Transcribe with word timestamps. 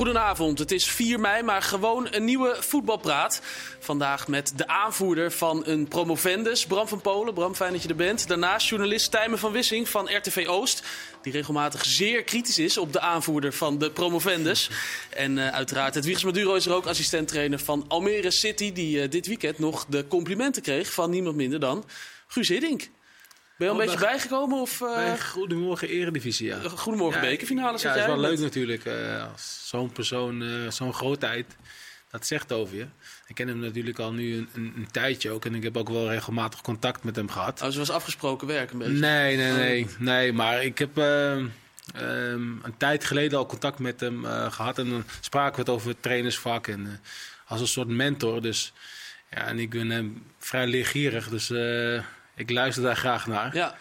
Goedenavond, 0.00 0.58
het 0.58 0.72
is 0.72 0.86
4 0.86 1.20
mei, 1.20 1.42
maar 1.42 1.62
gewoon 1.62 2.08
een 2.10 2.24
nieuwe 2.24 2.56
voetbalpraat. 2.60 3.42
Vandaag 3.78 4.28
met 4.28 4.52
de 4.56 4.66
aanvoerder 4.66 5.32
van 5.32 5.66
een 5.66 5.88
promovendus, 5.88 6.66
Bram 6.66 6.88
van 6.88 7.00
Polen. 7.00 7.34
Bram, 7.34 7.54
fijn 7.54 7.72
dat 7.72 7.82
je 7.82 7.88
er 7.88 7.96
bent. 7.96 8.28
Daarnaast 8.28 8.68
journalist 8.68 9.10
Tijmen 9.10 9.38
van 9.38 9.52
Wissing 9.52 9.88
van 9.88 10.16
RTV 10.16 10.46
Oost. 10.48 10.82
Die 11.22 11.32
regelmatig 11.32 11.84
zeer 11.84 12.22
kritisch 12.22 12.58
is 12.58 12.78
op 12.78 12.92
de 12.92 13.00
aanvoerder 13.00 13.52
van 13.52 13.78
de 13.78 13.90
promovendus. 13.90 14.70
En 15.10 15.36
uh, 15.36 15.48
uiteraard, 15.48 15.94
het 15.94 16.04
Wiegers 16.04 16.24
Maduro 16.24 16.54
is 16.54 16.66
er 16.66 16.74
ook 16.74 16.86
assistent-trainer 16.86 17.58
van 17.58 17.84
Almere 17.88 18.30
City. 18.30 18.72
Die 18.72 19.02
uh, 19.02 19.10
dit 19.10 19.26
weekend 19.26 19.58
nog 19.58 19.86
de 19.88 20.06
complimenten 20.08 20.62
kreeg 20.62 20.92
van 20.92 21.10
niemand 21.10 21.36
minder 21.36 21.60
dan 21.60 21.84
Guus 22.26 22.48
Hiddink. 22.48 22.90
Ben 23.60 23.68
je 23.68 23.74
al 23.74 23.80
een 23.80 23.88
oh, 23.88 23.92
beetje 23.94 24.10
bijgekomen? 24.10 24.60
Of, 24.60 24.80
uh... 24.80 25.12
Goedemorgen 25.12 25.88
Eredivisie, 25.88 26.46
ja. 26.46 26.58
Goedemorgen 26.68 27.22
ja, 27.22 27.28
bekerfinale, 27.28 27.78
Ja, 27.80 27.88
het 27.88 28.00
is 28.00 28.06
wel 28.06 28.20
leuk 28.20 28.38
natuurlijk. 28.38 28.84
Uh, 28.84 29.24
zo'n 29.64 29.92
persoon, 29.92 30.42
uh, 30.42 30.70
zo'n 30.70 30.94
grootheid, 30.94 31.56
dat 32.10 32.26
zegt 32.26 32.52
over 32.52 32.76
je. 32.76 32.86
Ik 33.26 33.34
ken 33.34 33.48
hem 33.48 33.58
natuurlijk 33.58 33.98
al 33.98 34.12
nu 34.12 34.36
een, 34.36 34.48
een, 34.54 34.72
een, 34.76 34.90
tijdje 34.90 35.30
ook. 35.30 35.44
En 35.44 35.54
ik 35.54 35.62
heb 35.62 35.76
ook 35.76 35.88
wel 35.88 36.10
regelmatig 36.10 36.60
contact 36.60 37.04
met 37.04 37.16
hem 37.16 37.28
gehad. 37.30 37.62
Oh, 37.62 37.68
ze 37.68 37.78
was 37.78 37.90
afgesproken 37.90 38.46
werk 38.46 38.70
een 38.70 38.78
beetje? 38.78 38.92
Nee, 38.92 39.36
nee, 39.36 39.52
nee. 39.52 39.86
nee 39.98 40.32
maar 40.32 40.64
ik 40.64 40.78
heb... 40.78 40.96
Um, 40.96 41.52
een 42.62 42.76
tijd 42.76 43.04
geleden 43.04 43.38
al 43.38 43.46
contact 43.46 43.78
met 43.78 44.00
hem 44.00 44.24
gehad. 44.24 44.78
En 44.78 44.90
dan 44.90 45.04
spraken 45.20 45.54
we 45.54 45.60
het 45.60 45.70
over 45.70 45.88
het 45.88 46.02
trainersvak. 46.02 46.66
En 46.66 47.00
als 47.46 47.60
een 47.60 47.66
soort 47.66 47.88
mentor. 47.88 48.42
Dus 48.42 48.72
ja, 49.30 49.46
en 49.46 49.58
ik 49.58 49.70
ben 49.70 50.22
vrij 50.38 50.66
leergierig. 50.66 51.28
Dus 51.28 51.48
ik 52.40 52.50
luister 52.50 52.82
daar 52.82 52.96
graag 52.96 53.26
naar. 53.26 53.54
Ja. 53.54 53.76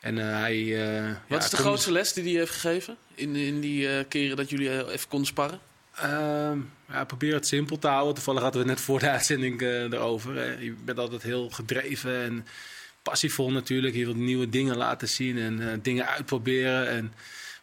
En 0.00 0.16
uh, 0.16 0.24
hij. 0.24 0.56
Uh, 0.56 1.04
Wat 1.08 1.38
ja, 1.38 1.44
is 1.44 1.50
de 1.50 1.56
grootste 1.56 1.92
les 1.92 2.12
die 2.12 2.24
hij 2.24 2.32
heeft 2.32 2.52
gegeven 2.52 2.96
in, 3.14 3.36
in 3.36 3.60
die 3.60 3.88
uh, 3.88 4.04
keren 4.08 4.36
dat 4.36 4.50
jullie 4.50 4.92
even 4.92 5.08
konden 5.08 5.28
sparren? 5.28 5.60
Ehm, 5.94 6.58
ja, 6.88 7.04
probeer 7.04 7.34
het 7.34 7.46
simpel 7.46 7.78
te 7.78 7.88
houden. 7.88 8.14
Toevallig 8.14 8.42
hadden 8.42 8.62
we 8.62 8.68
net 8.68 8.80
voor 8.80 8.98
de 8.98 9.10
uitzending 9.16 9.60
erover. 9.62 10.62
Je 10.62 10.74
bent 10.84 10.98
altijd 10.98 11.22
heel 11.22 11.50
gedreven 11.50 12.22
en 12.22 12.46
passievol 13.02 13.50
natuurlijk. 13.50 13.94
Je 13.94 14.04
wilt 14.04 14.16
nieuwe 14.16 14.48
dingen 14.48 14.76
laten 14.76 15.08
zien 15.08 15.38
en 15.38 15.80
dingen 15.82 16.06
uitproberen. 16.08 16.88
En, 16.88 17.12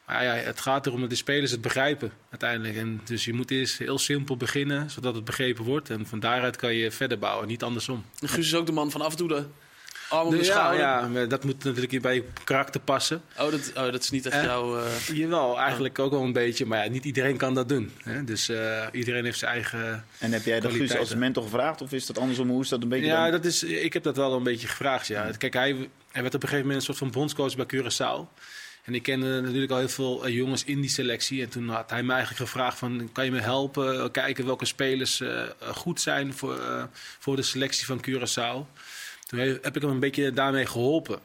maar 0.05 0.23
ja, 0.23 0.33
het 0.33 0.61
gaat 0.61 0.85
erom 0.85 1.01
dat 1.01 1.09
de 1.09 1.15
spelers 1.15 1.51
het 1.51 1.61
begrijpen 1.61 2.11
uiteindelijk. 2.29 2.75
En 2.75 3.01
dus 3.03 3.25
je 3.25 3.33
moet 3.33 3.51
eerst 3.51 3.77
heel 3.77 3.99
simpel 3.99 4.37
beginnen, 4.37 4.89
zodat 4.89 5.15
het 5.15 5.25
begrepen 5.25 5.63
wordt. 5.63 5.89
En 5.89 6.07
van 6.07 6.19
daaruit 6.19 6.55
kan 6.55 6.73
je 6.73 6.91
verder 6.91 7.19
bouwen, 7.19 7.47
niet 7.47 7.63
andersom. 7.63 8.05
En 8.19 8.29
Guus 8.29 8.45
is 8.45 8.55
ook 8.55 8.65
de 8.65 8.71
man 8.71 8.91
van 8.91 9.01
af 9.01 9.11
en 9.11 9.17
toe 9.17 9.27
de 9.27 9.45
ja, 10.41 10.71
ja, 10.73 11.25
dat 11.25 11.43
moet 11.43 11.63
natuurlijk 11.63 12.01
bij 12.01 12.15
je 12.15 12.23
karakter 12.43 12.81
passen. 12.81 13.21
Oh, 13.39 13.51
dat, 13.51 13.71
oh, 13.75 13.91
dat 13.91 14.03
is 14.03 14.09
niet 14.09 14.25
echt 14.25 14.35
uh, 14.35 14.43
jouw... 14.43 14.77
Uh... 14.77 14.85
Jawel, 15.13 15.59
eigenlijk 15.59 15.99
ook 15.99 16.11
wel 16.11 16.21
een 16.21 16.33
beetje. 16.33 16.65
Maar 16.65 16.83
ja, 16.83 16.89
niet 16.89 17.05
iedereen 17.05 17.37
kan 17.37 17.53
dat 17.53 17.69
doen. 17.69 17.91
Hè? 18.03 18.23
Dus 18.23 18.49
uh, 18.49 18.85
iedereen 18.91 19.23
heeft 19.25 19.39
zijn 19.39 19.51
eigen 19.51 20.05
En 20.19 20.31
heb 20.31 20.45
jij 20.45 20.59
dat 20.59 20.71
Guus 20.71 20.97
als 20.97 21.15
mentor 21.15 21.43
gevraagd? 21.43 21.81
Of 21.81 21.91
is 21.91 22.05
dat 22.05 22.17
andersom? 22.17 22.49
Hoe 22.49 22.61
is 22.61 22.69
dat 22.69 22.81
een 22.81 22.89
beetje? 22.89 23.05
Ja, 23.05 23.29
dat 23.29 23.45
is, 23.45 23.63
ik 23.63 23.93
heb 23.93 24.03
dat 24.03 24.17
wel 24.17 24.33
een 24.33 24.43
beetje 24.43 24.67
gevraagd, 24.67 25.07
ja. 25.07 25.31
Kijk, 25.37 25.53
hij, 25.53 25.89
hij 26.11 26.21
werd 26.21 26.35
op 26.35 26.43
een 26.43 26.49
gegeven 26.49 26.59
moment 26.59 26.75
een 26.75 26.81
soort 26.81 26.97
van 26.97 27.11
bondscoach 27.11 27.55
bij 27.55 27.65
Curaçao. 27.65 28.41
En 28.83 28.95
ik 28.95 29.03
kende 29.03 29.41
natuurlijk 29.41 29.71
al 29.71 29.77
heel 29.77 29.89
veel 29.89 30.29
jongens 30.29 30.63
in 30.63 30.81
die 30.81 30.89
selectie. 30.89 31.41
En 31.41 31.49
toen 31.49 31.69
had 31.69 31.89
hij 31.89 32.03
mij 32.03 32.15
eigenlijk 32.15 32.49
gevraagd 32.49 32.77
van... 32.77 33.09
kan 33.11 33.25
je 33.25 33.31
me 33.31 33.39
helpen? 33.39 34.11
Kijken 34.11 34.45
welke 34.45 34.65
spelers 34.65 35.21
goed 35.59 36.01
zijn 36.01 36.33
voor, 36.33 36.59
voor 37.19 37.35
de 37.35 37.41
selectie 37.41 37.85
van 37.85 38.05
Curaçao. 38.07 38.67
Toen 39.25 39.39
heb 39.39 39.75
ik 39.75 39.81
hem 39.81 39.91
een 39.91 39.99
beetje 39.99 40.31
daarmee 40.31 40.65
geholpen. 40.65 41.19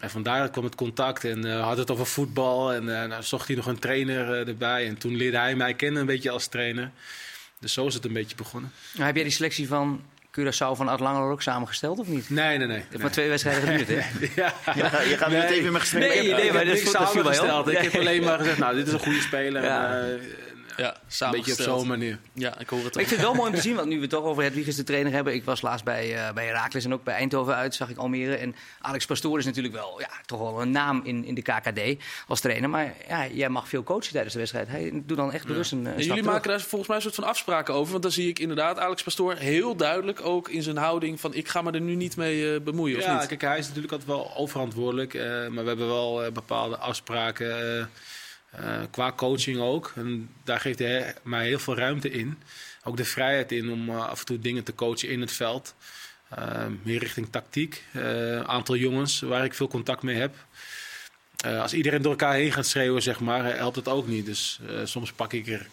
En 0.00 0.10
vandaar 0.10 0.50
kwam 0.50 0.64
het 0.64 0.74
contact 0.74 1.24
en 1.24 1.46
uh, 1.46 1.62
had 1.62 1.76
het 1.76 1.90
over 1.90 2.06
voetbal. 2.06 2.72
En 2.72 2.82
uh, 2.82 3.04
nou, 3.04 3.22
zocht 3.22 3.46
hij 3.46 3.56
nog 3.56 3.66
een 3.66 3.78
trainer 3.78 4.28
uh, 4.28 4.48
erbij. 4.48 4.86
En 4.86 4.98
toen 4.98 5.16
leerde 5.16 5.38
hij 5.38 5.54
mij 5.54 5.74
kennen 5.74 6.00
een 6.00 6.06
beetje 6.06 6.30
als 6.30 6.46
trainer. 6.46 6.90
Dus 7.58 7.72
zo 7.72 7.86
is 7.86 7.94
het 7.94 8.04
een 8.04 8.12
beetje 8.12 8.36
begonnen. 8.36 8.72
Nou, 8.92 9.06
heb 9.06 9.14
jij 9.14 9.24
die 9.24 9.32
selectie 9.32 9.68
van 9.68 10.02
Curaçao 10.40 10.76
van 10.76 10.88
Art 10.88 11.00
Langer 11.00 11.30
ook 11.30 11.42
samengesteld 11.42 11.98
of 11.98 12.06
niet? 12.06 12.30
Nee, 12.30 12.58
nee, 12.58 12.66
nee. 12.66 12.84
Het 12.88 13.00
maar 13.00 13.10
twee 13.10 13.28
wedstrijden 13.28 13.62
geduurd, 13.78 13.88
hè? 13.88 14.42
ja. 14.42 14.54
Je 15.08 15.16
gaat, 15.16 15.30
niet 15.30 15.42
even 15.42 15.72
met 15.72 15.80
gesprek. 15.80 16.08
Nee, 16.08 16.32
nee, 16.32 16.52
maar 16.52 16.64
dat 16.64 16.76
is 16.76 16.90
samengesteld. 16.90 17.68
Ik 17.68 17.78
heb 17.78 17.94
alleen 17.94 18.24
maar 18.24 18.38
gezegd, 18.38 18.58
nou, 18.58 18.74
dit 18.74 18.86
is 18.86 18.92
een 18.92 18.98
goede 18.98 19.20
speler. 19.20 19.62
Ja. 19.62 20.00
En, 20.00 20.20
ja, 20.76 20.96
een 21.18 21.30
beetje 21.30 21.52
op 21.52 21.58
zo'n 21.58 21.86
manier. 21.86 22.18
Ja, 22.32 22.58
ik 22.58 22.68
hoor 22.68 22.84
het 22.84 22.94
maar 22.94 23.02
ik 23.02 23.08
vind 23.08 23.20
het 23.20 23.28
wel 23.28 23.38
mooi 23.38 23.50
om 23.50 23.54
te 23.54 23.62
zien, 23.68 23.74
want 23.74 23.88
nu 23.88 23.94
we 23.94 24.00
het 24.00 24.10
toch 24.10 24.24
over 24.24 24.42
Hedwiges 24.42 24.76
de 24.76 24.84
trainer 24.84 25.12
hebben. 25.12 25.34
Ik 25.34 25.44
was 25.44 25.62
laatst 25.62 25.84
bij, 25.84 26.14
uh, 26.14 26.32
bij 26.32 26.46
Herakles 26.46 26.84
en 26.84 26.92
ook 26.92 27.04
bij 27.04 27.14
Eindhoven 27.14 27.54
uit, 27.54 27.74
zag 27.74 27.88
ik 27.88 27.96
Almere. 27.96 28.36
En 28.36 28.54
Alex 28.80 29.06
Pastoor 29.06 29.38
is 29.38 29.44
natuurlijk 29.44 29.74
wel 29.74 30.00
ja, 30.00 30.10
toch 30.26 30.40
wel 30.40 30.62
een 30.62 30.70
naam 30.70 31.00
in, 31.04 31.24
in 31.24 31.34
de 31.34 31.42
KKD 31.42 32.04
als 32.28 32.40
trainer. 32.40 32.70
Maar 32.70 32.94
ja, 33.08 33.26
jij 33.26 33.48
mag 33.48 33.68
veel 33.68 33.82
coachen 33.82 34.12
tijdens 34.12 34.32
de 34.32 34.38
wedstrijd. 34.38 34.68
Hij 34.68 35.02
doet 35.04 35.16
dan 35.16 35.32
echt 35.32 35.46
bewust 35.46 35.72
een, 35.72 35.84
een 35.84 36.02
Jullie 36.02 36.22
maken 36.22 36.50
daar 36.50 36.60
volgens 36.60 36.88
mij 36.88 36.96
een 36.96 37.02
soort 37.02 37.14
van 37.14 37.24
afspraken 37.24 37.74
over. 37.74 37.90
Want 37.90 38.02
dan 38.02 38.12
zie 38.12 38.28
ik 38.28 38.38
inderdaad 38.38 38.78
Alex 38.78 39.02
Pastoor 39.02 39.34
heel 39.34 39.76
duidelijk 39.76 40.20
ook 40.20 40.48
in 40.48 40.62
zijn 40.62 40.76
houding 40.76 41.20
van 41.20 41.34
ik 41.34 41.48
ga 41.48 41.62
me 41.62 41.70
er 41.70 41.80
nu 41.80 41.94
niet 41.94 42.16
mee 42.16 42.54
uh, 42.54 42.60
bemoeien. 42.60 42.98
Ja, 42.98 43.14
of 43.14 43.18
niet? 43.20 43.28
kijk, 43.28 43.40
hij 43.40 43.58
is 43.58 43.66
natuurlijk 43.66 43.92
altijd 43.92 44.10
wel 44.10 44.36
oververantwoordelijk. 44.36 45.14
Uh, 45.14 45.22
maar 45.22 45.62
we 45.62 45.68
hebben 45.68 45.86
wel 45.86 46.32
bepaalde 46.32 46.76
afspraken 46.76 47.90
uh, 48.60 48.82
qua 48.90 49.12
coaching 49.12 49.58
ook. 49.58 49.92
En 49.94 50.30
daar 50.44 50.60
geeft 50.60 50.78
hij 50.78 51.14
mij 51.22 51.46
heel 51.46 51.58
veel 51.58 51.76
ruimte 51.76 52.10
in. 52.10 52.38
Ook 52.84 52.96
de 52.96 53.04
vrijheid 53.04 53.52
in 53.52 53.70
om 53.70 53.88
uh, 53.88 54.06
af 54.06 54.18
en 54.18 54.26
toe 54.26 54.38
dingen 54.38 54.64
te 54.64 54.74
coachen 54.74 55.08
in 55.08 55.20
het 55.20 55.32
veld. 55.32 55.74
Uh, 56.38 56.66
meer 56.82 56.98
richting 56.98 57.28
tactiek. 57.30 57.84
Een 57.92 58.48
aantal 58.48 58.76
jongens 58.76 59.20
waar 59.20 59.44
ik 59.44 59.54
veel 59.54 59.68
contact 59.68 60.02
mee 60.02 60.16
heb. 60.16 60.34
als 61.44 61.72
iedereen 61.72 62.02
door 62.02 62.10
elkaar 62.10 62.34
heen 62.34 62.52
gaat 62.52 62.66
schreeuwen, 62.66 63.02
zeg 63.02 63.20
maar, 63.20 63.56
helpt 63.56 63.76
het 63.76 63.88
ook 63.88 64.06
niet. 64.06 64.26
Dus 64.26 64.60
soms 64.84 65.12
pak 65.12 65.32
ik 65.32 65.46
er 65.46 65.66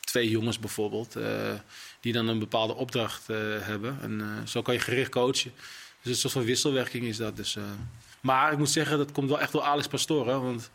twee 0.00 0.30
jongens 0.30 0.58
bijvoorbeeld. 0.58 1.16
die 2.00 2.12
dan 2.12 2.28
een 2.28 2.38
bepaalde 2.38 2.74
opdracht 2.74 3.26
hebben. 3.60 3.98
En 4.02 4.42
zo 4.48 4.62
kan 4.62 4.74
je 4.74 4.80
gericht 4.80 5.10
coachen. 5.10 5.52
Dus 6.02 6.12
een 6.12 6.18
soort 6.20 6.32
van 6.32 6.44
wisselwerking 6.44 7.04
is 7.04 7.16
dat. 7.16 7.36
Dus, 7.36 7.56
maar 8.20 8.52
ik 8.52 8.58
moet 8.58 8.70
zeggen, 8.70 8.98
dat 8.98 9.12
komt 9.12 9.28
wel 9.28 9.40
echt 9.40 9.52
door 9.52 9.62
Alex 9.62 9.86
Pastoor. 9.86 10.24
Want 10.24 10.70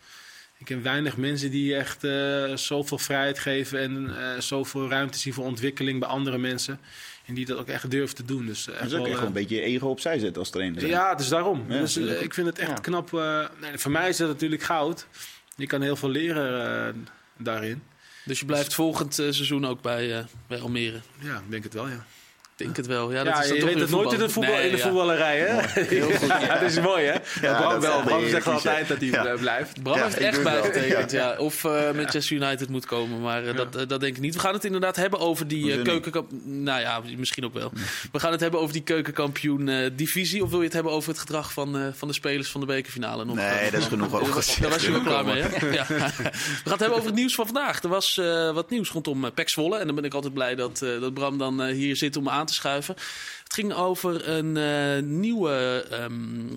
ik 0.61 0.67
ken 0.67 0.83
weinig 0.83 1.17
mensen 1.17 1.51
die 1.51 1.75
echt 1.75 2.03
uh, 2.03 2.55
zoveel 2.55 2.97
vrijheid 2.97 3.39
geven 3.39 3.79
en 3.79 4.09
uh, 4.09 4.39
zoveel 4.39 4.89
ruimte 4.89 5.17
zien 5.17 5.33
voor 5.33 5.45
ontwikkeling 5.45 5.99
bij 5.99 6.09
andere 6.09 6.37
mensen. 6.37 6.79
En 7.25 7.33
die 7.33 7.45
dat 7.45 7.57
ook 7.57 7.67
echt 7.67 7.91
durven 7.91 8.15
te 8.15 8.25
doen. 8.25 8.45
Dus, 8.45 8.67
uh, 8.67 8.81
dus 8.81 8.93
ook 8.93 9.07
echt 9.07 9.21
een 9.21 9.33
beetje 9.33 9.55
je 9.55 9.61
ego 9.61 9.87
opzij 9.87 10.19
zetten 10.19 10.41
als 10.41 10.49
trainer. 10.49 10.87
Ja, 10.87 11.15
dus 11.15 11.27
daarom. 11.27 11.65
Ja, 11.67 11.79
dus, 11.79 11.97
ik 11.97 12.33
vind 12.33 12.47
het 12.47 12.59
echt 12.59 12.69
ja. 12.69 12.75
knap. 12.75 13.11
nee, 13.61 13.77
voor 13.77 13.91
mij 13.91 14.09
is 14.09 14.17
dat 14.17 14.27
natuurlijk 14.27 14.63
goud. 14.63 15.07
Je 15.55 15.67
kan 15.67 15.81
heel 15.81 15.95
veel 15.95 16.09
leren 16.09 17.07
daarin. 17.37 17.83
Dus 18.25 18.39
je 18.39 18.45
blijft 18.45 18.73
volgend 18.73 19.13
seizoen 19.13 19.65
ook 19.65 19.81
bij, 19.81 20.25
bij 20.47 20.59
Almere? 20.59 20.99
Ja, 21.19 21.37
ik 21.37 21.49
denk 21.51 21.63
het 21.63 21.73
wel, 21.73 21.87
ja 21.87 22.05
denk 22.63 22.77
het 22.77 22.87
wel. 22.87 23.11
Ja, 23.11 23.23
dat 23.23 23.33
ja, 23.33 23.41
is 23.41 23.47
je 23.47 23.65
weet 23.65 23.79
het 23.79 23.89
nooit 23.89 24.13
in, 24.13 24.19
het 24.19 24.31
voetbal, 24.31 24.53
nee, 24.53 24.65
in 24.65 24.71
de 24.71 24.77
ja. 24.77 24.83
voetballerij, 24.83 25.39
hè? 25.39 25.61
Heel 25.95 26.11
goed. 26.11 26.27
ja, 26.27 26.59
dat 26.59 26.69
is 26.69 26.79
mooi, 26.79 27.05
hè? 27.05 27.19
Bram, 27.39 27.79
wel, 27.79 28.01
Bram 28.01 28.27
zegt 28.27 28.47
altijd 28.47 28.87
dat 28.87 28.97
hij 29.01 29.37
blijft. 29.39 29.83
Bram 29.83 30.01
heeft 30.01 30.17
echt 30.17 30.43
bijgetekend, 30.43 31.11
ja. 31.11 31.35
Of 31.37 31.63
uh, 31.63 31.91
Manchester 31.91 32.35
United 32.35 32.69
moet 32.69 32.85
komen, 32.85 33.21
maar 33.21 33.43
uh, 33.43 33.55
dat, 33.55 33.75
uh, 33.75 33.81
dat 33.87 33.99
denk 33.99 34.15
ik 34.15 34.21
niet. 34.21 34.33
We 34.33 34.39
gaan 34.39 34.53
het 34.53 34.65
inderdaad 34.65 34.95
hebben 34.95 35.19
over 35.19 35.47
die 35.47 35.81
keukenkampioen... 35.81 36.63
Nou 36.63 36.81
ja, 36.81 37.01
misschien 37.17 37.45
ook 37.45 37.53
wel. 37.53 37.71
We 38.11 38.19
gaan 38.19 38.31
het 38.31 38.41
hebben 38.41 38.59
over 38.59 38.73
die 38.73 38.83
keukenkampioen-divisie. 38.83 40.43
Of 40.43 40.49
wil 40.49 40.59
je 40.59 40.65
het 40.65 40.73
hebben 40.73 40.91
over 40.91 41.09
het 41.09 41.19
gedrag 41.19 41.53
van, 41.53 41.93
van 41.95 42.07
de 42.07 42.13
spelers 42.13 42.49
van 42.49 42.61
de 42.61 42.67
bekerfinale? 42.67 43.25
Nog, 43.25 43.35
nee, 43.35 43.71
dat 43.71 43.79
is 43.79 43.87
genoeg 43.87 44.13
over. 44.13 44.59
Daar 44.61 44.69
was 44.69 44.85
je 44.85 44.91
wel 44.91 45.01
klaar 45.01 45.25
mee, 45.25 45.41
hè? 45.41 45.49
We 45.59 45.85
gaan 45.85 46.71
het 46.71 46.79
hebben 46.79 46.97
over 46.97 47.05
het 47.05 47.15
nieuws 47.15 47.35
van 47.35 47.45
vandaag. 47.45 47.83
Er 47.83 47.89
was 47.89 48.21
wat 48.53 48.69
nieuws 48.69 48.89
rondom 48.89 49.33
Pek 49.33 49.49
Zwolle. 49.49 49.77
En 49.77 49.85
dan 49.85 49.95
ben 49.95 50.03
ik 50.03 50.13
altijd 50.13 50.33
blij 50.33 50.55
dat, 50.55 50.79
dat 50.79 51.13
Bram 51.13 51.37
dan 51.37 51.63
hier 51.63 51.95
zit 51.95 52.17
om 52.17 52.29
aan 52.29 52.45
te 52.45 52.50
schuiven. 52.53 52.95
Het 53.43 53.53
ging 53.53 53.73
over 53.73 54.29
een 54.29 54.55
uh, 54.55 55.03
nieuwe 55.09 55.85
um, 55.91 56.55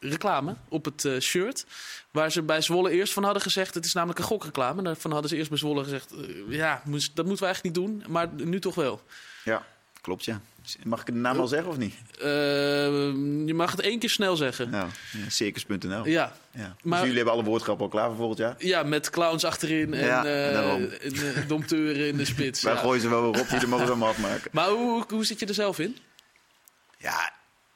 reclame 0.00 0.56
op 0.68 0.84
het 0.84 1.04
uh, 1.04 1.20
shirt. 1.20 1.66
Waar 2.10 2.32
ze 2.32 2.42
bij 2.42 2.60
Zwolle 2.60 2.90
eerst 2.90 3.12
van 3.12 3.24
hadden 3.24 3.42
gezegd: 3.42 3.74
het 3.74 3.84
is 3.84 3.92
namelijk 3.92 4.18
een 4.18 4.24
gokreclame. 4.24 4.82
Daarvan 4.82 5.12
hadden 5.12 5.30
ze 5.30 5.36
eerst 5.36 5.48
bij 5.48 5.58
Zwolle 5.58 5.82
gezegd: 5.82 6.12
uh, 6.12 6.56
ja, 6.56 6.82
dat 6.84 7.26
moeten 7.26 7.46
we 7.46 7.52
eigenlijk 7.52 7.62
niet 7.62 7.74
doen. 7.74 8.04
Maar 8.08 8.28
nu 8.32 8.60
toch 8.60 8.74
wel. 8.74 9.02
Ja, 9.44 9.66
klopt 10.00 10.24
ja. 10.24 10.40
Mag 10.84 11.00
ik 11.00 11.06
de 11.06 11.12
naam 11.12 11.38
al 11.38 11.46
zeggen 11.46 11.70
of 11.70 11.76
niet? 11.76 11.94
Uh, 12.18 12.24
je 13.46 13.52
mag 13.54 13.70
het 13.70 13.80
één 13.80 13.98
keer 13.98 14.10
snel 14.10 14.36
zeggen. 14.36 14.70
Nou, 14.70 14.88
ja, 15.12 15.30
circus.nl. 15.30 16.06
Ja. 16.06 16.32
ja. 16.50 16.76
Dus 16.82 16.98
jullie 17.00 17.16
hebben 17.16 17.32
alle 17.32 17.44
woordschappen 17.44 17.84
al 17.84 17.90
klaar 17.90 18.08
voor 18.08 18.16
volgend 18.16 18.38
jaar? 18.38 18.54
Ja, 18.58 18.82
met 18.82 19.10
clowns 19.10 19.44
achterin 19.44 19.94
en, 19.94 20.06
ja, 20.06 20.24
uh, 20.24 20.70
en 20.70 21.14
uh, 21.14 21.48
dompteuren 21.48 22.08
in 22.08 22.16
de 22.16 22.24
spits. 22.24 22.62
Wij 22.62 22.76
gooien 22.76 23.00
ze 23.00 23.08
wel 23.08 23.30
weer 23.30 23.40
op, 23.40 23.48
die 23.48 23.68
mogen 23.68 23.86
ze 23.86 23.92
allemaal 23.92 24.08
afmaken. 24.08 24.50
Maar 24.58 24.68
hoe, 24.68 25.04
hoe 25.08 25.24
zit 25.24 25.40
je 25.40 25.46
er 25.46 25.54
zelf 25.54 25.78
in? 25.78 25.96
Ja, 26.98 27.32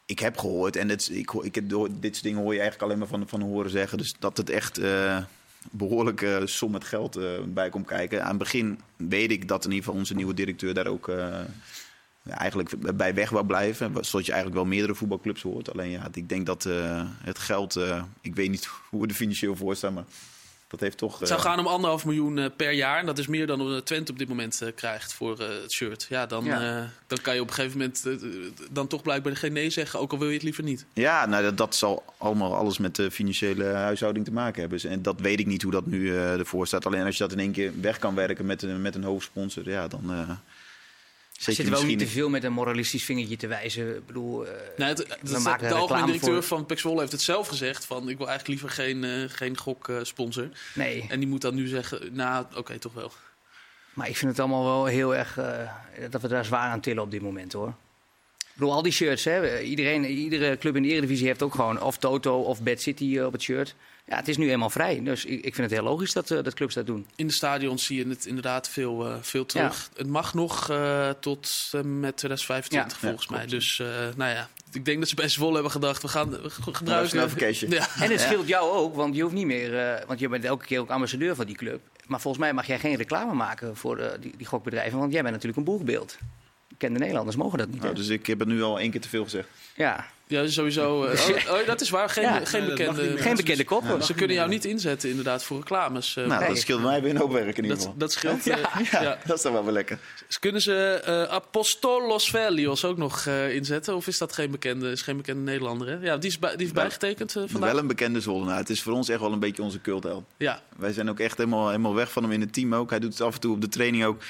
ik 0.07 0.19
heb 0.19 0.39
gehoord, 0.39 0.77
en 0.77 0.89
dit, 0.89 1.11
ik, 1.13 1.33
ik, 1.33 1.53
dit 2.01 2.13
soort 2.15 2.23
dingen 2.23 2.43
hoor 2.43 2.53
je 2.53 2.61
eigenlijk 2.61 2.83
alleen 2.83 2.99
maar 2.99 3.09
van, 3.09 3.29
van 3.29 3.41
horen 3.41 3.71
zeggen. 3.71 3.99
Dus 3.99 4.15
dat 4.19 4.37
het 4.37 4.51
echt 4.51 4.81
behoorlijk 5.71 6.21
uh, 6.21 6.37
som 6.45 6.71
met 6.71 6.85
geld 6.85 7.19
bij 7.55 7.69
komt 7.69 7.87
kijken. 7.87 8.23
Aan 8.23 8.29
het 8.29 8.39
begin 8.39 8.81
weet 8.97 9.31
ik 9.31 9.49
dat 9.49 9.65
in 9.65 9.71
ieder 9.71 9.85
geval 9.85 10.01
onze 10.01 10.15
nieuwe 10.15 10.35
directeur 10.35 10.75
daar 10.75 10.87
ook 10.87 11.11
eigenlijk 12.29 12.97
bij 12.97 13.15
weg 13.15 13.31
wou 13.31 13.47
blijven. 13.47 13.93
Zoals 14.01 14.27
je 14.27 14.33
eigenlijk 14.33 14.55
wel 14.63 14.71
meerdere 14.71 14.95
voetbalclubs 14.95 15.43
hoort. 15.43 15.73
Alleen 15.73 15.91
ja, 15.91 16.09
ik 16.13 16.29
denk 16.29 16.47
dat 16.47 16.63
het 17.25 17.39
geld, 17.39 17.81
ik 18.21 18.35
weet 18.35 18.51
niet 18.51 18.69
hoe 18.91 19.01
we 19.03 19.09
er 19.09 19.15
financieel 19.15 19.57
voor 19.57 19.77
staan, 19.77 19.95
maar 19.95 20.05
Dat 20.69 20.81
heeft 20.81 20.99
toch... 20.99 21.19
Het 21.19 21.29
zou 21.29 21.41
eh, 21.41 21.47
gaan 21.47 21.59
om 21.59 21.67
anderhalf 21.67 22.05
miljoen 22.05 22.39
eh, 22.39 22.47
per 22.57 22.73
jaar. 22.73 22.99
En 22.99 23.07
dat 23.07 23.19
is 23.19 23.27
meer 23.27 23.47
dan 23.47 23.61
eh, 23.75 23.77
Twente 23.81 24.13
op 24.13 24.19
dit 24.19 24.29
moment 24.29 24.63
eh, 24.63 24.69
krijgt 24.75 25.13
voor 25.15 25.39
eh, 25.41 25.49
het 25.63 25.73
shirt. 25.73 26.07
Ja, 26.09 26.27
dan, 26.27 26.45
Ja. 26.45 26.79
eh, 26.79 26.85
dan 27.07 27.21
kan 27.21 27.35
je 27.35 27.41
op 27.41 27.49
een 27.49 27.55
gegeven 27.55 27.79
moment 27.79 28.07
eh, 28.07 28.13
dan 28.71 28.87
toch 28.87 29.03
blijkbaar 29.03 29.37
geen 29.37 29.53
nee 29.53 29.71
zeggen. 29.71 30.01
Ook 30.01 30.13
al 30.13 30.19
wil 30.19 30.29
je 30.29 30.35
het 30.35 30.43
liever 30.43 30.63
niet. 30.65 30.85
Ja, 30.93 31.27
nou, 31.27 31.43
dat, 31.43 31.57
dat 31.57 31.75
zal 31.75 32.05
allemaal 32.19 32.55
alles 32.55 32.79
met 32.79 32.97
de 32.97 33.11
financiële 33.11 33.65
huishouding 33.65 34.25
te 34.25 34.33
maken 34.33 34.61
hebben. 34.61 34.91
En 34.91 35.03
dat 35.03 35.21
weet 35.21 35.41
ik 35.41 35.47
niet 35.47 35.63
hoe 35.63 35.73
dat 35.73 35.87
nu 35.87 36.09
eh, 36.11 36.39
ervoor 36.39 36.67
staat. 36.67 36.87
Alleen 36.87 37.05
als 37.05 37.17
je 37.17 37.23
dat 37.23 37.33
in 37.33 37.39
één 37.39 37.53
keer 37.53 37.73
weg 37.81 37.99
kan 37.99 38.15
werken 38.15 38.47
met 38.47 38.63
een, 38.63 38.83
met 38.83 38.95
een 38.95 39.05
hoofdsponsor, 39.05 39.69
ja, 39.71 39.89
dan 39.89 40.11
Zitten 41.37 41.55
zit 41.55 41.65
we 41.65 41.71
je 41.71 41.77
ook 41.83 41.89
niet 41.89 41.99
te 41.99 42.07
veel 42.07 42.29
met 42.29 42.45
een 42.45 42.53
moralistisch 42.53 43.05
vingertje 43.05 43.37
te 43.37 43.47
wijzen. 43.47 43.97
Ik 43.97 44.07
bedoel, 44.07 44.47
eh, 44.47 44.53
Nee, 44.77 44.89
het, 44.89 44.99
we 44.99 45.05
het- 45.21 45.31
het- 45.31 45.43
maken 45.43 45.69
de 45.69 45.75
algemene 45.75 46.07
directeur 46.07 46.33
voor- 46.35 46.43
van 46.43 46.67
Pek 46.67 46.79
Zwolle 46.79 47.01
heeft 47.01 47.13
het 47.13 47.21
zelf 47.23 47.49
gezegd. 47.49 47.85
Van, 47.85 48.09
ik 48.09 48.19
wil 48.19 48.29
eigenlijk 48.29 48.61
liever 48.61 48.71
geen, 48.85 49.05
eh 49.05 49.23
geen 49.27 49.57
goksponsor. 49.59 50.49
nee, 50.75 51.07
en 51.09 51.19
die 51.19 51.29
moet 51.29 51.41
dan 51.41 51.55
nu 51.55 51.67
zeggen, 51.67 52.15
nou 52.15 52.45
oké, 52.57 52.79
toch 52.79 52.93
wel. 52.95 53.13
maar 53.95 54.09
ik 54.09 54.17
vind 54.17 54.31
het 54.31 54.41
allemaal 54.41 54.65
wel 54.65 54.85
heel 54.87 55.15
erg 55.15 55.39
eh, 55.39 55.71
dat 56.11 56.23
we 56.23 56.29
daar 56.29 56.45
zwaar 56.45 56.71
aan 56.71 56.81
tillen 56.81 57.03
op 57.03 57.11
dit 57.11 57.23
moment 57.23 57.53
hoor. 57.53 57.75
Ik 58.57 58.63
bedoel, 58.63 58.75
al 58.75 58.83
die 58.83 58.93
shirts, 58.93 59.25
hè, 59.25 59.61
iedereen, 59.61 60.05
iedere 60.05 60.59
club 60.59 60.77
in 60.77 60.83
de 60.83 60.89
Eredivisie 60.89 61.27
heeft 61.27 61.43
ook 61.43 61.55
gewoon 61.55 61.83
of 61.83 61.99
Toto 61.99 62.41
of 62.41 62.63
Bad 62.63 62.81
City 62.81 63.19
eh, 63.19 63.27
op 63.27 63.33
het 63.33 63.43
shirt. 63.43 63.75
Ja, 64.09 64.17
het 64.17 64.29
is 64.29 64.37
nu 64.37 64.51
eenmaal 64.51 64.71
vrij. 64.71 65.01
Dus 65.03 65.25
ik, 65.25 65.45
ik 65.45 65.55
vind 65.55 65.71
het 65.71 65.79
heel 65.81 65.89
logisch 65.89 66.13
dat, 66.13 66.31
eh, 66.31 66.43
dat 66.43 66.55
clubs 66.55 66.75
dat 66.75 66.87
doen. 66.87 67.07
In 67.17 67.27
de 67.27 67.33
stadions 67.33 67.85
zie 67.87 67.97
je 68.05 68.09
het 68.09 68.27
inderdaad 68.27 68.69
veel, 68.69 69.07
eh, 69.07 69.15
veel 69.21 69.47
terug. 69.47 69.91
Het 69.97 70.07
mag 70.07 70.35
nog 70.35 70.71
eh, 70.71 71.11
tot 71.21 71.71
met 71.85 72.17
2025 72.17 73.01
Ja. 73.01 73.07
volgens 73.09 73.29
Ja, 73.31 73.37
mij. 73.37 73.47
Dus 73.47 73.79
eh, 73.81 73.87
nou 74.17 74.31
ja, 74.35 74.49
ik 74.73 74.85
denk 74.85 74.99
dat 74.99 75.09
ze 75.09 75.15
bij 75.15 75.29
Zwolle 75.29 75.55
hebben 75.55 75.71
gedacht, 75.73 76.03
we 76.03 76.09
gaan 76.09 76.31
we 76.31 76.51
gebruiken... 76.51 77.19
Ja. 77.69 77.89
En 78.01 78.11
het 78.11 78.21
scheelt 78.21 78.49
jou 78.49 78.71
ook, 78.77 78.95
want 78.95 79.15
je 79.17 79.23
hoeft 79.23 79.35
niet 79.35 79.47
meer, 79.47 79.79
eh, 79.79 80.07
want 80.07 80.19
je 80.19 80.29
bent 80.29 80.45
elke 80.45 80.65
keer 80.67 80.81
ook 80.81 80.91
ambassadeur 80.91 81.35
van 81.35 81.47
die 81.47 81.57
club. 81.57 81.81
Maar 82.07 82.21
volgens 82.21 82.43
mij 82.43 82.53
mag 82.53 82.67
jij 82.67 82.79
geen 82.79 82.97
reclame 82.97 83.33
maken 83.35 83.77
voor 83.77 83.99
eh, 83.99 84.11
die, 84.21 84.35
die 84.37 84.47
gokbedrijven, 84.47 84.99
want 84.99 85.13
jij 85.13 85.23
bent 85.23 85.35
natuurlijk 85.35 85.59
een 85.59 85.73
boegbeeld. 85.75 86.19
Kende 86.79 86.99
Nederlanders 86.99 87.37
mogen 87.37 87.59
dat 87.59 87.69
niet. 87.69 87.83
Nou, 87.83 87.95
dus 87.95 88.09
ik 88.09 88.27
heb 88.27 88.39
het 88.39 88.49
nu 88.49 88.63
al 88.63 88.79
één 88.81 88.91
keer 88.91 89.01
te 89.01 89.09
veel 89.09 89.25
gezegd. 89.25 89.49
Ja, 89.77 90.07
Ja, 90.29 90.47
sowieso. 90.49 91.05
eh, 91.05 91.21
oh, 91.29 91.53
oh, 91.61 91.67
dat 91.67 91.81
is 91.81 91.91
waar. 91.91 92.09
Geen, 92.09 92.23
Ja. 92.23 92.45
geen 92.45 92.61
Nee, 92.67 92.69
dat 92.77 92.95
bekende... 92.95 93.23
geen 93.23 93.37
bekende 93.37 93.65
koppen. 93.65 94.03
Ze 94.05 94.15
kunnen 94.15 94.37
jou 94.37 94.49
niet 94.49 94.65
inzetten 94.65 95.09
inderdaad 95.11 95.45
voor 95.45 95.57
reclames. 95.59 96.17
eh. 96.17 96.27
Nou, 96.27 96.41
Nee. 96.41 96.49
dat 96.49 96.59
scheelt 96.59 96.83
mij 96.83 97.03
weer 97.03 97.11
een 97.11 97.17
hoop 97.17 97.33
werk 97.33 97.57
in 97.59 97.63
ieder 97.63 97.69
dat, 97.69 97.79
geval. 97.79 97.95
dat 97.99 98.13
scheelt. 98.13 98.47
eh, 98.47 98.57
ja, 98.91 99.03
ja. 99.03 99.19
dat 99.27 99.37
is 99.37 99.43
dan 99.43 99.53
wel 99.53 99.65
weer 99.65 99.73
lekker. 99.73 99.99
Dus 100.27 100.39
Kunnen 100.39 100.63
ze 100.63 100.75
eh, 101.05 101.23
Apostolos 101.23 102.31
Velios 102.31 102.85
ook 102.85 102.97
nog 102.97 103.27
eh, 103.27 103.55
inzetten? 103.55 103.95
Of 103.97 104.07
is 104.07 104.19
dat 104.19 104.33
geen 104.33 104.51
bekende, 104.51 104.91
is 104.91 105.03
geen 105.03 105.17
bekende 105.17 105.43
Nederlander? 105.43 105.89
Hè? 105.89 105.95
Ja, 106.07 106.17
die 106.17 106.31
is, 106.31 106.39
bij, 106.39 106.57
die 106.57 106.67
is 106.67 106.73
Wel- 106.73 106.83
bijgetekend 106.83 107.33
vandaag. 107.33 107.71
Wel 107.71 107.79
een 107.79 107.87
bekende 107.87 108.21
Zoldenaar. 108.21 108.59
Het 108.59 108.71
is 108.71 108.83
voor 108.83 108.93
ons 108.93 109.09
echt 109.09 109.21
wel 109.21 109.33
een 109.33 109.39
beetje 109.39 109.63
onze 109.63 109.81
cultheld. 109.81 110.25
Ja, 110.37 110.61
Wij 110.77 110.93
zijn 110.93 111.11
ook 111.11 111.21
echt 111.21 111.37
helemaal, 111.37 111.67
helemaal 111.69 111.95
weg 111.95 112.13
van 112.13 112.23
hem 112.23 112.33
in 112.33 112.41
het 112.41 112.53
team 112.53 112.75
ook. 112.75 112.91
Hij 112.91 112.99
doet 112.99 113.13
het 113.13 113.21
af 113.21 113.35
en 113.35 113.41
toe 113.41 113.55
op 113.55 113.61
de 113.61 113.69
training 113.69 114.05
ook. 114.05 114.23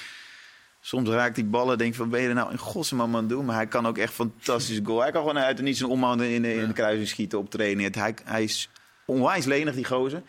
Soms 0.86 1.08
raakt 1.08 1.36
hij 1.36 1.46
ballen, 1.46 1.78
denk 1.78 1.94
van, 1.94 2.10
ben 2.10 2.20
je 2.20 2.28
er 2.28 2.34
nou 2.34 2.50
in 2.50 2.58
godsnaam 2.58 3.14
aan 3.14 3.20
het 3.20 3.28
doen? 3.28 3.44
Maar 3.44 3.54
hij 3.56 3.66
kan 3.66 3.86
ook 3.86 3.98
echt 3.98 4.12
fantastisch 4.12 4.80
goal. 4.82 5.00
Hij 5.00 5.10
kan 5.12 5.20
gewoon 5.20 5.38
uit 5.38 5.58
en 5.58 5.64
niet 5.64 5.76
zijn 5.76 5.90
omhoud 5.90 6.20
in, 6.20 6.42
de- 6.42 6.54
in 6.54 6.66
de 6.66 6.72
kruising 6.72 7.08
schieten 7.08 7.38
op 7.38 7.50
training. 7.50 7.94
Hij, 7.94 8.14
hij 8.24 8.42
is 8.42 8.68
onwijs 9.04 9.44
lenig, 9.44 9.74
die 9.74 9.84
gozer. 9.84 10.22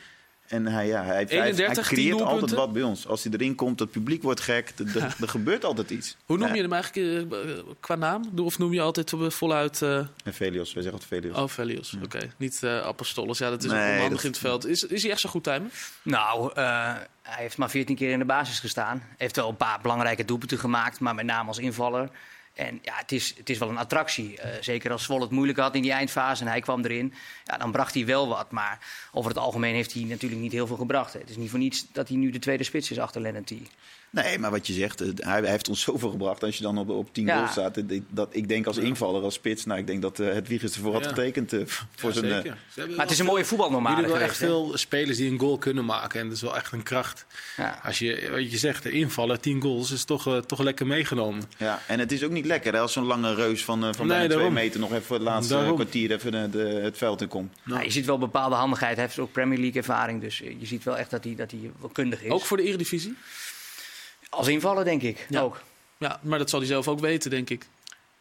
En 0.47 0.65
hij, 0.65 0.87
ja, 0.87 1.03
hij, 1.03 1.15
hij, 1.15 1.25
hij 1.39 1.47
31, 1.47 1.87
10 1.87 1.97
creëert 1.97 2.21
altijd 2.21 2.51
wat 2.51 2.73
bij 2.73 2.81
ons. 2.83 3.07
Als 3.07 3.23
hij 3.23 3.33
erin 3.33 3.55
komt, 3.55 3.79
het 3.79 3.91
publiek 3.91 4.23
wordt 4.23 4.39
gek. 4.39 4.73
Er, 4.95 5.27
gebeurt 5.29 5.63
altijd 5.65 5.89
iets. 5.89 6.15
Hoe 6.25 6.37
noem 6.37 6.55
je 6.55 6.61
hem 6.61 6.73
eigenlijk 6.73 7.31
eh, 7.33 7.49
qua 7.79 7.95
naam? 7.95 8.31
Of 8.39 8.57
noem 8.57 8.73
je 8.73 8.81
altijd 8.81 9.13
eh, 9.13 9.29
voluit... 9.29 9.81
eh 9.81 9.97
En 9.97 10.33
Velios, 10.33 10.73
wij 10.73 10.83
zeggen 10.83 10.99
het 10.99 11.09
Velios. 11.09 11.37
oh, 11.37 11.47
Velios. 11.47 11.95
Oké, 12.03 12.19
niet 12.37 12.61
Apostolos. 12.63 13.37
Ja, 13.37 13.49
dat 13.49 13.63
is 13.63 13.71
Nee, 13.71 13.79
ook 13.79 13.93
onhandig 13.93 14.09
dat- 14.15 14.23
in 14.23 14.29
het 14.29 14.39
veld. 14.39 14.65
Is, 14.67 14.83
is 14.83 15.01
hij 15.01 15.11
echt 15.11 15.19
zo 15.21 15.29
goed, 15.29 15.43
Tijmen? 15.43 15.71
Nou, 16.01 16.51
eh, 16.53 16.63
hij 17.21 17.41
heeft 17.43 17.57
maar 17.57 17.69
14 17.69 17.95
keer 17.95 18.11
in 18.11 18.19
de 18.19 18.25
basis 18.25 18.59
gestaan. 18.59 19.03
Heeft 19.17 19.35
wel 19.35 19.49
een 19.49 19.57
paar 19.57 19.79
belangrijke 19.81 20.25
doelpunten 20.25 20.57
gemaakt, 20.59 20.99
maar 20.99 21.15
met 21.15 21.25
name 21.25 21.47
als 21.47 21.57
invaller. 21.57 22.09
En 22.57 22.79
ja, 22.81 22.93
het 22.95 23.11
is, 23.11 23.33
het 23.37 23.49
is 23.49 23.57
wel 23.57 23.69
een 23.69 23.77
attractie. 23.77 24.37
Eh, 24.37 24.61
zeker 24.61 24.91
als 24.91 25.03
Zwolle 25.03 25.21
het 25.21 25.31
moeilijk 25.31 25.59
had 25.59 25.75
in 25.75 25.81
die 25.81 25.91
eindfase 25.91 26.43
en 26.43 26.49
hij 26.49 26.59
kwam 26.59 26.83
erin. 26.83 27.13
Ja, 27.43 27.57
dan 27.57 27.71
bracht 27.71 27.93
hij 27.93 28.05
wel 28.05 28.27
wat. 28.27 28.51
Maar 28.51 28.79
over 29.11 29.29
het 29.29 29.39
algemeen 29.39 29.73
heeft 29.73 29.93
hij 29.93 30.03
natuurlijk 30.03 30.41
niet 30.41 30.51
heel 30.51 30.67
veel 30.67 30.75
gebracht. 30.75 31.13
hè. 31.13 31.19
Het 31.19 31.29
is 31.29 31.37
niet 31.37 31.49
voor 31.49 31.59
niets 31.59 31.85
dat 31.91 32.07
hij 32.07 32.17
nu 32.17 32.31
de 32.31 32.39
tweede 32.39 32.63
spits 32.63 32.91
is 32.91 32.99
achter 32.99 33.21
Lennarty. 33.21 33.61
Nee, 34.09 34.39
maar 34.39 34.51
wat 34.51 34.67
je 34.67 34.73
zegt, 34.73 35.01
eh, 35.01 35.07
hij, 35.15 35.41
heeft 35.49 35.69
ons 35.69 35.81
zoveel 35.87 36.09
gebracht. 36.09 36.43
Als 36.43 36.57
je 36.57 36.63
dan 36.63 36.77
op, 36.77 36.89
op 36.89 37.13
10 37.13 37.25
Ja. 37.25 37.35
goals 37.37 37.51
staat. 37.51 37.81
Dat, 38.09 38.27
ik 38.35 38.47
denk 38.47 38.65
als 38.67 38.77
invaller, 38.77 39.21
als 39.23 39.33
spits. 39.33 39.65
Nou, 39.65 39.79
ik 39.79 39.87
denk 39.87 40.01
dat 40.01 40.19
eh 40.19 40.33
het 40.33 40.47
Wiegers 40.47 40.73
ervoor 40.75 40.93
had 40.93 41.07
getekend. 41.07 41.53
eh, 41.53 41.59
voor 41.95 42.13
Ja, 42.13 42.19
zijn, 42.19 42.31
zeker. 42.75 42.89
Maar 42.95 42.99
het 43.05 43.11
is 43.11 43.19
een 43.19 43.25
mooie 43.25 43.45
voetbalnormale 43.45 43.95
Jullie 43.95 44.11
hebben 44.11 44.27
geweest. 44.29 44.41
echt 44.41 44.51
veel 44.51 44.77
spelers 44.77 45.17
die 45.17 45.31
een 45.31 45.39
goal 45.39 45.57
kunnen 45.57 45.85
maken. 45.85 46.19
En 46.19 46.25
dat 46.27 46.35
is 46.35 46.41
wel 46.41 46.55
echt 46.55 46.71
een 46.71 46.83
kracht. 46.83 47.25
Ja. 47.57 47.79
Als 47.83 47.99
je, 47.99 48.27
wat 48.31 48.51
je 48.51 48.57
zegt, 48.57 48.83
de 48.83 48.91
invallen, 48.91 49.41
10 49.41 49.61
goals, 49.61 49.91
is 49.91 50.03
toch, 50.03 50.41
toch 50.45 50.59
lekker 50.59 50.87
meegenomen. 50.87 51.43
Ja, 51.57 51.81
en 51.87 51.99
het 51.99 52.11
is 52.11 52.23
ook 52.23 52.31
niet 52.31 52.45
lekker 52.45 52.73
hè, 52.73 52.79
als 52.79 52.93
zo'n 52.93 53.05
lange 53.05 53.33
reus 53.35 53.63
van, 53.63 53.95
van 53.95 54.07
Nee, 54.07 54.17
bijna 54.17 54.33
twee 54.35 54.49
meter 54.51 54.79
nog 54.79 54.91
even 54.91 55.03
voor 55.03 55.15
het 55.15 55.25
laatste 55.25 55.53
Daarom. 55.53 55.75
kwartier 55.75 56.11
even 56.11 56.31
de, 56.31 56.49
de- 56.49 56.57
het 56.83 56.97
veld 56.97 57.21
in 57.21 57.27
komt. 57.27 57.55
Nou, 57.63 57.83
je 57.83 57.89
ziet 57.91 58.05
wel 58.05 58.17
bepaalde 58.17 58.55
handigheid. 58.55 58.95
Hij 58.95 59.05
heeft 59.05 59.19
ook 59.19 59.31
Premier 59.31 59.57
League 59.59 59.77
ervaring. 59.77 60.21
Dus 60.21 60.37
je 60.37 60.57
ziet 60.65 60.83
wel 60.83 60.97
echt 60.97 61.09
dat 61.09 61.23
hij, 61.23 61.35
dat 61.35 61.51
hij 61.51 61.71
wel 61.79 61.89
kundig 61.89 62.23
is. 62.23 62.31
Ook 62.31 62.41
voor 62.45 62.57
de 62.57 62.63
Eredivisie? 62.63 63.15
Als 64.37 64.47
invaller, 64.47 64.83
denk 64.83 65.01
ik. 65.01 65.25
Ja. 65.29 65.41
Ook. 65.41 65.61
Ja, 65.97 66.19
maar 66.21 66.39
dat 66.39 66.49
zal 66.49 66.59
hij 66.59 66.67
zelf 66.67 66.87
ook 66.87 66.99
weten, 66.99 67.29
denk 67.29 67.49
ik. 67.49 67.67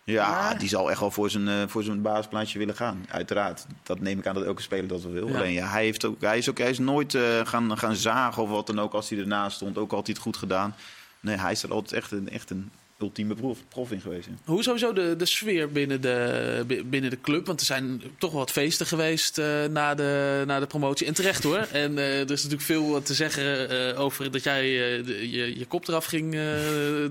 Ja, 0.04 0.54
die 0.54 0.68
zal 0.68 0.90
echt 0.90 1.00
wel 1.00 1.10
voor 1.10 1.30
zijn, 1.30 1.48
eh, 1.48 1.54
voor 1.66 1.82
zijn 1.82 2.02
basisplaatsje 2.02 2.58
willen 2.58 2.74
gaan. 2.74 3.06
Uiteraard. 3.08 3.66
Dat 3.82 4.00
neem 4.00 4.18
ik 4.18 4.26
aan 4.26 4.34
dat 4.34 4.44
elke 4.44 4.62
speler 4.62 4.86
dat 4.86 5.02
wel 5.02 5.12
wil. 5.12 5.28
Ja. 5.28 5.34
Alleen 5.34 5.52
ja, 5.52 5.66
hij, 5.66 5.84
heeft 5.84 6.04
ook, 6.04 6.20
hij, 6.20 6.38
is 6.38 6.50
ook, 6.50 6.58
hij 6.58 6.70
is 6.70 6.78
nooit 6.78 7.14
eh, 7.14 7.46
gaan, 7.46 7.78
gaan 7.78 7.94
zagen 7.94 8.42
of 8.42 8.48
wat 8.48 8.66
dan 8.66 8.80
ook 8.80 8.92
als 8.92 9.08
hij 9.08 9.18
ernaast 9.18 9.56
stond. 9.56 9.78
Ook 9.78 9.92
altijd 9.92 10.18
goed 10.18 10.36
gedaan. 10.36 10.74
Nee, 11.20 11.36
hij 11.36 11.52
is 11.52 11.62
er 11.62 11.72
altijd 11.72 11.92
echt 11.92 12.10
een, 12.10 12.28
echt 12.28 12.50
een 12.50 12.70
ultieme 13.00 13.34
prof, 13.34 13.58
prof 13.69 13.90
in 13.93 14.00
geweest. 14.00 14.26
ja. 14.26 14.32
Hoe 14.44 14.58
is 14.58 14.64
sowieso 14.64 14.93
de, 14.93 15.14
de 15.19 15.26
sfeer 15.26 15.72
binnen 15.72 16.00
de, 16.00 16.64
bi- 16.66 16.84
binnen 16.84 17.10
de 17.10 17.20
club? 17.20 17.46
Want 17.46 17.60
er 17.60 17.66
zijn 17.66 18.02
toch 18.19 18.31
wel 18.31 18.40
wat 18.40 18.50
feesten 18.50 18.87
geweest 18.87 19.38
eh, 19.38 19.64
na, 19.70 19.94
de, 19.94 20.43
na 20.46 20.60
de 20.60 20.66
promotie. 20.66 21.06
En 21.06 21.14
terecht 21.14 21.43
hoor. 21.43 21.58
En 21.72 21.98
eh, 21.98 22.20
er 22.20 22.31
is 22.31 22.43
natuurlijk 22.43 22.62
veel 22.62 23.02
te 23.02 23.14
zeggen 23.14 23.69
eh, 23.94 24.00
over 24.00 24.31
dat 24.31 24.43
jij 24.43 24.98
eh, 24.98 25.04
de- 25.06 25.31
je, 25.31 25.58
je 25.58 25.66
kop 25.66 25.88
eraf 25.88 26.04
ging 26.04 26.31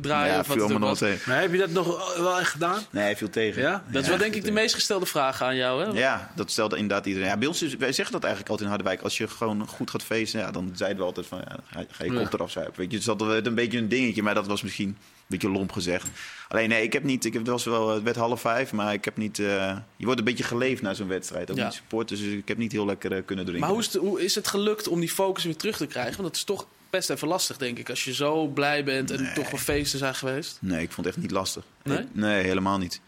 draaien. 0.01 0.33
ja, 0.33 0.39
of 0.39 0.47
wat 0.47 0.67
viel 0.67 0.79
was. 0.79 0.97
tegen. 0.99 1.29
Maar 1.31 1.41
heb 1.41 1.51
je 1.51 1.57
dat 1.57 1.69
nog 1.69 2.17
wel 2.17 2.39
echt 2.39 2.51
gedaan? 2.51 2.81
Nee, 2.89 3.03
hij 3.03 3.17
viel 3.17 3.29
tegen. 3.29 3.61
Ja? 3.61 3.83
Dat 3.91 4.01
is 4.03 4.09
wel 4.09 4.17
denk 4.17 4.33
ik 4.35 4.43
de 4.43 4.51
meest 4.51 4.73
gestelde 4.73 5.05
vraag 5.05 5.41
aan 5.41 5.55
jou. 5.55 5.83
Hè? 5.83 5.99
Ja, 5.99 6.31
dat 6.35 6.51
stelde 6.51 6.75
inderdaad 6.77 7.05
iedereen. 7.05 7.27
Ja, 7.27 7.37
bij 7.37 7.47
ons 7.47 7.61
is, 7.61 7.75
wij 7.75 7.91
zeggen 7.93 8.13
dat 8.13 8.23
eigenlijk 8.23 8.51
altijd 8.51 8.69
in 8.69 8.75
Harderwijk. 8.75 9.01
Als 9.03 9.17
je 9.17 9.27
gewoon 9.27 9.67
goed 9.67 9.89
gaat 9.89 10.03
feesten, 10.03 10.39
ja, 10.39 10.51
dan 10.51 10.71
zeiden 10.75 10.99
we 10.99 11.05
altijd 11.05 11.25
van, 11.27 11.41
ja, 11.47 11.85
ga, 11.91 12.03
je 12.03 12.13
kop 12.13 12.33
eraf 12.33 12.51
zuipen. 12.51 12.79
Weet 12.79 12.91
je, 12.91 12.97
dus 12.97 13.05
dat 13.05 13.21
werd 13.21 13.45
een 13.45 13.55
beetje 13.55 13.77
een 13.77 13.89
dingetje, 13.89 14.23
maar 14.23 14.33
dat 14.33 14.47
was 14.47 14.61
misschien 14.61 14.97
beetje 15.27 15.49
lomp 15.49 15.71
gezegd. 15.71 16.07
Alleen 16.47 16.69
nee, 16.69 16.83
ik 16.83 16.93
heb 16.93 17.03
niet, 17.03 17.25
ik 17.25 17.33
heb, 17.33 17.41
het 17.41 17.51
was 17.51 17.63
wel, 17.63 17.89
het 17.89 18.03
werd 18.03 18.15
half 18.15 18.41
vijf, 18.41 18.71
maar 18.73 18.93
ik 18.93 19.05
heb 19.05 19.17
niet, 19.17 19.39
eh, 19.39 19.77
je 19.95 20.05
wordt 20.05 20.19
een 20.19 20.25
beetje 20.25 20.43
geleefd 20.43 20.81
na 20.81 20.93
zo'n 20.93 21.07
wedstrijd. 21.07 21.51
Ook 21.51 21.57
Ja. 21.57 21.71
supporters, 21.71 22.19
dus 22.19 22.31
ik 22.33 22.47
heb 22.47 22.57
niet 22.57 22.71
heel 22.71 22.85
lekker 22.85 23.11
eh, 23.11 23.21
kunnen 23.25 23.45
drinken. 23.45 23.65
Maar 23.67 23.75
hoe 23.75 23.79
is, 23.85 23.93
het, 23.93 24.01
hoe 24.01 24.23
is 24.23 24.35
het 24.35 24.47
gelukt 24.47 24.87
om 24.87 24.99
die 24.99 25.09
focus 25.09 25.43
weer 25.43 25.55
terug 25.55 25.77
te 25.77 25.85
krijgen? 25.87 26.11
Want 26.13 26.23
dat 26.27 26.35
is 26.35 26.43
toch 26.43 26.67
best 26.89 27.09
even 27.09 27.27
lastig, 27.27 27.57
denk 27.57 27.77
ik. 27.77 27.89
Als 27.89 28.03
je 28.03 28.13
zo 28.13 28.47
blij 28.47 28.83
bent 28.83 29.11
en 29.11 29.21
Nee. 29.23 29.33
toch 29.33 29.49
wel 29.51 29.59
feesten 29.59 29.99
zijn 29.99 30.15
geweest. 30.15 30.57
Nee, 30.61 30.81
ik 30.81 30.91
vond 30.91 31.05
het 31.07 31.15
echt 31.15 31.23
niet 31.25 31.33
lastig. 31.33 31.63
Nee? 31.83 31.97
Ik- 31.97 32.07
nee, 32.11 32.43
helemaal 32.43 32.77
niet. 32.77 33.01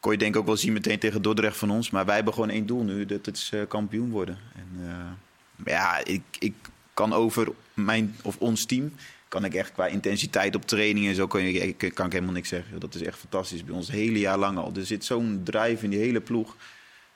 Kon 0.00 0.12
je 0.12 0.18
denk 0.18 0.34
ik 0.34 0.40
ook 0.40 0.46
wel 0.46 0.56
zien 0.56 0.72
meteen 0.72 0.98
tegen 0.98 1.22
Dordrecht 1.22 1.56
van 1.56 1.70
ons. 1.70 1.90
Maar 1.90 2.04
wij 2.04 2.14
hebben 2.14 2.34
gewoon 2.34 2.50
één 2.50 2.66
doel 2.66 2.82
nu, 2.82 3.06
dat 3.06 3.26
het 3.26 3.36
is 3.36 3.50
eh, 3.52 3.60
kampioen 3.68 4.10
worden. 4.10 4.38
En, 4.54 4.68
ja, 5.66 6.04
ik, 6.04 6.22
ik 6.38 6.54
kan 6.94 7.12
over 7.12 7.48
mijn 7.74 8.16
of 8.22 8.36
ons 8.38 8.64
team... 8.66 8.94
kan 9.34 9.44
ik 9.44 9.54
echt 9.54 9.72
qua 9.72 9.86
intensiteit 9.86 10.54
op 10.54 10.66
training 10.66 11.06
en 11.06 11.14
zo... 11.14 11.26
kan, 11.26 11.42
je, 11.42 11.52
ik- 11.52 11.90
kan 11.94 12.06
ik 12.06 12.12
helemaal 12.12 12.34
niks 12.34 12.48
zeggen. 12.48 12.80
Dat 12.80 12.94
is 12.94 13.02
echt 13.02 13.18
fantastisch 13.18 13.64
bij 13.64 13.74
ons, 13.74 13.86
het 13.86 13.96
hele 13.96 14.18
jaar 14.18 14.38
lang 14.38 14.58
al. 14.58 14.72
Er 14.76 14.86
zit 14.86 15.04
zo'n 15.04 15.40
drive 15.44 15.84
in 15.84 15.90
die 15.90 15.98
hele 15.98 16.20
ploeg. 16.20 16.56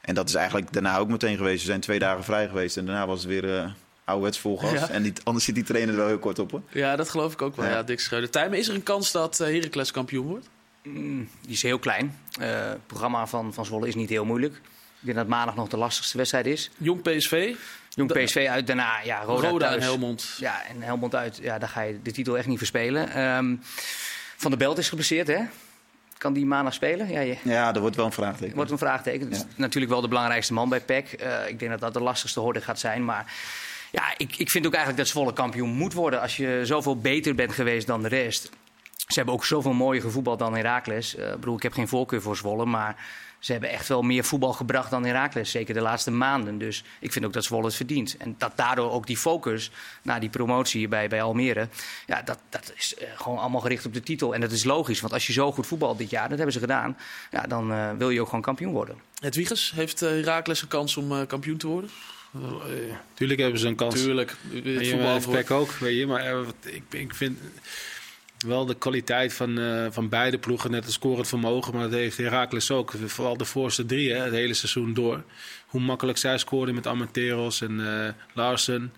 En 0.00 0.14
dat 0.14 0.28
is 0.28 0.34
eigenlijk 0.34 0.72
daarna 0.72 0.98
ook 0.98 1.08
meteen 1.08 1.36
geweest. 1.36 1.60
We 1.60 1.66
zijn 1.66 1.80
twee 1.80 1.98
dagen 1.98 2.24
vrij 2.24 2.48
geweest 2.48 2.76
en 2.76 2.86
daarna 2.86 3.06
was 3.06 3.18
het 3.22 3.28
weer... 3.28 3.56
eh 3.56 3.70
ouderwets 4.04 4.38
vol 4.38 4.58
gas. 4.58 4.72
Ja. 4.72 4.88
En 4.88 5.02
die, 5.02 5.12
anders 5.24 5.44
zit 5.44 5.54
die 5.54 5.64
trainer 5.64 5.94
er 5.94 6.00
wel 6.00 6.08
heel 6.08 6.18
kort 6.18 6.38
op. 6.38 6.50
Hoor. 6.50 6.62
Ja, 6.72 6.96
dat 6.96 7.08
geloof 7.10 7.32
ik 7.32 7.42
ook 7.42 7.56
wel. 7.56 7.64
Ja, 7.64 7.70
Ja. 7.70 7.82
Dick 7.82 8.00
Schreuder. 8.00 8.30
Tijmen, 8.30 8.58
is 8.58 8.68
er 8.68 8.74
een 8.74 8.82
kans 8.82 9.12
dat 9.12 9.40
eh, 9.40 9.46
Heracles 9.46 9.90
kampioen 9.90 10.26
wordt? 10.26 10.48
Mm, 10.82 11.28
die 11.42 11.50
is 11.52 11.62
heel 11.62 11.78
klein. 11.78 12.18
Eh, 12.40 12.68
het 12.68 12.86
programma 12.86 13.26
van, 13.26 13.54
van 13.54 13.64
Zwolle 13.64 13.88
is 13.88 13.94
niet 13.94 14.08
heel 14.08 14.24
moeilijk. 14.24 14.54
Ik 14.54 14.60
denk 15.00 15.16
dat 15.16 15.26
maandag 15.26 15.54
nog 15.54 15.68
de 15.68 15.76
lastigste 15.76 16.16
wedstrijd 16.16 16.46
is. 16.46 16.70
Jong 16.78 17.02
PSV, 17.02 17.54
Jong 17.98 18.24
PSV 18.24 18.46
uit, 18.50 18.66
daarna 18.66 19.00
ja, 19.04 19.22
Roda, 19.22 19.48
Roda, 19.48 19.72
en. 19.74 19.80
Helmond. 19.80 20.36
Ja, 20.38 20.62
en 20.68 20.82
Helmond 20.82 21.14
uit. 21.14 21.38
Ja, 21.42 21.58
daar 21.58 21.68
ga 21.68 21.80
je 21.80 22.02
de 22.02 22.10
titel 22.12 22.38
echt 22.38 22.46
niet 22.46 22.58
verspelen. 22.58 23.10
Ehm 23.10 23.54
van 24.38 24.50
der 24.50 24.58
Belt 24.58 24.78
is 24.78 24.88
geblesseerd, 24.88 25.26
hè? 25.26 25.38
Kan 26.18 26.32
die 26.32 26.46
maandag 26.46 26.74
spelen? 26.74 27.10
Ja, 27.10 27.20
je, 27.20 27.36
Ja, 27.42 27.74
er 27.74 27.80
wordt 27.80 27.96
wel 27.96 28.04
een 28.04 28.12
vraagteken. 28.12 28.54
wordt 28.56 28.70
een 28.70 28.78
vraagteken. 28.78 29.26
Het 29.26 29.36
is 29.36 29.44
natuurlijk 29.56 29.92
wel 29.92 30.00
de 30.00 30.08
belangrijkste 30.08 30.52
man 30.52 30.68
bij 30.68 30.80
PEC. 30.80 31.12
Eh, 31.12 31.48
ik 31.48 31.58
denk 31.58 31.70
dat 31.70 31.80
dat 31.80 31.92
de 31.94 32.00
lastigste 32.00 32.40
horde 32.40 32.60
gaat 32.60 32.78
zijn. 32.78 33.04
Maar 33.04 33.32
ja, 33.90 34.02
ik, 34.16 34.36
ik 34.36 34.50
vind 34.50 34.66
ook 34.66 34.74
eigenlijk 34.74 35.02
dat 35.02 35.12
Zwolle 35.12 35.32
kampioen 35.32 35.68
moet 35.70 35.92
worden. 35.92 36.20
Als 36.20 36.36
je 36.36 36.60
zoveel 36.62 36.96
beter 37.00 37.34
bent 37.34 37.52
geweest 37.52 37.86
dan 37.86 38.02
de 38.02 38.08
rest. 38.08 38.50
Ze 39.08 39.14
hebben 39.14 39.34
ook 39.34 39.44
zoveel 39.44 39.72
mooier 39.72 40.02
gevoetbald 40.02 40.38
dan 40.38 40.54
Heracles. 40.54 41.14
Eh, 41.14 41.26
ik 41.26 41.40
bedoel, 41.40 41.56
ik 41.56 41.62
heb 41.62 41.72
geen 41.72 41.88
voorkeur 41.88 42.22
voor 42.22 42.36
Zwolle, 42.36 42.64
maar 42.64 42.96
ze 43.38 43.52
hebben 43.52 43.70
echt 43.70 43.88
wel 43.88 44.02
meer 44.02 44.24
voetbal 44.24 44.52
gebracht 44.52 44.90
dan 44.90 45.04
Heracles. 45.04 45.50
Zeker 45.50 45.74
de 45.74 45.80
laatste 45.80 46.10
maanden. 46.10 46.58
Dus 46.58 46.84
ik 47.00 47.12
vind 47.12 47.24
ook 47.24 47.32
dat 47.32 47.44
Zwolle 47.44 47.64
het 47.64 47.74
verdient. 47.74 48.16
En 48.16 48.34
dat 48.38 48.52
daardoor 48.54 48.90
ook 48.90 49.06
die 49.06 49.16
focus 49.16 49.70
naar 50.02 50.20
die 50.20 50.28
promotie 50.28 50.88
bij, 50.88 51.08
bij 51.08 51.22
Almere... 51.22 51.68
Ja, 52.06 52.22
dat, 52.22 52.38
dat 52.48 52.72
is 52.76 52.94
eh, 52.94 53.08
gewoon 53.16 53.38
allemaal 53.38 53.60
gericht 53.60 53.86
op 53.86 53.94
de 53.94 54.00
titel. 54.00 54.34
En 54.34 54.40
dat 54.40 54.50
is 54.50 54.64
logisch, 54.64 55.00
want 55.00 55.12
als 55.12 55.26
je 55.26 55.32
zo 55.32 55.52
goed 55.52 55.66
voetbalt 55.66 55.98
dit 55.98 56.10
jaar, 56.10 56.28
dat 56.28 56.36
hebben 56.36 56.52
ze 56.52 56.60
gedaan... 56.60 56.96
Ja, 57.30 57.42
dan 57.42 57.72
eh, 57.72 57.90
wil 57.98 58.10
je 58.10 58.20
ook 58.20 58.26
gewoon 58.26 58.42
kampioen 58.42 58.72
worden. 58.72 58.96
Het 59.20 59.34
Wiegers, 59.34 59.72
heeft 59.74 60.00
Heracles 60.00 60.62
een 60.62 60.68
kans 60.68 60.96
om 60.96 61.12
eh, 61.12 61.26
kampioen 61.26 61.56
te 61.56 61.66
worden? 61.66 61.90
Tuurlijk 63.14 63.40
hebben 63.40 63.60
ze 63.60 63.66
een 63.66 63.76
kans. 63.76 63.94
Tuurlijk. 63.94 64.36
Het 64.52 64.88
voetbal 64.88 65.58
ook, 65.58 65.70
weet 65.70 65.98
je. 65.98 66.06
Maar 66.06 66.34
ik, 66.64 66.82
ik 66.90 67.14
vind 67.14 67.38
wel 68.38 68.66
de 68.66 68.74
kwaliteit 68.74 69.32
van, 69.32 69.58
eh, 69.58 69.86
van 69.90 70.08
beide 70.08 70.38
ploegen, 70.38 70.70
net 70.70 70.84
het 70.84 70.92
scorend 70.92 71.28
vermogen. 71.28 71.74
Maar 71.74 71.82
dat 71.82 71.92
heeft 71.92 72.16
Heracles 72.16 72.70
ook. 72.70 72.94
Vooral 73.06 73.36
de 73.36 73.44
voorste 73.44 73.86
drie, 73.86 74.12
hè, 74.12 74.22
het 74.22 74.32
hele 74.32 74.54
seizoen 74.54 74.94
door. 74.94 75.22
Hoe 75.66 75.80
makkelijk 75.80 76.18
zij 76.18 76.38
scoorden 76.38 76.74
met 76.74 76.86
Amateros 76.86 77.60
en 77.60 77.80
eh 77.86 78.08
Larsen. 78.34 78.92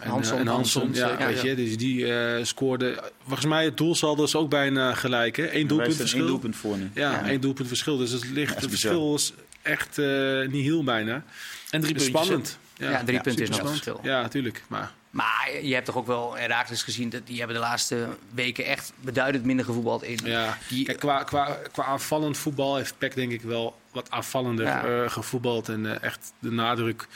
En, 0.00 0.08
Hansson, 0.10 0.34
eh, 0.34 0.40
en 0.40 0.46
Hansson, 0.46 0.82
Hansson, 0.82 1.02
ja, 1.02 1.08
zeker, 1.08 1.26
weet 1.26 1.42
ja. 1.42 1.48
je, 1.48 1.54
dus 1.54 1.76
die 1.76 2.12
eh 2.14 2.44
scoorden. 2.44 2.98
Volgens 3.22 3.46
mij 3.46 3.64
het 3.64 3.76
doelsaldo 3.76 4.24
is 4.24 4.34
ook 4.36 4.50
bijna 4.50 4.94
gelijk, 4.94 5.36
hè? 5.36 5.54
Eén 5.54 5.66
doelpunt 5.66 5.88
één 5.88 5.96
verschil. 5.98 6.26
doelpunt 6.26 6.56
voor 6.56 6.78
nu. 6.78 6.90
Ja, 6.94 7.10
Ja. 7.10 7.28
één 7.28 7.40
doelpunt 7.40 7.68
verschil. 7.68 7.96
Dus 7.96 8.10
het, 8.10 8.30
ligt, 8.30 8.54
het 8.60 8.70
verschil 8.70 9.14
is 9.14 9.32
echt 9.62 9.98
eh, 9.98 10.48
niet 10.48 10.64
heel 10.64 10.84
bijna. 10.84 11.24
En 11.70 11.80
drie 11.80 11.94
puntjes. 11.94 12.04
spannend. 12.04 12.58
Ja, 12.76 13.04
drie 13.04 13.20
punten 13.20 13.42
is 13.42 13.48
nog 13.48 13.68
verschil. 13.68 14.00
Ja, 14.02 14.22
natuurlijk. 14.22 14.62
Maar 14.68 14.92
Maar 15.10 15.50
je 15.62 15.74
hebt 15.74 15.86
toch 15.86 15.96
ook 15.96 16.06
wel 16.06 16.36
Heracles 16.36 16.82
gezien... 16.82 17.08
dat 17.08 17.26
die 17.26 17.38
hebben 17.38 17.56
de 17.56 17.62
laatste 17.62 18.08
weken 18.34 18.64
echt 18.64 18.92
beduidend 19.00 19.44
minder 19.44 19.64
gevoetbald 19.64 20.02
in. 20.02 20.18
Ja, 20.24 20.58
Die- 20.68 20.84
Kijk, 20.84 20.98
qua, 20.98 21.22
qua, 21.24 21.58
qua 21.72 21.84
aanvallend 21.84 22.38
voetbal 22.38 22.76
heeft 22.76 22.98
PEC 22.98 23.14
denk 23.14 23.32
ik 23.32 23.42
wel 23.42 23.78
wat 23.92 24.10
aanvallender 24.10 24.66
Ja. 24.66 24.84
eh, 24.84 25.10
gevoetbald. 25.10 25.68
En 25.68 25.86
eh, 25.86 26.02
echt 26.02 26.32
de 26.38 26.50
nadruk 26.50 27.06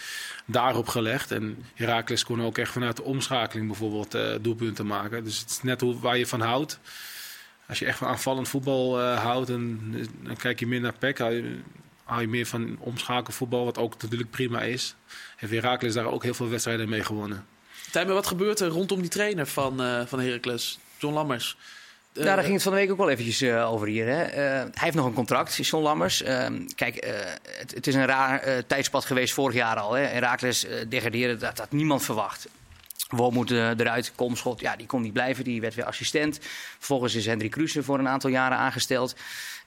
daarop 0.44 0.88
gelegd. 0.88 1.30
En 1.30 1.64
Heracles 1.74 2.24
kon 2.24 2.42
ook 2.42 2.58
echt 2.58 2.72
vanuit 2.72 2.96
de 2.96 3.02
omschakeling 3.02 3.66
bijvoorbeeld 3.66 4.14
eh, 4.14 4.34
doelpunten 4.40 4.86
maken. 4.86 5.24
Dus 5.24 5.38
het 5.38 5.50
is 5.50 5.62
net 5.62 5.80
hoe, 5.80 5.98
waar 6.00 6.18
je 6.18 6.26
van 6.26 6.40
houdt. 6.40 6.78
Als 7.68 7.78
je 7.78 7.86
echt 7.86 7.98
van 7.98 8.08
aanvallend 8.08 8.48
voetbal 8.48 9.00
houdt, 9.00 9.48
dan, 9.48 9.80
dan 10.22 10.36
kijk 10.36 10.58
je 10.60 10.66
meer 10.66 10.80
naar 10.80 10.98
PEC. 10.98 11.18
Hou 11.18 12.20
je, 12.20 12.28
meer 12.28 12.46
van 12.46 12.76
omschakelvoetbal, 12.78 13.64
wat 13.64 13.78
ook 13.78 14.02
natuurlijk 14.02 14.30
prima 14.30 14.62
is. 14.62 14.94
Heeft 15.36 15.52
Heracles 15.52 15.94
daar 15.94 16.04
ook 16.06 16.22
heel 16.22 16.34
veel 16.34 16.48
wedstrijden 16.48 16.88
mee 16.88 17.04
gewonnen. 17.04 17.46
Tijmen, 17.90 18.14
wat 18.14 18.26
gebeurt 18.26 18.60
er 18.60 18.68
rondom 18.68 19.00
die 19.00 19.10
trainer 19.10 19.46
van, 19.46 19.82
eh 19.82 20.00
van 20.06 20.20
Heracles? 20.20 20.78
John 20.98 21.14
Lammers. 21.14 21.56
Eh, 22.12 22.24
Ja, 22.24 22.34
daar 22.34 22.42
ging 22.42 22.54
het 22.54 22.62
van 22.62 22.72
de 22.72 22.78
week 22.78 22.90
ook 22.90 22.98
wel 22.98 23.10
eventjes 23.10 23.40
eh, 23.40 23.72
over 23.72 23.86
hier. 23.86 24.06
Hè. 24.06 24.24
Hij 24.24 24.70
heeft 24.74 24.96
nog 24.96 25.06
een 25.06 25.12
contract, 25.12 25.66
John 25.66 25.82
Lammers. 25.82 26.22
Ehm, 26.22 26.66
kijk, 26.74 26.94
het, 27.58 27.74
het 27.74 27.86
is 27.86 27.94
een 27.94 28.06
raar 28.06 28.66
tijdspad 28.66 29.04
geweest 29.04 29.34
vorig 29.34 29.54
jaar 29.54 29.76
al. 29.76 29.92
Hè. 29.92 30.02
Herakles 30.02 30.66
degraderen, 30.88 31.38
dat 31.38 31.58
had 31.58 31.72
niemand 31.72 32.02
verwacht. 32.02 32.46
Wormoed 33.08 33.50
uh, 33.50 33.68
eruit, 33.68 34.12
Komschot, 34.14 34.60
ja, 34.60 34.76
die 34.76 34.86
kon 34.86 35.02
niet 35.02 35.12
blijven. 35.12 35.44
Die 35.44 35.60
werd 35.60 35.74
weer 35.74 35.84
assistent. 35.84 36.38
Vervolgens 36.78 37.14
is 37.14 37.26
Hendrik 37.26 37.50
Kruse 37.50 37.82
voor 37.82 37.98
een 37.98 38.08
aantal 38.08 38.30
jaren 38.30 38.58
aangesteld. 38.58 39.14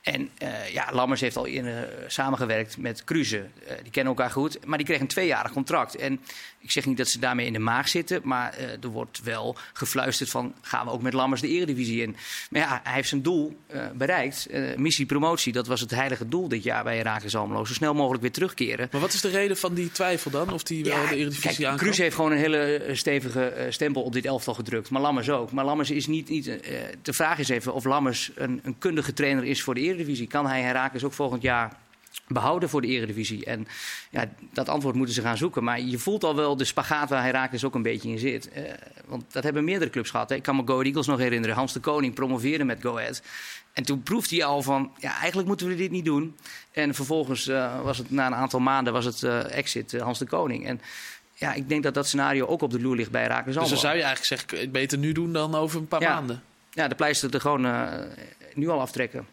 En 0.08 0.30
uh, 0.44 0.70
ja, 0.74 0.90
Lammers 0.92 1.22
heeft 1.22 1.38
al 1.38 1.48
eerder 1.48 1.74
uh, 1.74 2.04
samengewerkt 2.08 2.78
met 2.78 3.04
Kruse. 3.04 3.38
Uh, 3.38 3.72
die 3.82 3.92
kennen 3.92 4.16
elkaar 4.16 4.32
goed, 4.32 4.66
maar 4.66 4.78
die 4.78 4.88
kreeg 4.88 5.00
een 5.00 5.08
tweejarig 5.08 5.52
contract. 5.52 5.96
En 5.96 6.20
ik 6.60 6.72
zeg 6.72 6.86
niet 6.86 6.98
dat 6.98 7.08
ze 7.08 7.20
daarmee 7.20 7.46
in 7.46 7.54
de 7.54 7.60
maag 7.60 7.88
zitten, 7.88 8.22
maar 8.24 8.56
uh, 8.60 8.84
er 8.84 8.88
wordt 8.88 9.22
wel 9.24 9.58
gefluisterd 9.74 10.30
van... 10.30 10.54
gaan 10.62 10.86
we 10.86 10.92
ook 10.92 11.02
met 11.02 11.14
Lammers 11.14 11.42
de 11.42 11.48
eredivisie 11.48 12.02
in? 12.02 12.16
Maar 12.50 12.62
ja, 12.62 12.82
hij 12.84 12.94
heeft 12.94 13.10
zijn 13.10 13.22
doel 13.22 13.58
bereikt. 13.94 14.48
missie 14.76 15.06
promotie, 15.06 15.54
dat 15.54 15.68
was 15.68 15.82
het 15.82 15.92
heilige 15.92 16.28
doel 16.28 16.48
dit 16.48 16.64
jaar 16.64 16.84
bij 16.84 16.98
Herakles 16.98 17.36
Almelo. 17.36 17.66
Zo 17.66 17.74
snel 17.74 17.94
mogelijk 17.94 18.22
weer 18.22 18.32
terugkeren. 18.32 18.88
Maar 18.92 19.02
wat 19.02 19.14
is 19.14 19.22
de 19.22 19.30
reden 19.30 19.58
van 19.58 19.74
die 19.74 19.92
twijfel 19.92 20.32
dan? 20.32 20.54
Of 20.54 20.64
die 20.64 20.84
wel 20.84 21.02
ja, 21.02 21.10
de 21.10 21.16
eredivisie 21.16 21.66
kijk, 21.66 21.78
Kruse 21.78 22.02
heeft 22.02 22.16
gewoon 22.16 22.32
een 22.32 22.38
hele 22.38 22.90
stevige 22.92 23.68
stempel 23.70 24.04
op 24.04 24.14
dit 24.14 24.26
elftal 24.26 24.54
gedrukt. 24.54 24.90
Maar 24.90 25.02
Lammers 25.02 25.30
ook. 25.30 25.52
Maar 25.52 25.66
Lammers 25.66 25.92
is 25.92 26.08
niet... 26.08 26.30
niet 26.30 26.46
de 27.02 27.14
vraag 27.14 27.40
is 27.40 27.50
even 27.50 27.74
of 27.74 27.84
Lammers 27.84 28.32
een, 28.36 28.60
een 28.64 28.78
kundige 28.78 29.14
trainer 29.14 29.44
is 29.44 29.64
voor 29.64 29.74
de 29.74 29.80
eredivisie. 29.80 29.97
Kan 30.28 30.48
hij 30.48 30.62
Herakles 30.62 31.04
ook 31.04 31.14
volgend 31.14 31.42
jaar 31.42 31.78
behouden 32.28 32.70
voor 32.70 32.82
de 32.82 32.88
eredivisie? 32.88 33.46
En 33.46 33.68
ja, 34.10 34.30
dat 34.54 34.70
antwoord 34.70 34.96
moeten 34.96 35.16
ze 35.16 35.22
gaan 35.22 35.38
zoeken. 35.38 35.64
Maar 35.64 35.82
je 35.82 35.98
voelt 35.98 36.24
al 36.24 36.36
wel 36.36 36.58
de 36.58 36.66
spagaat 36.66 37.10
waar 37.10 37.24
Herakles 37.24 37.64
ook 37.64 37.76
een 37.76 37.82
beetje 37.82 38.10
in 38.10 38.20
zit. 38.20 38.50
Uh, 38.58 38.64
want 39.06 39.34
dat 39.34 39.44
hebben 39.44 39.64
meerdere 39.64 39.92
clubs 39.92 40.10
gehad. 40.10 40.30
Hè. 40.30 40.36
Ik 40.36 40.44
kan 40.44 40.56
me 40.56 40.62
Go 40.66 40.72
Ahead 40.72 40.86
Eagles 40.86 41.08
nog 41.08 41.20
herinneren. 41.20 41.56
Hans 41.56 41.74
de 41.74 41.80
Koning 41.80 42.14
promoveerde 42.14 42.64
met 42.64 42.82
Go 42.82 42.98
Ahead. 42.98 43.22
En 43.74 43.84
toen 43.84 44.04
proefde 44.04 44.36
hij 44.36 44.46
al 44.46 44.62
van, 44.62 44.92
ja, 44.98 45.18
eigenlijk 45.18 45.48
moeten 45.48 45.68
we 45.68 45.76
dit 45.76 45.92
niet 45.92 46.06
doen. 46.06 46.36
En 46.72 46.94
vervolgens 46.94 47.48
uh, 47.48 47.82
was 47.82 47.98
het 47.98 48.12
na 48.12 48.26
een 48.26 48.36
aantal 48.36 48.60
maanden 48.60 48.94
was 48.94 49.06
het 49.06 49.22
uh, 49.22 49.58
exit 49.58 50.00
Hans 50.00 50.20
de 50.20 50.26
Koning. 50.26 50.66
En 50.66 50.82
ja, 51.34 51.54
ik 51.54 51.70
denk 51.70 51.84
dat 51.84 51.94
dat 51.94 52.08
scenario 52.08 52.46
ook 52.46 52.62
op 52.62 52.72
de 52.72 52.82
loer 52.82 52.96
ligt 52.96 53.12
bij 53.12 53.22
Herakles 53.22 53.56
Dus 53.56 53.70
dan 53.70 53.78
zou 53.78 53.96
je 53.96 54.04
eigenlijk 54.04 54.50
zeggen, 54.50 54.72
beter 54.72 54.98
nu 54.98 55.12
doen 55.12 55.34
dan 55.34 55.56
over 55.56 55.80
een 55.80 55.88
paar 55.88 56.02
ja. 56.02 56.14
maanden. 56.14 56.44
Ja, 56.72 56.88
de 56.88 56.96
pleister 56.96 57.34
er 57.34 57.42
gewoon 57.42 57.68
nu 58.54 58.70
al 58.70 58.80
aftrekken. 58.80 59.26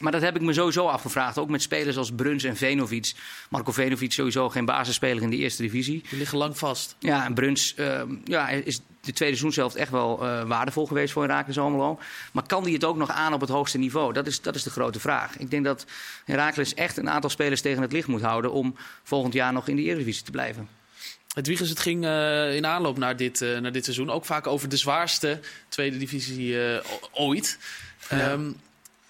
Maar 0.00 0.12
dat 0.12 0.22
heb 0.22 0.36
ik 0.36 0.42
me 0.42 0.52
sowieso 0.52 0.86
afgevraagd. 0.86 1.38
Ook 1.38 1.48
met 1.48 1.62
spelers 1.62 1.96
als 1.96 2.12
Bruns 2.12 2.44
en 2.44 2.56
Venovic. 2.56 3.12
Marco 3.50 3.72
Venovic 3.72 4.12
sowieso 4.12 4.48
geen 4.48 4.64
basisspeler 4.64 5.22
in 5.22 5.30
de 5.30 5.36
eerste 5.36 5.62
divisie. 5.62 6.04
Die 6.08 6.18
liggen 6.18 6.38
lang 6.38 6.58
vast. 6.58 6.96
Ja, 6.98 7.24
en 7.24 7.34
Bruns 7.34 7.74
uh, 7.76 8.02
ja, 8.24 8.48
is 8.48 8.76
de 8.76 8.82
tweede 9.00 9.36
seizoenshelft 9.36 9.76
echt 9.76 9.90
wel 9.90 10.22
uh, 10.22 10.42
waardevol 10.42 10.86
geweest 10.86 11.12
voor 11.12 11.22
Herakles 11.22 11.58
Almelo. 11.58 11.98
Maar 12.32 12.46
kan 12.46 12.64
die 12.64 12.74
het 12.74 12.84
ook 12.84 12.96
nog 12.96 13.10
aan 13.10 13.32
op 13.32 13.40
het 13.40 13.50
hoogste 13.50 13.78
niveau? 13.78 14.12
Dat 14.12 14.26
is, 14.26 14.40
dat 14.40 14.54
is 14.54 14.62
de 14.62 14.70
grote 14.70 15.00
vraag. 15.00 15.36
Ik 15.38 15.50
denk 15.50 15.64
dat 15.64 15.86
Herakles 16.24 16.74
echt 16.74 16.96
een 16.96 17.10
aantal 17.10 17.30
spelers 17.30 17.60
tegen 17.60 17.82
het 17.82 17.92
licht 17.92 18.08
moet 18.08 18.22
houden... 18.22 18.52
om 18.52 18.76
volgend 19.02 19.32
jaar 19.32 19.52
nog 19.52 19.68
in 19.68 19.76
de 19.76 19.82
Eredivisie 19.82 20.24
te 20.24 20.30
blijven. 20.30 20.68
Het 21.34 21.46
Wiegers, 21.46 21.68
het 21.68 21.80
ging 21.80 22.04
uh, 22.04 22.54
in 22.54 22.66
aanloop 22.66 22.98
naar 22.98 23.16
dit, 23.16 23.40
uh, 23.40 23.58
naar 23.58 23.72
dit 23.72 23.84
seizoen 23.84 24.10
ook 24.10 24.24
vaak 24.24 24.46
over 24.46 24.68
de 24.68 24.76
zwaarste 24.76 25.40
tweede 25.68 25.98
divisie 25.98 26.56
ooit. 27.12 27.58
Ja. 28.10 28.30
Um, 28.30 28.60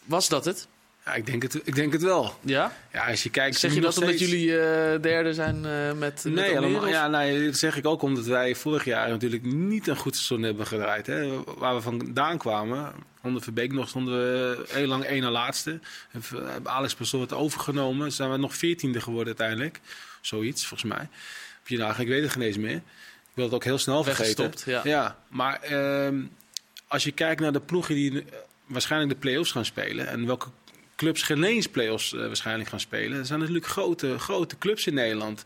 was 0.04 0.28
dat 0.28 0.44
het? 0.44 0.68
Ja, 1.06 1.14
ik 1.14 1.26
denk 1.26 1.42
het, 1.42 1.60
ik 1.64 1.74
denk 1.74 1.92
het 1.92 2.02
wel. 2.02 2.38
Ja? 2.40 2.72
Ja, 2.92 3.06
als 3.10 3.22
je 3.22 3.30
kijkt... 3.30 3.56
Zeg 3.56 3.74
je 3.74 3.80
dat 3.80 3.98
omdat 3.98 4.18
jullie 4.18 4.46
uh, 4.46 4.58
derde 5.00 5.34
zijn 5.34 5.56
uh, 5.56 5.92
met 5.92 6.24
Nee, 6.24 6.34
met 6.34 6.44
helemaal, 6.44 6.88
ja, 6.88 7.08
nee, 7.08 7.44
dat 7.44 7.56
zeg 7.56 7.76
ik 7.76 7.86
ook 7.86 8.02
omdat 8.02 8.24
wij 8.24 8.54
vorig 8.54 8.84
jaar 8.84 9.08
natuurlijk 9.08 9.42
niet 9.42 9.86
een 9.86 9.96
goed 9.96 10.14
seizoen 10.14 10.42
hebben 10.42 10.66
gedraaid. 10.66 11.06
Hè. 11.06 11.44
Waar 11.44 11.74
we 11.74 11.80
vandaan 11.80 12.38
kwamen, 12.38 12.92
onder 13.22 13.42
Verbeek 13.42 13.72
nog 13.72 13.88
stonden 13.88 14.14
we 14.14 14.64
heel 14.68 14.86
lang 14.86 15.04
één 15.04 15.22
na 15.22 15.30
laatste. 15.30 15.80
Hebben 16.10 16.70
Alex 16.70 16.94
Pastoor 16.94 17.20
het 17.20 17.32
overgenomen. 17.32 18.12
Zijn 18.12 18.30
we 18.30 18.36
nog 18.36 18.54
veertiende 18.54 19.00
geworden 19.00 19.26
uiteindelijk. 19.26 19.80
Zoiets, 20.20 20.66
volgens 20.66 20.92
mij. 20.92 21.08
Op 21.60 21.68
je 21.68 21.76
dagen, 21.76 22.02
ik 22.02 22.08
weet 22.08 22.22
het 22.22 22.32
geen 22.32 22.42
eens 22.42 22.58
meer. 22.58 22.76
Ik 22.76 23.32
wil 23.34 23.44
het 23.44 23.54
ook 23.54 23.64
heel 23.64 23.78
snel 23.78 24.04
vergeten. 24.04 24.52
Ja. 24.64 24.80
ja, 24.84 25.18
maar 25.28 25.60
uh, 25.70 26.08
als 26.86 27.04
je 27.04 27.12
kijkt 27.12 27.40
naar 27.40 27.52
de 27.52 27.60
ploegen 27.60 27.94
die 27.94 28.12
uh, 28.12 28.22
waarschijnlijk 28.66 29.12
de 29.12 29.18
play-offs 29.18 29.52
gaan 29.52 29.64
spelen... 29.64 30.08
en 30.08 30.26
welke 30.26 30.48
clubs 30.96 31.22
geen 31.22 31.44
eens 31.44 31.66
play-offs 31.66 32.12
uh, 32.12 32.26
waarschijnlijk 32.26 32.68
gaan 32.68 32.80
spelen... 32.80 33.18
er 33.18 33.26
zijn 33.26 33.38
natuurlijk 33.38 33.66
grote, 33.66 34.18
grote 34.18 34.58
clubs 34.58 34.86
in 34.86 34.94
Nederland. 34.94 35.44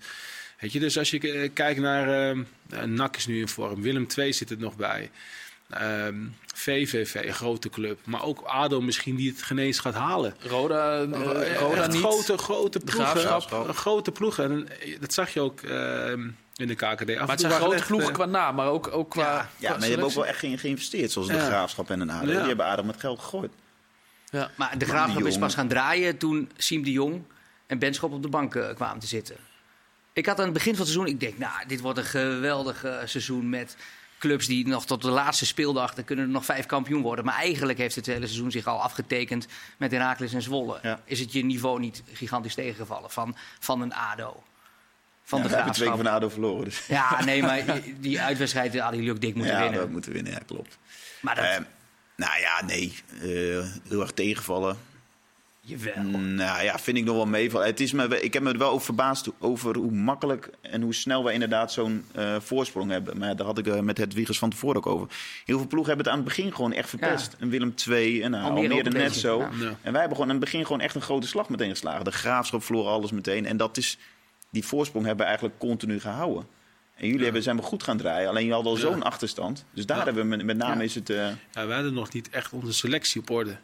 Weet 0.60 0.72
je, 0.72 0.80
dus 0.80 0.98
als 0.98 1.10
je 1.10 1.20
uh, 1.20 1.50
kijkt 1.54 1.80
naar... 1.80 2.36
Uh, 2.36 2.82
NAC 2.84 3.16
is 3.16 3.26
nu 3.26 3.40
in 3.40 3.48
vorm, 3.48 3.82
Willem 3.82 4.06
II 4.16 4.32
zit 4.32 4.50
er 4.50 4.58
nog 4.58 4.76
bij... 4.76 5.10
Um, 6.06 6.34
VVV, 6.54 7.14
een 7.14 7.34
grote 7.34 7.68
club. 7.68 7.98
Maar 8.04 8.24
ook 8.24 8.40
ADO 8.40 8.80
misschien 8.80 9.16
die 9.16 9.30
het 9.30 9.42
genees 9.42 9.78
gaat 9.78 9.94
halen. 9.94 10.34
Roda, 10.38 11.02
uh, 11.02 11.56
Roda 11.58 11.86
niet. 11.86 12.00
Grote, 12.00 12.38
grote 12.38 12.78
ploegen. 12.78 13.42
Grote 13.74 14.12
ploegen. 14.12 14.44
En 14.44 14.68
dat 15.00 15.12
zag 15.12 15.32
je 15.32 15.40
ook 15.40 15.62
uh, 15.62 16.10
in 16.54 16.66
de 16.66 16.74
KKD. 16.74 16.84
Af 16.84 17.06
maar 17.06 17.28
het 17.28 17.40
zijn 17.40 17.52
grote 17.52 17.74
echt, 17.74 17.86
ploegen 17.86 18.12
qua 18.12 18.24
naam, 18.24 18.54
maar 18.54 18.66
ook, 18.66 18.92
ook 18.92 19.10
qua... 19.10 19.22
Ja, 19.22 19.48
ja 19.58 19.70
maar 19.70 19.78
die 19.78 19.88
hebben 19.88 20.06
ook 20.06 20.14
wel 20.14 20.26
echt 20.26 20.38
geïnvesteerd. 20.38 21.10
Zoals 21.10 21.28
de 21.28 21.34
ja. 21.34 21.46
Graafschap 21.46 21.90
en 21.90 22.00
een 22.00 22.10
ADO. 22.10 22.30
Ja. 22.30 22.38
Die 22.38 22.46
hebben 22.46 22.66
ADO 22.66 22.82
met 22.82 23.00
geld 23.00 23.20
gegooid. 23.20 23.52
Ja. 24.30 24.50
Maar 24.56 24.78
de 24.78 24.84
Graafschap 24.84 25.26
is 25.26 25.38
pas 25.38 25.54
gaan 25.54 25.68
draaien 25.68 26.16
toen 26.16 26.50
Siem 26.56 26.82
de 26.82 26.92
Jong 26.92 27.22
en 27.66 27.78
Benschop 27.78 28.12
op 28.12 28.22
de 28.22 28.28
bank 28.28 28.54
uh, 28.54 28.74
kwamen 28.74 28.98
te 28.98 29.06
zitten. 29.06 29.36
Ik 30.12 30.26
had 30.26 30.38
aan 30.38 30.44
het 30.44 30.52
begin 30.52 30.76
van 30.76 30.84
het 30.84 30.92
seizoen... 30.92 31.14
Ik 31.14 31.20
denk, 31.20 31.38
nou, 31.38 31.66
dit 31.66 31.80
wordt 31.80 31.98
een 31.98 32.04
geweldig 32.04 32.84
uh, 32.84 32.96
seizoen 33.04 33.48
met 33.48 33.76
clubs 34.18 34.46
die 34.46 34.66
nog 34.66 34.86
tot 34.86 35.02
de 35.02 35.10
laatste 35.10 35.46
speeldag, 35.46 35.94
dan 35.94 36.04
kunnen 36.04 36.24
er 36.24 36.30
nog 36.30 36.44
vijf 36.44 36.66
kampioen 36.66 37.02
worden. 37.02 37.24
Maar 37.24 37.34
eigenlijk 37.34 37.78
heeft 37.78 37.94
het 37.94 38.06
hele 38.06 38.26
seizoen 38.26 38.50
zich 38.50 38.66
al 38.66 38.82
afgetekend 38.82 39.46
met 39.76 39.90
Herakles 39.90 40.32
en 40.32 40.42
Zwolle. 40.42 40.78
Ja. 40.82 41.00
Is 41.04 41.20
het 41.20 41.32
je 41.32 41.44
niveau 41.44 41.80
niet 41.80 42.02
gigantisch 42.12 42.54
tegengevallen 42.54 43.10
van, 43.10 43.36
van 43.58 43.80
een 43.80 43.94
ADO? 43.94 44.42
Van 45.22 45.38
ja, 45.38 45.44
de 45.44 45.50
graafschap. 45.50 45.74
twee 45.74 45.88
van 45.88 46.06
ADO 46.06 46.28
verloren. 46.28 46.64
Dus. 46.64 46.86
Ja, 46.86 47.24
nee, 47.24 47.42
maar 47.42 47.64
die 48.00 48.20
uitwedstrijd 48.20 48.78
hadden 48.78 48.98
jullie 48.98 49.14
ook 49.14 49.20
dik 49.20 49.34
moeten 49.34 49.54
ja, 49.54 49.62
winnen. 49.62 49.80
Ja, 49.80 49.86
moeten 49.86 50.12
winnen, 50.12 50.32
ja, 50.32 50.40
klopt. 50.46 50.78
Maar 51.20 51.34
dat... 51.34 51.44
Uh, 51.44 51.66
nou 52.20 52.40
ja, 52.40 52.64
nee. 52.66 52.94
Uh, 53.22 53.64
heel 53.88 54.00
erg 54.00 54.10
tegenvallen. 54.10 54.76
Jawel. 55.60 56.02
Nou 56.18 56.62
ja, 56.62 56.78
vind 56.78 56.96
ik 56.96 57.04
nog 57.04 57.16
wel 57.16 57.26
meevallen. 57.26 57.66
Het 57.66 57.80
is 57.80 57.92
me, 57.92 58.20
ik 58.20 58.32
heb 58.32 58.42
me 58.42 58.52
er 58.52 58.58
wel 58.58 58.70
over 58.70 58.84
verbaasd 58.84 59.28
over 59.38 59.76
hoe 59.76 59.90
makkelijk 59.90 60.50
en 60.60 60.82
hoe 60.82 60.94
snel 60.94 61.24
wij 61.24 61.32
inderdaad 61.32 61.72
zo'n 61.72 62.04
eh, 62.12 62.36
voorsprong 62.40 62.90
hebben. 62.90 63.18
Maar 63.18 63.36
daar 63.36 63.46
had 63.46 63.58
ik 63.58 63.66
uh, 63.66 63.80
met 63.80 63.98
het 63.98 64.14
Wiegers 64.14 64.38
van 64.38 64.50
tevoren 64.50 64.76
ook 64.76 64.86
over. 64.86 65.06
Heel 65.44 65.58
veel 65.58 65.66
ploegen 65.66 65.94
hebben 65.94 66.06
het 66.06 66.14
aan 66.14 66.24
het 66.24 66.36
begin 66.36 66.54
gewoon 66.54 66.72
echt 66.72 66.88
verpest. 66.88 67.36
En 67.38 67.48
Willem 67.48 67.74
II 67.88 68.22
en 68.22 68.30
nou, 68.30 68.44
Almere 68.44 68.74
Almere, 68.74 68.90
net 68.90 69.14
zo. 69.14 69.38
Ja. 69.38 69.48
En 69.82 69.92
wij 69.92 70.00
hebben 70.00 70.10
gewoon 70.10 70.22
aan 70.22 70.40
het 70.40 70.44
begin 70.44 70.66
gewoon 70.66 70.80
echt 70.80 70.94
een 70.94 71.02
grote 71.02 71.26
slag 71.26 71.48
meteen 71.48 71.70
geslagen. 71.70 72.04
De 72.04 72.12
graafschap 72.12 72.62
verloor 72.62 72.86
alles 72.86 73.10
meteen. 73.10 73.46
En 73.46 73.56
dat 73.56 73.76
is, 73.76 73.98
die 74.50 74.64
voorsprong 74.64 75.06
hebben 75.06 75.24
we 75.24 75.30
eigenlijk 75.30 75.58
continu 75.58 76.00
gehouden. 76.00 76.46
En 77.00 77.06
jullie 77.08 77.24
hebben, 77.24 77.42
zijn 77.42 77.56
we 77.56 77.62
goed 77.62 77.82
gaan 77.82 77.96
draaien. 77.96 78.28
Alleen 78.28 78.46
je 78.46 78.52
had 78.52 78.64
al 78.64 78.74
Ja. 78.74 78.80
zo'n 78.80 79.02
achterstand. 79.02 79.64
Dus 79.74 79.86
daar 79.86 79.96
Ja. 79.98 80.04
hebben 80.04 80.22
we 80.22 80.28
met, 80.28 80.44
met 80.44 80.56
name 80.56 80.76
Ja. 80.76 80.80
is 80.82 80.94
het... 80.94 81.10
eh, 81.10 81.16
Ja, 81.52 81.66
wij 81.66 81.74
hadden 81.74 81.94
nog 81.94 82.12
niet 82.12 82.30
echt 82.30 82.52
onze 82.52 82.72
selectie 82.72 83.20
op 83.20 83.30
orde. 83.30 83.56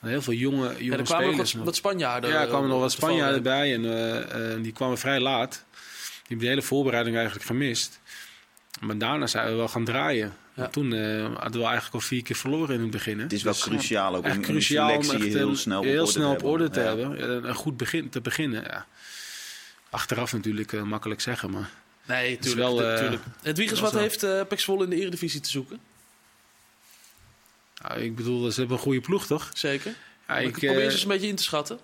Heel 0.00 0.22
veel 0.22 0.32
jonge, 0.32 0.56
jonge 0.68 0.84
Ja, 0.84 0.96
er 0.96 1.02
kwamen 1.02 1.26
spelers. 1.28 1.54
nog. 1.54 1.64
wat 1.64 1.76
Spanjaarden. 1.76 2.30
ja, 2.30 2.36
er 2.36 2.42
eh, 2.42 2.48
kwamen 2.48 2.66
nog 2.68 2.76
op 2.76 2.82
wat. 2.82 2.92
Spanjaarden 2.92 3.42
bij 3.42 3.74
en 3.74 3.84
eh, 3.84 4.52
eh, 4.54 4.62
die 4.62 4.72
kwamen 4.72 4.98
vrij 4.98 5.20
laat. 5.20 5.50
Die 5.52 6.22
hebben 6.22 6.38
de 6.38 6.46
hele 6.46 6.62
voorbereiding 6.62 7.16
eigenlijk 7.16 7.46
gemist. 7.46 8.00
Maar 8.80 8.98
daarna 8.98 9.26
zijn 9.26 9.48
we 9.48 9.54
wel 9.54 9.68
gaan 9.68 9.84
draaien. 9.84 10.32
Ja. 10.54 10.66
Toen 10.68 10.92
eh, 10.92 11.24
hadden 11.24 11.60
we 11.60 11.66
eigenlijk 11.66 11.94
al 11.94 12.00
vier 12.00 12.22
keer 12.22 12.36
verloren 12.36 12.74
in 12.74 12.80
het 12.80 12.90
begin. 12.90 13.16
Hè? 13.16 13.22
het 13.22 13.32
is 13.32 13.42
wel 13.42 13.52
Dus, 13.52 13.62
cruciaal 13.62 14.14
ook 14.16 14.24
echt 14.24 14.36
om, 14.36 14.42
cruciaal 14.42 14.88
om 14.90 15.00
echt 15.00 15.12
heel 15.12 15.48
een- 15.48 15.56
snel 15.56 15.78
op 15.78 15.84
heel 15.84 16.00
orde 16.00 16.10
snel 16.12 16.36
te 16.36 16.44
op 16.44 16.50
orde 16.50 16.70
te 16.70 16.80
hebben. 16.80 17.08
hebben. 17.18 17.42
Ja, 17.42 17.48
Een 17.48 17.54
goed 17.54 17.76
begin 17.76 18.08
te 18.08 18.20
beginnen. 18.20 18.62
Ja. 18.62 18.86
Achteraf 19.90 20.32
natuurlijk 20.32 20.72
eh, 20.72 20.82
makkelijk 20.82 21.20
zeggen, 21.20 21.50
maar 21.50 21.70
Nee, 22.06 22.38
tuurlijk. 22.38 22.68
wel, 22.68 22.82
eh, 22.82 22.98
tuurlijk. 22.98 23.22
Het 23.42 23.58
wel 23.58 23.80
wat 23.80 23.92
heeft 23.92 24.22
eh 24.22 24.40
Pek 24.48 24.60
Zwolle 24.60 24.84
in 24.84 24.90
de 24.90 24.96
Eredivisie 24.96 25.40
te 25.40 25.50
zoeken? 25.50 25.80
ja, 27.82 27.94
ik 27.94 28.16
bedoel, 28.16 28.50
ze 28.50 28.60
hebben 28.60 28.76
een 28.76 28.82
goede 28.82 29.00
ploeg, 29.00 29.26
toch? 29.26 29.50
Zeker. 29.54 29.94
Ja, 30.28 30.38
ik 30.38 30.46
ik, 30.46 30.52
probeer 30.52 30.70
eh, 30.70 30.84
ze 30.84 30.90
eens 30.90 31.02
een 31.02 31.08
beetje 31.08 31.28
in 31.28 31.36
te 31.36 31.42
schatten. 31.42 31.78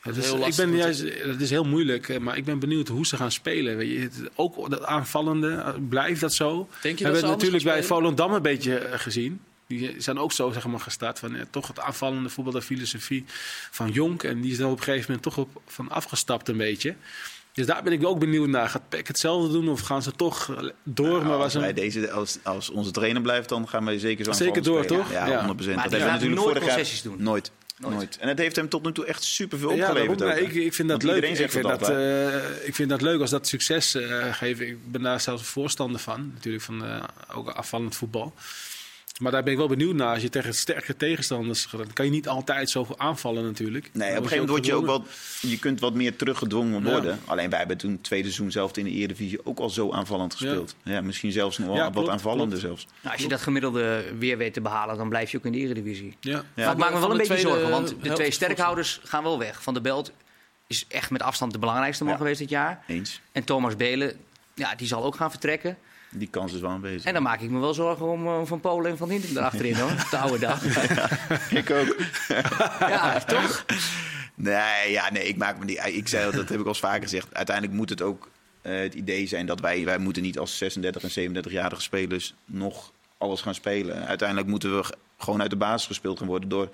Het 0.00 0.14
Dat 0.14 0.24
is 0.24 0.30
heel 0.30 0.38
ik 0.38 0.44
lastig 0.44 0.64
ben 0.64 0.76
juist, 0.76 1.00
het 1.00 1.40
is 1.40 1.50
heel 1.50 1.64
moeilijk, 1.64 2.08
eh, 2.08 2.18
maar 2.18 2.36
ik 2.36 2.44
ben 2.44 2.58
benieuwd 2.58 2.88
hoe 2.88 3.06
ze 3.06 3.16
gaan 3.16 3.32
spelen. 3.32 3.76
Weet 3.76 3.88
je, 3.88 4.30
ook 4.34 4.70
dat 4.70 4.84
aanvallende, 4.84 5.50
eh, 5.50 5.74
blijft 5.88 6.20
dat 6.20 6.34
zo? 6.34 6.68
Denk 6.82 6.98
je 6.98 7.04
dat 7.04 7.12
hebben 7.12 7.30
het 7.30 7.40
natuurlijk 7.40 7.64
bij? 7.64 7.82
Volendam 7.82 8.32
een 8.32 8.42
beetje 8.42 8.78
eh, 8.78 8.98
gezien. 8.98 9.40
Die 9.66 9.94
zijn 9.98 10.18
ook 10.18 10.32
zo 10.32 10.52
zeg 10.52 10.66
maar, 10.66 10.80
gestart 10.80 11.18
van 11.18 11.36
eh, 11.36 11.42
toch 11.50 11.66
het 11.66 11.80
aanvallende 11.80 12.28
voetbal, 12.28 12.52
de 12.52 12.62
filosofie 12.62 13.24
van 13.70 13.90
Jonk. 13.90 14.22
En 14.22 14.40
die 14.40 14.52
is 14.52 14.58
dan 14.58 14.70
op 14.70 14.78
een 14.78 14.84
gegeven 14.84 15.04
moment 15.06 15.22
toch 15.22 15.38
op, 15.38 15.62
van 15.66 15.90
afgestapt 15.90 16.48
een 16.48 16.56
beetje. 16.56 16.94
Dus 17.56 17.66
daar 17.66 17.82
ben 17.82 17.92
ik 17.92 18.06
ook 18.06 18.18
benieuwd 18.18 18.48
naar. 18.48 18.68
Gaat 18.68 18.88
Peck 18.88 19.06
hetzelfde 19.06 19.52
doen 19.52 19.68
of 19.68 19.80
gaan 19.80 20.02
ze 20.02 20.12
toch 20.12 20.46
door? 20.82 21.16
maar 21.18 21.24
Nou, 21.24 21.36
was 21.36 21.42
als, 21.44 21.54
een, 21.54 21.60
wij 21.60 21.72
deze, 21.72 22.10
als, 22.10 22.38
als 22.42 22.70
onze 22.70 22.90
trainer 22.90 23.22
blijft, 23.22 23.48
dan 23.48 23.68
gaan 23.68 23.84
wij 23.84 23.98
zeker 23.98 24.24
zo 24.24 24.32
Zeker 24.32 24.62
door, 24.62 24.84
spelen. 24.84 25.02
toch? 25.02 25.12
Ja, 25.12 25.26
Ja. 25.26 25.42
100%. 25.42 25.46
Maar 25.46 25.56
dat 25.56 25.66
hebben 25.66 26.00
natuurlijk 26.00 26.20
nooit 26.22 26.42
vorig 26.46 26.64
jaar 26.66 26.76
concessies 26.76 27.02
doen. 27.02 27.22
Nooit. 27.22 27.50
Nooit. 27.78 27.94
Nooit. 27.94 28.16
En 28.20 28.28
het 28.28 28.38
heeft 28.38 28.56
hem 28.56 28.68
tot 28.68 28.84
nu 28.84 28.92
toe 28.92 29.04
echt 29.04 29.22
superveel 29.22 29.72
ja, 29.74 29.82
opgeleverd. 29.86 30.18
daarom, 30.18 30.36
ook, 30.38 30.42
nee, 30.42 30.52
hè. 30.52 30.58
ik, 30.60 30.66
ik 30.66 30.74
vind 30.74 30.88
dat 30.88 31.02
leuk. 31.02 31.24
Ik 31.24 31.50
vind 31.50 31.64
dat 31.64 31.88
eh, 31.90 32.66
ik 32.66 32.74
vind 32.74 32.88
dat 32.90 33.02
leuk 33.02 33.20
als 33.20 33.30
dat 33.30 33.46
succes 33.48 33.94
eh 33.94 34.34
geeft. 34.34 34.60
Ik 34.60 34.90
ben 34.90 35.02
daar 35.02 35.20
zelfs 35.20 35.42
voorstander 35.42 36.00
van. 36.00 36.30
Natuurlijk 36.34 36.64
van 36.64 36.84
eh, 36.84 37.02
ook 37.34 37.50
afvallend 37.50 37.96
voetbal. 37.96 38.34
Maar 39.20 39.32
daar 39.32 39.42
ben 39.42 39.52
ik 39.52 39.58
wel 39.58 39.68
benieuwd 39.68 39.94
naar. 39.94 40.12
Als 40.12 40.22
je 40.22 40.28
tegen 40.28 40.54
sterke 40.54 40.96
tegenstanders 40.96 41.64
gaat, 41.64 41.80
dan 41.80 41.92
kan 41.92 42.04
je 42.04 42.10
niet 42.10 42.28
altijd 42.28 42.70
zo 42.70 42.86
aanvallen 42.96 43.44
natuurlijk. 43.44 43.90
Nee, 43.92 44.10
op 44.10 44.16
een 44.16 44.22
gegeven 44.22 44.30
moment 44.30 44.50
word 44.50 44.66
je 44.66 44.74
ook 44.74 44.86
wat, 44.86 45.06
je 45.40 45.58
kunt 45.58 45.80
wat 45.80 45.94
meer 45.94 46.16
teruggedwongen 46.16 46.84
Ja. 46.84 46.90
worden. 46.90 47.18
Alleen 47.24 47.48
wij 47.50 47.58
hebben 47.58 47.76
toen 47.76 47.90
het 47.92 48.02
tweede 48.02 48.24
seizoen 48.26 48.50
zelf 48.50 48.76
in 48.76 48.84
de 48.84 48.90
Eredivisie 48.90 49.46
ook 49.46 49.58
al 49.58 49.70
zo 49.70 49.92
aanvallend 49.92 50.32
gespeeld. 50.34 50.74
Ja, 50.82 51.00
misschien 51.00 51.32
zelfs 51.32 51.58
nog 51.58 51.66
wel 51.68 51.76
Ja, 51.76 51.82
wat 51.84 51.92
klopt, 51.92 52.08
aanvallender 52.08 52.58
klopt. 52.58 52.62
zelfs. 52.80 52.86
Nou, 53.00 53.12
als 53.14 53.22
je 53.22 53.28
dat 53.28 53.40
gemiddelde 53.40 54.04
weer 54.18 54.38
weet 54.38 54.52
te 54.54 54.60
behalen, 54.60 54.96
dan 54.96 55.08
blijf 55.08 55.30
je 55.30 55.38
ook 55.38 55.44
in 55.44 55.52
de 55.52 55.58
Eredivisie. 55.58 56.16
Ja. 56.20 56.30
Ja. 56.30 56.42
Maar 56.64 56.72
ik 56.72 56.78
maak 56.78 56.92
me 56.92 56.98
wel 57.00 57.10
een 57.10 57.16
beetje 57.16 57.38
zorgen, 57.38 57.70
want 57.70 57.94
de 58.02 58.12
twee 58.12 58.30
sterkhouders 58.30 59.00
gaan 59.04 59.22
wel 59.22 59.38
weg. 59.38 59.62
Van 59.62 59.74
de 59.74 59.80
Belt 59.80 60.12
is 60.66 60.84
echt 60.88 61.10
met 61.10 61.22
afstand 61.22 61.52
de 61.52 61.58
belangrijkste 61.58 62.04
man 62.04 62.12
Ja. 62.12 62.18
geweest 62.18 62.38
dit 62.38 62.48
jaar. 62.48 62.84
Eens. 62.86 63.20
En 63.32 63.44
Thomas 63.44 63.76
Belen, 63.76 64.16
ja, 64.54 64.74
die 64.74 64.86
zal 64.86 65.04
ook 65.04 65.16
gaan 65.16 65.30
vertrekken. 65.30 65.76
Die 66.10 66.28
kans 66.28 66.52
is 66.52 66.60
wel 66.60 66.70
aanwezig. 66.70 67.04
En 67.04 67.12
dan 67.12 67.22
maak 67.22 67.40
ik 67.40 67.50
me 67.50 67.58
wel 67.58 67.74
zorgen 67.74 68.06
om 68.06 68.26
eh, 68.26 68.40
Van 68.44 68.60
Polen 68.60 68.90
en 68.90 68.96
Van 68.96 69.10
Hintem 69.10 69.36
erachterin, 69.36 69.74
hoor. 69.74 70.06
De 70.10 70.16
oude 70.18 70.38
dag. 70.38 70.64
ik 71.60 71.70
ook. 71.70 71.96
Ja, 72.80 73.20
toch? 73.20 73.64
Nee, 74.34 74.90
ja, 74.90 75.10
nee, 75.12 75.28
ik 75.28 75.36
maak 75.36 75.58
me 75.58 75.64
niet. 75.64 75.84
Ik 75.84 76.08
zei 76.08 76.24
dat, 76.24 76.34
dat 76.34 76.48
heb 76.48 76.58
ik 76.58 76.64
al 76.64 76.68
eens 76.68 76.78
vaker 76.78 77.02
gezegd. 77.02 77.34
Uiteindelijk 77.34 77.76
moet 77.76 77.90
het 77.90 78.02
ook 78.02 78.28
eh, 78.62 78.78
het 78.78 78.94
idee 78.94 79.26
zijn 79.26 79.46
dat 79.46 79.60
wij, 79.60 79.84
wij 79.84 79.98
moeten 79.98 80.22
niet 80.22 80.38
als 80.38 80.58
36 80.58 81.16
en 81.16 81.36
37-jarige 81.36 81.82
spelers 81.82 82.34
nog 82.44 82.92
alles 83.18 83.40
gaan 83.40 83.54
spelen. 83.54 84.06
Uiteindelijk 84.06 84.48
moeten 84.48 84.76
we 84.76 84.84
gewoon 85.18 85.40
uit 85.40 85.50
de 85.50 85.56
basis 85.56 85.86
gespeeld 85.86 86.18
gaan 86.18 86.26
worden 86.26 86.48
door 86.48 86.68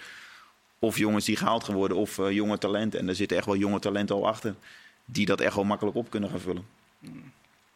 of 0.79 0.99
jongens 0.99 1.25
die 1.25 1.37
gehaald 1.37 1.65
gaan 1.65 1.75
worden 1.75 1.97
of 1.97 2.19
eh, 2.19 2.31
jonge 2.31 2.59
talenten. 2.59 3.01
En 3.01 3.09
er 3.09 3.15
zitten 3.15 3.37
echt 3.37 3.47
wel 3.47 3.57
jonge 3.57 3.79
talenten 3.79 4.17
al 4.17 4.27
achter 4.27 4.55
die 5.05 5.27
dat 5.27 5.41
echt 5.41 5.55
wel 5.55 5.65
makkelijk 5.65 5.97
op 5.97 6.11
kunnen 6.11 6.31
gaan 6.31 6.41
vullen. 6.41 6.67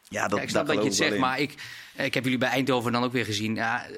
Ja, 0.08 0.28
dat, 0.28 0.38
Ja, 0.38 0.44
ik 0.44 0.50
snap 0.50 0.66
dat 0.66 0.76
je 0.76 0.82
het 0.84 0.94
zegt, 0.94 1.18
maar 1.18 1.40
ik, 1.40 1.54
eh, 1.96 2.04
ik 2.04 2.14
heb 2.14 2.22
jullie 2.24 2.38
bij 2.38 2.48
Eindhoven 2.48 2.92
dan 2.92 3.04
ook 3.04 3.12
weer 3.12 3.24
gezien. 3.24 3.54
Ja, 3.54 3.84
eh, 3.86 3.92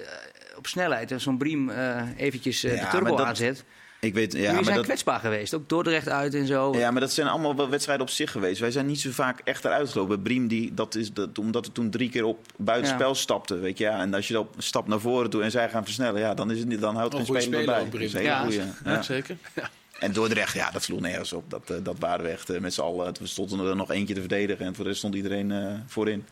op 0.57 0.67
snelheid, 0.67 1.13
als 1.13 1.23
zo'n 1.23 1.39
Briem 1.39 1.71
eh, 1.71 2.03
eventjes 2.17 2.65
eh, 2.65 2.75
Ja, 2.77 2.85
de 2.85 2.91
turbo 2.91 3.17
dat- 3.17 3.27
aanzet. 3.27 3.65
Ik 4.01 4.15
weet, 4.15 4.33
ja, 4.33 4.39
jullie 4.39 4.55
maar 4.55 4.65
zijn 4.65 4.77
dat, 4.77 4.85
kwetsbaar 4.85 5.21
geweest, 5.21 5.55
ook 5.55 5.69
Dordrecht 5.69 6.09
uit 6.09 6.35
en 6.35 6.47
zo. 6.47 6.75
Ja, 6.77 6.91
maar 6.91 7.01
dat 7.01 7.13
zijn 7.13 7.27
allemaal 7.29 7.57
wel 7.57 7.69
wedstrijden 7.69 8.07
op 8.07 8.13
zich 8.13 8.31
geweest. 8.31 8.61
Wij 8.61 8.71
zijn 8.71 8.87
niet 8.87 9.01
zo 9.01 9.11
vaak 9.11 9.41
echt 9.45 9.65
eruit 9.65 9.89
gelopen. 9.89 10.23
Briem, 10.23 10.49
die, 10.49 10.75
dat 10.75 10.95
is 10.95 11.13
dat, 11.13 11.39
omdat 11.39 11.65
het 11.65 11.75
toen 11.75 11.91
drie 11.91 12.11
keer 12.11 12.25
op 12.25 12.39
buitenspel 12.57 13.09
Ja. 13.09 13.15
stapte. 13.15 13.59
Weet 13.59 13.79
je, 13.79 13.85
ja. 13.85 14.01
En 14.01 14.15
als 14.15 14.29
je 14.29 14.35
dan 14.35 14.49
stapt 14.59 14.89
naar 14.89 15.01
voren 15.01 15.31
toe 15.31 15.43
en 15.43 15.51
zij 15.51 15.69
gaan 15.69 15.85
versnellen, 15.85 16.21
ja, 16.21 16.35
dan, 16.35 16.51
is 16.51 16.59
het 16.59 16.81
dan 16.81 16.97
houdt 16.97 17.13
Een 17.13 17.19
geen 17.19 17.27
goede 17.29 17.41
speler 17.43 17.67
bij. 17.67 17.81
ook, 17.81 17.89
Briem. 17.91 18.01
Dat 18.01 18.09
is 18.09 18.13
een 18.13 18.19
hele 18.19 18.31
Ja. 18.33 18.41
goeie, 18.43 18.59
Ja, 18.59 18.93
ja. 18.93 19.03
zeker. 19.03 19.37
En 19.99 20.13
Dordrecht, 20.13 20.55
ja, 20.55 20.71
dat 20.71 20.83
sloeg 20.83 21.01
nergens 21.01 21.33
op. 21.33 21.51
Dat, 21.51 21.71
eh, 21.71 21.77
dat 21.83 21.97
waren 21.99 22.25
we 22.25 22.31
echt 22.31 22.51
eh, 22.51 22.61
met 22.61 22.75
z'n 22.75 22.81
allen. 22.81 23.15
We 23.21 23.27
stonden 23.27 23.67
er 23.67 23.77
nog 23.77 23.91
eentje 23.91 24.15
te 24.15 24.21
verdedigen 24.21 24.67
en 24.67 24.75
voor 24.75 24.85
de 24.85 24.89
rest 24.91 24.99
stond 25.03 25.15
iedereen 25.15 25.53
eh, 25.53 25.75
voorin. 25.87 26.27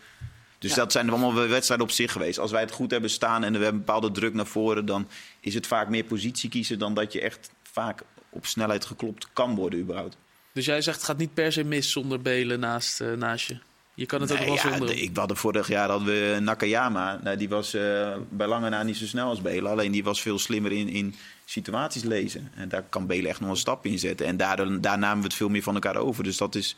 Dus 0.58 0.70
Ja. 0.70 0.76
dat 0.76 0.92
zijn 0.92 1.08
allemaal 1.10 1.34
wedstrijden 1.48 1.86
op 1.86 1.92
zich 1.92 2.12
geweest. 2.12 2.38
Als 2.38 2.50
wij 2.50 2.60
het 2.60 2.70
goed 2.70 2.90
hebben 2.90 3.10
staan 3.10 3.44
en 3.44 3.52
we 3.52 3.58
hebben 3.58 3.80
een 3.80 3.84
bepaalde 3.86 4.10
druk 4.10 4.34
naar 4.34 4.46
voren, 4.46 4.86
dan 4.86 5.08
is 5.40 5.54
het 5.54 5.66
vaak 5.66 5.88
meer 5.88 6.04
positie 6.04 6.50
kiezen 6.50 6.78
dan 6.78 6.94
dat 6.94 7.12
je 7.12 7.20
echt 7.20 7.50
vaak 7.62 8.02
op 8.30 8.46
snelheid 8.46 8.84
geklopt 8.84 9.28
kan 9.32 9.54
worden 9.54 9.78
überhaupt. 9.80 10.16
Dus 10.52 10.64
jij 10.64 10.82
zegt 10.82 10.96
het 10.96 11.06
gaat 11.06 11.18
niet 11.18 11.34
per 11.34 11.52
se 11.52 11.64
mis 11.64 11.90
zonder 11.92 12.22
Belen 12.22 12.60
naast, 12.60 13.00
naast 13.16 13.46
je. 13.48 13.58
Je 13.96 14.06
kan 14.06 14.20
het 14.20 14.32
ook 14.32 14.38
wel 14.38 14.54
ja, 14.54 14.60
zonder. 14.60 14.86
de- 14.86 15.00
ik 15.00 15.16
hadden 15.16 15.36
vorig 15.36 15.68
jaar 15.68 15.88
hadden 15.88 16.08
we 16.08 16.38
Nakayama. 16.40 17.20
Nou, 17.22 17.36
die 17.36 17.48
was 17.48 17.74
eh, 17.74 18.16
bij 18.28 18.46
lange 18.46 18.68
na 18.68 18.82
niet 18.82 18.96
zo 18.96 19.06
snel 19.06 19.28
als 19.28 19.40
Belen. 19.42 19.70
Alleen 19.70 19.92
die 19.92 20.04
was 20.04 20.22
veel 20.22 20.38
slimmer 20.38 20.72
in, 20.72 20.88
in 20.88 21.14
situaties 21.44 22.02
lezen. 22.02 22.50
En 22.54 22.68
daar 22.68 22.82
kan 22.82 23.06
Belen 23.06 23.30
echt 23.30 23.40
nog 23.40 23.50
een 23.50 23.56
stap 23.56 23.86
in 23.86 23.98
zetten. 23.98 24.26
En 24.26 24.36
daar, 24.36 24.80
daar 24.80 24.98
namen 24.98 25.18
we 25.18 25.24
het 25.24 25.34
veel 25.34 25.48
meer 25.48 25.62
van 25.62 25.74
elkaar 25.74 25.96
over. 25.96 26.24
Dus 26.24 26.36
dat 26.36 26.54
is... 26.54 26.76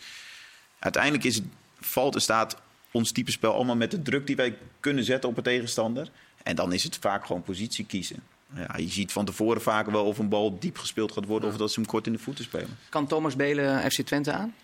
Uiteindelijk 0.79 1.25
is 1.25 1.35
het, 1.35 1.45
valt 1.81 2.15
en 2.15 2.21
staat 2.21 2.57
ons 2.91 3.13
type 3.13 3.31
spel 3.31 3.55
allemaal 3.55 3.77
met 3.77 3.91
de 3.91 4.03
druk 4.03 4.27
die 4.27 4.37
wij 4.37 4.57
kunnen 4.81 5.05
zetten 5.05 5.31
op 5.31 5.37
een 5.37 5.43
tegenstander. 5.43 6.11
En 6.43 6.57
dan 6.57 6.73
is 6.73 6.85
het 6.85 6.97
vaak 6.97 7.27
gewoon 7.27 7.43
positie 7.43 7.85
kiezen. 7.85 8.23
Ja, 8.55 8.77
je 8.77 8.89
ziet 8.89 9.13
van 9.13 9.25
tevoren 9.25 9.63
vaak 9.63 9.91
wel 9.91 10.05
of 10.05 10.19
een 10.19 10.29
bal 10.29 10.59
diep 10.59 10.79
gespeeld 10.79 11.13
gaat 11.13 11.25
worden... 11.27 11.49
of 11.49 11.57
dat 11.57 11.73
ze 11.73 11.81
hem 11.81 11.89
kort 11.89 12.07
in 12.07 12.13
de 12.13 12.19
voeten 12.19 12.45
spelen. 12.45 12.79
Kan 12.89 13.07
Thomas 13.07 13.37
Belen 13.37 13.91
FC 13.91 14.01
Twente 14.01 14.33
aan? 14.33 14.55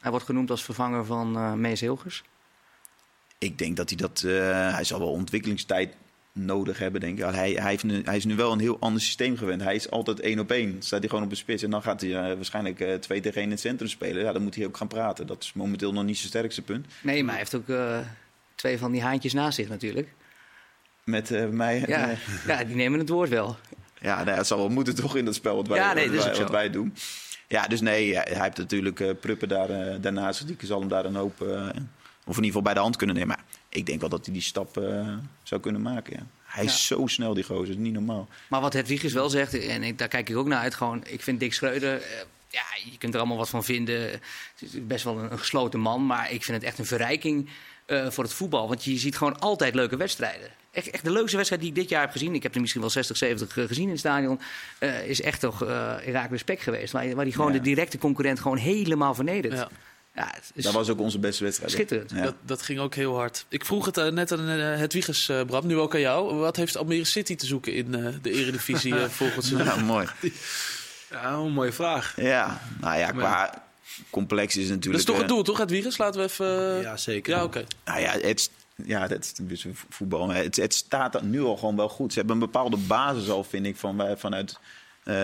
Hij 0.00 0.10
wordt 0.10 0.26
genoemd 0.26 0.50
als 0.50 0.64
vervanger 0.64 1.04
van 1.04 1.36
eh 1.36 1.52
Mees 1.52 1.80
Hilgers. 1.80 2.22
Ik 3.38 3.58
denk 3.58 3.76
dat 3.76 3.88
hij 3.88 3.98
dat. 3.98 4.22
eh, 4.26 4.74
hij 4.74 4.84
zal 4.84 4.98
wel 4.98 5.10
ontwikkelingstijd 5.10 5.94
nodig 6.32 6.78
hebben, 6.78 7.00
denk 7.00 7.18
ik. 7.18 7.24
Hij, 7.24 7.52
hij, 7.52 7.70
heeft 7.70 7.84
nu, 7.84 8.02
hij 8.04 8.16
is 8.16 8.24
nu 8.24 8.36
wel 8.36 8.52
een 8.52 8.58
heel 8.60 8.76
ander 8.80 9.02
systeem 9.02 9.36
gewend. 9.36 9.62
Hij 9.62 9.74
is 9.74 9.90
altijd 9.90 10.20
één 10.20 10.38
op 10.38 10.50
één. 10.50 10.82
Staat 10.82 10.98
hij 11.00 11.08
gewoon 11.08 11.24
op 11.24 11.30
de 11.30 11.36
spits 11.36 11.62
en 11.62 11.70
dan 11.70 11.82
gaat 11.82 12.00
hij 12.00 12.10
eh, 12.16 12.34
waarschijnlijk 12.34 12.80
eh, 12.80 12.94
twee 12.94 13.20
tegen 13.20 13.36
één 13.36 13.44
in 13.44 13.50
het 13.50 13.60
centrum 13.60 13.88
spelen. 13.88 14.22
Ja, 14.22 14.32
dan 14.32 14.42
moet 14.42 14.54
hij 14.54 14.66
ook 14.66 14.76
gaan 14.76 14.88
praten. 14.88 15.26
Dat 15.26 15.42
is 15.42 15.52
momenteel 15.52 15.92
nog 15.92 16.04
niet 16.04 16.16
zijn 16.16 16.28
sterkste 16.28 16.62
punt. 16.62 16.86
Nee, 17.02 17.22
maar 17.24 17.34
hij 17.34 17.38
heeft 17.48 17.54
ook 17.54 17.76
twee 18.54 18.78
van 18.78 18.92
die 18.92 19.02
haantjes 19.02 19.32
naast 19.32 19.56
zich 19.56 19.68
natuurlijk. 19.68 20.08
Met 21.04 21.52
mij. 21.52 21.84
Ja, 21.86 22.10
ja, 22.46 22.64
die 22.64 22.76
nemen 22.76 22.98
het 22.98 23.08
woord 23.08 23.28
wel. 23.28 23.56
ja 24.00 24.16
nou, 24.16 24.28
ja, 24.30 24.34
het 24.36 24.46
zal 24.46 24.58
wel 24.58 24.68
moeten 24.68 24.94
toch 24.94 25.16
in 25.16 25.24
dat 25.24 25.34
spel 25.34 25.56
wat 25.56 25.68
wij, 25.68 25.78
Ja, 25.78 25.92
nee, 25.92 26.10
wat 26.10 26.16
dat 26.16 26.24
wij, 26.24 26.42
wat 26.42 26.50
wij 26.50 26.70
doen. 26.70 26.94
Ja, 27.48 27.66
dus 27.66 27.80
nee, 27.80 28.14
hij 28.14 28.26
hij 28.30 28.42
heeft 28.42 28.56
natuurlijk 28.56 29.00
eh, 29.00 29.10
Pruppen 29.20 29.48
daar, 29.48 29.70
eh, 29.70 29.96
daarnaast. 30.00 30.46
Die 30.46 30.56
zal 30.60 30.80
hem 30.80 30.88
daar 30.88 31.04
een 31.04 31.14
hoop. 31.14 31.42
eh, 31.42 31.68
of 32.24 32.36
in 32.36 32.44
ieder 32.44 32.58
geval 32.58 32.62
bij 32.62 32.74
de 32.74 32.80
hand 32.80 32.96
kunnen 32.96 33.16
nemen. 33.16 33.36
Maar 33.36 33.44
ik 33.68 33.86
denk 33.86 34.00
wel 34.00 34.08
dat 34.08 34.24
hij 34.24 34.34
die 34.34 34.42
stap 34.42 34.80
zou 35.42 35.60
kunnen 35.60 35.82
maken. 35.82 36.16
Ja. 36.16 36.26
Hij 36.44 36.64
is 36.64 36.86
zo 36.86 37.06
snel, 37.06 37.34
die 37.34 37.44
gozer. 37.44 37.66
Dat 37.66 37.76
is 37.76 37.82
niet 37.82 37.92
normaal. 37.92 38.28
Maar 38.48 38.60
wat 38.60 38.72
Hedwiges 38.72 39.12
wel 39.12 39.30
zegt, 39.30 39.66
en 39.66 39.82
ik, 39.82 39.98
daar 39.98 40.08
kijk 40.08 40.28
ik 40.28 40.36
ook 40.36 40.46
naar 40.46 40.60
uit, 40.60 40.74
gewoon, 40.74 41.04
ik 41.06 41.22
vind 41.22 41.40
Dick 41.40 41.52
Schreuder, 41.54 42.02
ja, 42.48 42.62
je 42.90 42.98
kunt 42.98 43.14
er 43.14 43.20
allemaal 43.20 43.38
wat 43.38 43.48
van 43.48 43.64
vinden. 43.64 44.10
Het 44.10 44.20
is 44.58 44.86
best 44.86 45.04
wel 45.04 45.18
een 45.18 45.38
gesloten 45.38 45.80
man, 45.80 46.06
maar 46.06 46.32
ik 46.32 46.44
vind 46.44 46.56
het 46.56 46.66
echt 46.66 46.78
een 46.78 46.86
verrijking 46.86 47.48
eh, 47.88 48.10
voor 48.10 48.24
het 48.24 48.32
voetbal. 48.32 48.68
Want 48.68 48.84
je 48.84 48.98
ziet 48.98 49.16
gewoon 49.16 49.38
altijd 49.38 49.74
leuke 49.74 49.96
wedstrijden. 49.96 50.48
Echt, 50.70 50.90
echt 50.90 51.04
de 51.04 51.10
leukste 51.10 51.36
wedstrijd 51.36 51.62
die 51.62 51.70
ik 51.72 51.76
dit 51.78 51.88
jaar 51.88 52.00
heb 52.00 52.10
gezien, 52.10 52.34
ik 52.34 52.42
heb 52.42 52.54
er 52.54 52.60
misschien 52.60 52.80
wel 52.80 52.90
60, 52.90 53.16
70 53.16 53.56
eh, 53.56 53.64
gezien 53.66 53.84
in 53.84 53.90
het 53.90 53.98
stadion, 53.98 54.40
eh, 54.78 55.06
is 55.08 55.20
echt 55.20 55.40
toch 55.40 55.62
uh, 55.62 55.68
Herakles 56.00 56.40
Spek 56.40 56.60
geweest. 56.60 56.92
Waar, 56.92 57.14
waar 57.14 57.24
die 57.24 57.34
gewoon 57.34 57.52
Ja. 57.52 57.58
de 57.58 57.64
directe 57.64 57.98
concurrent 57.98 58.40
gewoon 58.40 58.56
helemaal 58.56 59.14
vernedert. 59.14 59.54
Ja. 59.54 59.68
Ja, 60.14 60.30
het 60.34 60.50
is 60.54 60.64
Dat 60.64 60.72
was 60.72 60.88
ook 60.88 60.98
onze 61.00 61.18
beste 61.18 61.44
wedstrijd. 61.44 61.70
schitterend. 61.72 62.10
Ja. 62.10 62.22
Dat, 62.22 62.34
dat 62.42 62.62
ging 62.62 62.78
ook 62.78 62.94
heel 62.94 63.14
hard. 63.16 63.46
Ik 63.48 63.64
vroeg 63.64 63.84
het 63.84 64.12
net 64.14 64.32
aan 64.32 64.48
uh, 64.48 64.76
Hedwiges, 64.76 65.28
uh, 65.28 65.42
Bram, 65.42 65.66
nu 65.66 65.76
ook 65.78 65.94
aan 65.94 66.00
jou. 66.00 66.34
Wat 66.34 66.56
heeft 66.56 66.76
Almere 66.76 67.04
City 67.04 67.34
te 67.36 67.46
zoeken 67.46 67.72
in 67.74 67.96
uh, 67.98 68.08
de 68.22 68.30
Eredivisie 68.30 68.94
uh, 68.94 69.04
volgens 69.04 69.48
Ja, 69.50 69.76
mooi. 69.76 70.06
Ja, 71.10 71.32
een 71.32 71.52
mooie 71.52 71.72
vraag. 71.72 72.12
Ja, 72.16 72.60
nou 72.80 72.98
ja, 72.98 73.10
qua 73.10 73.67
complex 74.10 74.56
is 74.56 74.62
het 74.62 74.68
Dat 74.68 74.76
natuurlijk... 74.76 74.98
is 75.02 75.04
toch 75.08 75.16
het 75.16 75.24
eh, 75.24 75.30
doel, 75.34 75.42
toch, 75.42 75.60
Edwiges? 75.60 75.98
Laten 75.98 76.20
we 76.20 76.26
even... 76.26 76.76
eh, 76.76 76.82
Ja, 76.82 76.96
zeker. 76.96 77.34
Ja, 77.36 77.44
oké. 77.44 77.64
Nou 77.84 78.00
ja, 78.00 78.10
het, 78.18 78.50
ja, 78.84 79.06
dat 79.08 79.40
is 79.48 79.66
voetbal. 79.88 80.26
Maar 80.26 80.36
Het, 80.36 80.56
het 80.56 80.74
staat 80.74 81.14
er 81.14 81.24
nu 81.24 81.42
al 81.42 81.56
gewoon 81.56 81.76
wel 81.76 81.88
goed. 81.88 82.12
Ze 82.12 82.18
hebben 82.18 82.36
een 82.36 82.42
bepaalde 82.42 82.76
basis 82.76 83.28
al, 83.28 83.44
vind 83.44 83.66
ik, 83.66 83.76
van, 83.76 83.96
waar- 83.96 84.18
vanuit 84.18 84.58
eh, 85.04 85.14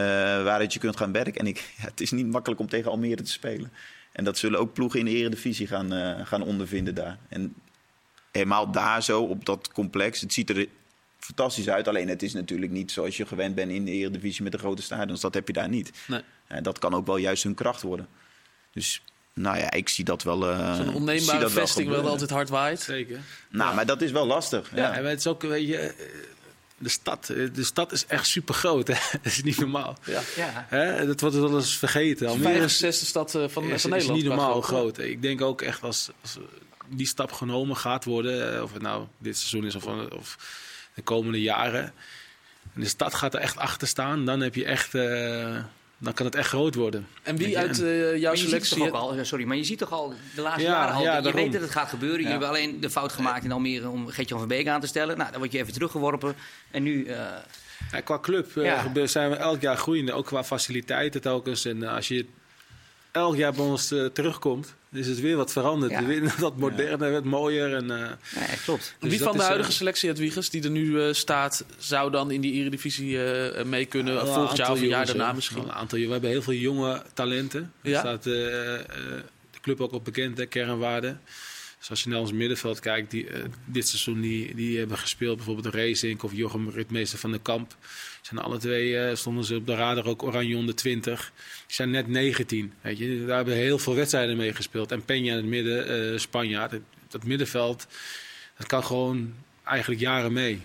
waaruit 0.43 0.73
je 0.73 0.79
kunt 0.79 0.97
gaan 0.97 1.13
werken. 1.13 1.35
En 1.35 1.47
ik, 1.47 1.57
ja, 1.79 1.85
het 1.85 2.01
is 2.01 2.11
niet 2.11 2.27
makkelijk 2.27 2.61
om 2.61 2.69
tegen 2.69 2.91
Almere 2.91 3.23
te 3.23 3.31
spelen. 3.31 3.73
En 4.13 4.25
dat 4.25 4.39
zullen 4.39 4.59
ook 4.59 4.73
ploegen 4.73 4.99
in 4.99 5.05
de 5.05 5.11
eredivisie 5.11 5.67
gaan, 5.67 5.93
eh, 5.93 6.27
gaan 6.27 6.43
ondervinden 6.43 6.95
daar. 6.95 7.19
En 7.29 7.55
helemaal 8.33 8.71
daar 8.71 9.03
zo, 9.03 9.23
op 9.23 9.45
dat 9.45 9.73
complex. 9.73 10.21
Het 10.21 10.33
ziet 10.33 10.51
er 10.51 10.67
fantastisch 11.19 11.69
uit. 11.69 11.89
Alleen 11.89 12.09
het 12.09 12.23
is 12.23 12.33
natuurlijk 12.33 12.73
niet 12.73 12.93
zoals 12.93 13.17
je 13.17 13.27
gewend 13.27 13.55
bent 13.55 13.71
in 13.71 13.85
de 13.85 13.91
eredivisie 13.91 14.43
met 14.43 14.53
de 14.53 14.59
grote 14.59 14.83
stadions. 14.83 15.21
Dat 15.21 15.35
heb 15.35 15.47
je 15.47 15.53
daar 15.53 15.69
niet. 15.69 15.91
Nee. 16.07 16.21
En 16.47 16.63
dat 16.63 16.79
kan 16.79 16.95
ook 16.95 17.07
wel 17.07 17.17
juist 17.17 17.43
hun 17.43 17.55
kracht 17.55 17.83
worden. 17.83 18.07
Dus 18.75 19.03
nou 19.35 19.59
ja, 19.59 19.71
ik 19.71 19.89
zie 19.89 20.05
dat 20.05 20.23
wel. 20.23 20.51
eh, 20.51 20.75
Zo'n 20.77 20.85
zie 20.85 20.95
onneembare 20.95 21.39
dat 21.39 21.53
wel 21.53 21.65
vesting 21.67 21.89
wel 21.89 22.09
altijd 22.09 22.31
hard 22.31 22.49
waait. 22.49 22.81
Zeker. 22.81 23.21
Nou, 23.51 23.75
maar 23.75 23.87
dat 23.87 24.03
is 24.03 24.11
wel 24.11 24.27
lastig. 24.27 24.71
Ja, 24.75 24.77
Ja. 24.83 24.93
en 24.95 25.05
het 25.05 25.19
is 25.19 25.27
ook, 25.27 25.43
weet 25.43 25.67
je, 25.69 25.77
eh, 25.79 25.93
de 26.79 26.89
stad, 26.89 27.29
eh, 27.29 27.49
de 27.53 27.65
stad 27.65 27.93
is 27.93 28.07
echt 28.07 28.27
super 28.27 28.55
groot. 28.55 28.87
Hè? 28.89 28.95
Dat 29.23 29.33
is 29.33 29.43
niet 29.43 29.59
normaal. 29.59 29.97
Ja. 30.05 30.21
Ja. 30.37 30.67
Hè? 30.69 31.07
Dat 31.07 31.21
wordt 31.21 31.37
wel 31.37 31.55
eens 31.57 31.77
vergeten. 31.79 32.29
Almere 32.29 32.65
is, 32.65 32.79
zesde 32.79 33.07
stad 33.07 33.35
eh, 33.35 33.49
van, 33.49 33.63
is, 33.65 33.69
van 33.69 33.73
is 33.75 33.83
Nederland. 33.83 34.13
niet 34.23 34.25
qua 34.27 34.35
normaal 34.35 34.61
groot. 34.61 34.99
Ik 34.99 35.23
denk 35.23 35.41
ook 35.41 35.63
echt 35.63 35.83
als, 35.83 36.11
als 36.23 36.39
die 36.89 37.07
stap 37.07 37.33
genomen 37.33 37.77
gaat 37.77 38.05
worden, 38.05 38.63
of 38.63 38.73
het 38.73 38.83
nou 38.83 39.07
dit 39.19 39.37
seizoen 39.39 39.65
is 39.65 39.75
of, 39.75 39.85
of 40.13 40.37
de 40.95 41.03
komende 41.03 41.41
jaren, 41.41 41.93
en 42.75 42.81
de 42.81 42.87
stad 42.89 43.15
gaat 43.15 43.35
er 43.35 43.41
echt 43.41 43.57
achter 43.57 43.89
staan, 43.89 44.25
dan 44.25 44.41
heb 44.41 44.55
je 44.55 44.65
echt, 44.65 44.95
eh, 44.95 45.57
dan 45.99 46.13
kan 46.13 46.27
het 46.27 46.35
echt 46.35 46.49
groot 46.49 46.75
worden. 46.75 47.07
En 47.23 47.37
wie 47.37 47.59
uit 47.59 47.83
eh, 47.83 47.87
jouw 47.87 48.11
Maar 48.11 48.31
je 48.31 48.37
ziet 48.37 48.49
selectie... 48.49 48.77
toch 48.77 48.87
ook 48.87 48.95
al, 48.95 49.25
sorry, 49.25 49.45
maar 49.45 49.57
je 49.57 49.65
ziet 49.65 49.79
toch 49.79 49.93
al 49.93 50.15
de 50.35 50.41
laatste 50.41 50.63
Ja, 50.63 50.71
jaren 50.71 50.95
al, 50.95 51.03
ja, 51.03 51.17
je 51.17 51.23
daarom. 51.23 51.41
weet 51.43 51.53
dat 51.53 51.61
het 51.61 51.71
gaat 51.71 51.89
gebeuren. 51.89 52.19
Je 52.21 52.25
Ja. 52.27 52.31
hebt 52.31 52.45
alleen 52.45 52.81
de 52.81 52.91
fout 52.91 53.13
gemaakt 53.13 53.45
in 53.45 53.53
Almere 53.53 53.89
om 53.89 54.09
Geert-Jan 54.09 54.39
van 54.39 54.49
Beek 54.49 54.69
aan 54.69 54.81
te 54.81 54.87
stellen. 54.87 55.17
Nou, 55.19 55.31
dan 55.31 55.41
word 55.41 55.53
je 55.53 55.59
even 55.59 55.73
teruggeworpen. 55.73 56.35
En 56.71 56.83
nu, 56.83 57.05
eh, 57.07 57.17
Ja, 57.91 58.01
qua 58.01 58.19
club 58.21 58.57
eh, 58.57 59.07
zijn 59.07 59.31
we 59.31 59.37
elk 59.37 59.61
jaar 59.61 59.77
groeiende, 59.77 60.13
ook 60.13 60.27
qua 60.27 60.45
faciliteiten 60.45 61.21
telkens. 61.21 61.65
En 61.65 61.83
als 61.83 62.09
je 62.09 62.27
elk 63.15 63.37
jaar 63.37 63.53
bij 63.53 63.65
ons 63.65 63.91
eh, 63.91 64.05
terugkomt, 64.05 64.75
is 64.93 65.07
het 65.07 65.21
weer 65.21 65.37
wat 65.37 65.53
veranderd. 65.53 65.93
Ja. 65.93 66.05
Weer 66.05 66.35
wat 66.39 66.57
moderner, 66.57 67.13
wat 67.13 67.25
mooier. 67.25 67.75
En, 67.75 67.91
eh, 67.91 67.99
nee, 67.99 68.57
klopt. 68.65 68.95
Dus 69.01 69.11
Wie 69.11 69.21
van 69.23 69.33
de 69.33 69.39
is, 69.39 69.45
huidige 69.45 69.71
eh, 69.71 69.77
selectie, 69.77 70.11
Edwiges, 70.11 70.51
die 70.51 70.63
er 70.63 70.71
nu 70.71 71.03
eh, 71.03 71.13
staat, 71.13 71.65
zou 71.79 72.11
dan 72.11 72.31
in 72.31 72.41
die 72.41 72.53
Eredivisie 72.53 73.25
eh, 73.25 73.65
mee 73.65 73.85
kunnen? 73.85 74.27
Volgend 74.27 74.57
jaar 74.57 74.71
of 74.71 74.81
een 74.81 74.87
jaar 74.87 75.07
daarna 75.07 75.33
misschien? 75.33 75.63
Een 75.63 75.73
aantal, 75.73 75.99
we 75.99 76.09
hebben 76.11 76.31
heel 76.31 76.43
veel 76.43 76.53
jonge 76.53 77.03
talenten. 77.15 77.73
Ja? 77.83 77.93
Er 77.93 77.99
staat 77.99 78.27
eh, 78.27 78.75
eh, 78.75 78.81
de 79.51 79.61
club 79.61 79.81
ook 79.81 79.93
op 79.93 80.05
bekend, 80.05 80.39
hè, 80.39 80.47
kernwaarde. 80.47 81.17
Dus 81.85 81.93
als 81.93 82.03
je 82.03 82.09
naar 82.09 82.21
ons 82.21 82.33
middenveld 82.33 82.81
kijkt, 82.81 83.11
die, 83.11 83.29
eh, 83.29 83.45
dit 83.65 83.89
seizoen 83.89 84.21
die, 84.21 84.55
die 84.55 84.79
hebben 84.79 84.99
gespeeld, 84.99 85.37
bijvoorbeeld 85.37 85.75
Racing 85.75 86.23
of 86.23 86.33
Jochem 86.33 86.69
Ritmeester 86.69 87.19
van 87.19 87.31
den 87.31 87.43
Kamp. 87.43 87.77
Zijn 88.23 88.41
alle 88.41 88.59
twee 88.59 88.99
eh, 88.99 89.17
stonden 89.17 89.45
ze 89.45 89.57
op 89.57 89.67
de 89.67 89.75
radar 89.75 90.07
ook 90.07 90.23
Oranje 90.23 90.57
onder 90.57 90.75
20. 90.75 91.33
Die 91.67 91.75
zijn 91.75 91.91
net 91.91 92.09
19. 92.09 92.73
Weet 92.81 92.99
je. 92.99 93.25
Daar 93.27 93.37
hebben 93.37 93.55
heel 93.55 93.79
veel 93.79 93.95
wedstrijden 93.95 94.37
mee 94.37 94.55
gespeeld. 94.55 94.93
En 94.93 95.03
Peña 95.03 95.07
in 95.07 95.33
het 95.33 95.45
midden, 95.45 96.13
eh 96.13 96.19
Spanjaard. 96.19 96.75
Dat 97.09 97.25
middenveld, 97.25 97.87
dat 98.57 98.67
kan 98.67 98.85
gewoon 98.85 99.35
eigenlijk 99.65 100.01
jaren 100.01 100.33
mee. 100.33 100.61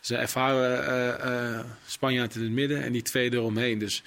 Ze 0.00 0.16
ervaren 0.16 1.78
Spanjaard 1.86 2.34
in 2.34 2.42
het 2.42 2.50
midden 2.50 2.82
en 2.82 2.92
die 2.92 3.02
twee 3.02 3.32
eromheen. 3.32 3.78
Dus 3.78 4.02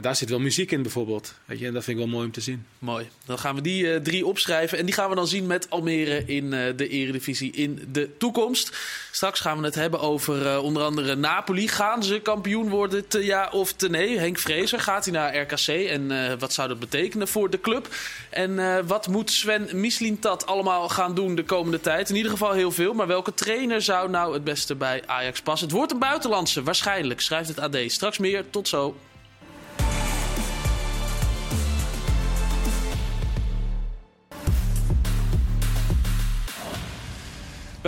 daar 0.00 0.16
zit 0.16 0.28
wel 0.28 0.38
muziek 0.38 0.70
in 0.70 0.82
bijvoorbeeld. 0.82 1.34
Weet 1.44 1.58
je, 1.58 1.66
en 1.66 1.72
dat 1.72 1.84
vind 1.84 1.98
ik 1.98 2.04
wel 2.04 2.12
mooi 2.12 2.26
om 2.26 2.32
te 2.32 2.40
zien. 2.40 2.66
Mooi. 2.78 3.08
Dan 3.24 3.38
gaan 3.38 3.54
we 3.54 3.60
die 3.60 3.92
eh, 3.92 4.00
drie 4.00 4.26
opschrijven. 4.26 4.78
En 4.78 4.84
die 4.84 4.94
gaan 4.94 5.08
we 5.08 5.14
dan 5.14 5.28
zien 5.28 5.46
met 5.46 5.70
Almere 5.70 6.22
in 6.26 6.52
eh, 6.52 6.76
de 6.76 6.88
Eredivisie 6.88 7.52
in 7.52 7.88
de 7.92 8.16
toekomst. 8.18 8.76
Straks 9.10 9.40
gaan 9.40 9.58
we 9.58 9.64
het 9.64 9.74
hebben 9.74 10.00
over 10.00 10.46
eh, 10.46 10.62
onder 10.62 10.82
andere 10.82 11.14
Napoli. 11.14 11.68
Gaan 11.68 12.02
ze 12.02 12.20
kampioen 12.20 12.68
worden, 12.68 13.08
te 13.08 13.24
ja 13.24 13.48
of 13.52 13.72
te 13.72 13.88
nee? 13.88 14.18
Henk 14.18 14.38
Vrezer, 14.38 14.80
gaat 14.80 15.04
hij 15.04 15.14
naar 15.14 15.36
RKC? 15.36 15.68
En 15.68 16.38
wat 16.38 16.52
zou 16.52 16.68
dat 16.68 16.78
betekenen 16.78 17.28
voor 17.28 17.50
de 17.50 17.60
club? 17.60 17.88
En 18.30 18.86
wat 18.86 19.08
moet 19.08 19.30
Sven 19.30 19.68
Mislintat 19.72 20.46
allemaal 20.46 20.88
gaan 20.88 21.14
doen 21.14 21.34
de 21.34 21.44
komende 21.44 21.80
tijd? 21.80 22.10
In 22.10 22.16
ieder 22.16 22.30
geval 22.30 22.52
heel 22.52 22.72
veel. 22.72 22.94
Maar 22.94 23.06
welke 23.06 23.34
trainer 23.34 23.82
zou 23.82 24.10
nou 24.10 24.32
het 24.32 24.44
beste 24.44 24.74
bij 24.74 25.02
Ajax 25.06 25.40
passen? 25.40 25.68
Het 25.68 25.76
wordt 25.76 25.92
een 25.92 25.98
buitenlandse, 25.98 26.62
waarschijnlijk, 26.62 27.20
schrijft 27.20 27.48
het 27.48 27.58
AD. 27.58 27.76
Straks 27.86 28.18
meer, 28.18 28.50
tot 28.50 28.68
zo. 28.68 28.96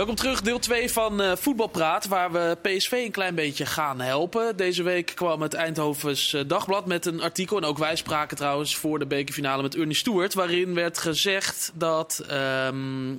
Welkom 0.01 0.19
terug, 0.19 0.41
deel 0.41 0.59
2 0.59 0.91
van 0.91 1.21
eh, 1.21 1.35
Voetbalpraat, 1.35 2.07
waar 2.07 2.31
we 2.31 2.57
PSV 2.61 2.91
een 2.91 3.11
klein 3.11 3.35
beetje 3.35 3.65
gaan 3.65 3.99
helpen. 3.99 4.57
Deze 4.57 4.83
week 4.83 5.11
kwam 5.15 5.41
het 5.41 5.53
Eindhovens 5.53 6.33
eh, 6.33 6.41
Dagblad 6.47 6.85
met 6.85 7.05
een 7.05 7.21
artikel, 7.21 7.57
en 7.57 7.63
ook 7.63 7.77
wij 7.77 7.95
spraken 7.95 8.37
trouwens 8.37 8.75
voor 8.75 8.99
de 8.99 9.05
bekerfinale 9.05 9.61
met 9.61 9.75
Ernie 9.75 9.95
Stewart, 9.95 10.33
waarin 10.33 10.73
werd 10.73 10.97
gezegd 10.97 11.71
dat 11.73 12.23
ehm, 12.27 13.15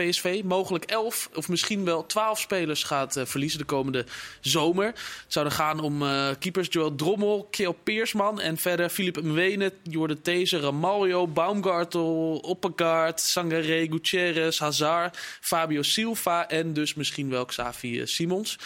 PSV 0.00 0.40
mogelijk 0.44 0.84
11 0.84 1.30
of 1.34 1.48
misschien 1.48 1.84
wel 1.84 2.06
12 2.06 2.40
spelers 2.40 2.82
gaat 2.82 3.16
eh, 3.16 3.24
verliezen 3.26 3.58
de 3.58 3.64
komende 3.64 4.04
zomer. 4.40 4.86
Het 4.86 5.24
zou 5.28 5.48
dan 5.48 5.54
gaan 5.54 5.80
om 5.80 6.02
eh, 6.02 6.28
keepers 6.38 6.68
Joel 6.70 6.94
Drommel, 6.94 7.48
Kjell 7.50 7.74
Peersman 7.82 8.40
en 8.40 8.56
verder 8.56 8.88
Philip 8.88 9.22
Mwene, 9.22 9.72
Jordan 9.82 10.20
These, 10.22 10.60
Ramaljo, 10.60 11.26
Baumgartel, 11.26 12.36
Oppegaard, 12.36 13.20
Sangaré, 13.20 13.86
Gutierrez, 13.90 14.58
Hazard, 14.58 15.18
Fabio 15.40 15.82
Silva 15.82 16.48
en 16.48 16.72
dus 16.72 16.94
misschien 16.94 17.30
wel 17.30 17.44
Xavi 17.44 18.00
eh, 18.00 18.06
Simons. 18.06 18.58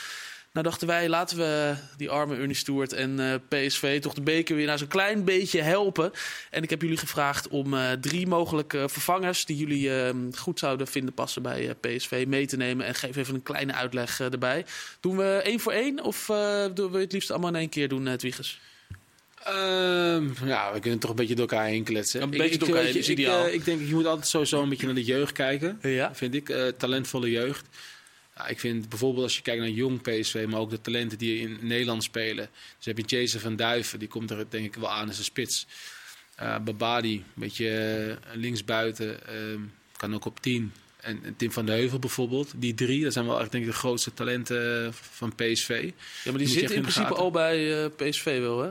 Nou 0.54 0.66
dachten 0.66 0.86
wij, 0.86 1.08
laten 1.08 1.36
we 1.36 1.74
die 1.96 2.10
arme 2.10 2.36
Ernie 2.36 2.54
Stewart 2.56 2.92
en 2.92 3.20
eh, 3.20 3.34
PSV 3.48 4.00
toch 4.00 4.14
de 4.14 4.20
beker 4.20 4.56
weer 4.56 4.66
naar 4.66 4.78
zo'n 4.78 4.88
klein 4.88 5.24
beetje 5.24 5.60
helpen. 5.62 6.10
En 6.50 6.62
ik 6.62 6.70
heb 6.70 6.82
jullie 6.82 6.96
gevraagd 6.96 7.48
om 7.48 7.74
eh, 7.74 7.92
drie 7.92 8.26
mogelijke 8.26 8.88
vervangers 8.88 9.44
die 9.44 9.56
jullie 9.56 10.00
eh, 10.00 10.14
goed 10.36 10.58
zouden 10.58 10.86
vinden 10.86 11.14
passen 11.14 11.42
bij 11.42 11.68
eh, 11.68 11.74
PSV 11.96 12.24
mee 12.28 12.46
te 12.46 12.56
nemen. 12.56 12.86
En 12.86 12.94
geef 12.94 13.16
even 13.16 13.34
een 13.34 13.42
kleine 13.42 13.72
uitleg 13.72 14.20
erbij. 14.20 14.64
Doen 15.00 15.16
we 15.16 15.40
één 15.44 15.60
voor 15.60 15.72
één 15.72 16.02
of 16.02 16.26
doen 16.74 16.90
we 16.90 16.98
het 16.98 17.12
liefst 17.12 17.30
allemaal 17.30 17.50
in 17.50 17.56
één 17.56 17.68
keer 17.68 17.88
doen, 17.88 18.06
uh, 18.06 18.12
Wiegers? 18.16 18.60
Ehm, 19.44 20.28
ja, 20.46 20.72
we 20.72 20.80
kunnen 20.80 20.98
toch 20.98 21.10
een 21.10 21.16
beetje 21.16 21.34
door 21.34 21.48
elkaar 21.50 21.66
heen 21.66 21.84
kletsen. 21.84 22.22
Een 22.22 22.32
Ik- 22.32 22.38
beetje 22.38 22.54
ik, 22.54 22.58
door 22.60 22.68
elkaar 22.68 22.84
heen 22.84 22.96
is 22.96 23.08
ik, 23.08 23.18
ideaal. 23.18 23.46
eh, 23.46 23.54
ik 23.54 23.64
denk, 23.64 23.80
je 23.80 23.94
moet 23.94 24.06
altijd 24.06 24.26
sowieso 24.28 24.62
een 24.62 24.68
beetje 24.68 24.86
naar 24.86 24.94
de 24.94 25.04
jeugd 25.04 25.32
kijken. 25.32 25.78
Ja. 25.82 26.14
Vind 26.14 26.34
ik. 26.34 26.54
talentvolle 26.78 27.30
jeugd. 27.30 27.66
Ja, 28.37 28.49
ik 28.49 28.61
vind 28.61 28.88
bijvoorbeeld 28.88 29.25
als 29.25 29.37
je 29.37 29.42
kijkt 29.42 29.61
naar 29.61 29.70
jong 29.70 30.03
PSV, 30.03 30.44
maar 30.49 30.61
ook 30.61 30.70
de 30.70 30.81
talenten 30.81 31.18
die 31.18 31.40
in 31.40 31.59
Nederland 31.61 32.03
spelen. 32.03 32.49
Dus 32.77 32.87
heb 32.87 32.99
je 32.99 33.05
Jason 33.16 33.40
van 33.40 33.57
Duiven, 33.57 33.99
die 33.99 34.09
komt 34.09 34.31
er 34.31 34.47
denk 34.49 34.64
ik 34.64 34.75
wel 34.75 34.90
aan 34.90 35.09
als 35.09 35.18
een 35.18 35.25
spits. 35.25 35.66
Eh 36.35 36.59
Babadi, 36.59 37.14
een 37.14 37.25
beetje 37.35 37.68
eh, 37.70 38.37
linksbuiten, 38.37 39.27
ehm, 39.27 39.61
kan 39.97 40.14
ook 40.14 40.25
op 40.25 40.40
10. 40.40 40.73
En, 41.01 41.20
en 41.25 41.37
Tim 41.37 41.53
van 41.53 41.66
de 41.66 41.73
Heuvel 41.73 41.99
bijvoorbeeld. 41.99 42.53
Die 42.57 42.75
drie, 42.75 43.03
dat 43.03 43.12
zijn 43.12 43.27
wel 43.27 43.40
echt 43.40 43.53
denk 43.53 43.64
ik 43.64 43.70
de 43.70 43.77
grootste 43.77 44.14
talenten 44.14 44.92
van 44.94 45.35
PSV. 45.35 45.68
Ja, 45.68 45.75
maar 45.75 45.92
die 46.25 46.33
Moet 46.33 46.40
je 46.40 46.47
zit 46.49 46.62
echt 46.62 46.73
in 46.73 46.81
principe 46.81 47.07
gaten. 47.07 47.23
al 47.23 47.31
bij 47.31 47.85
eh, 47.85 47.90
PSV 47.97 48.38
wel, 48.40 48.62
hè? 48.62 48.70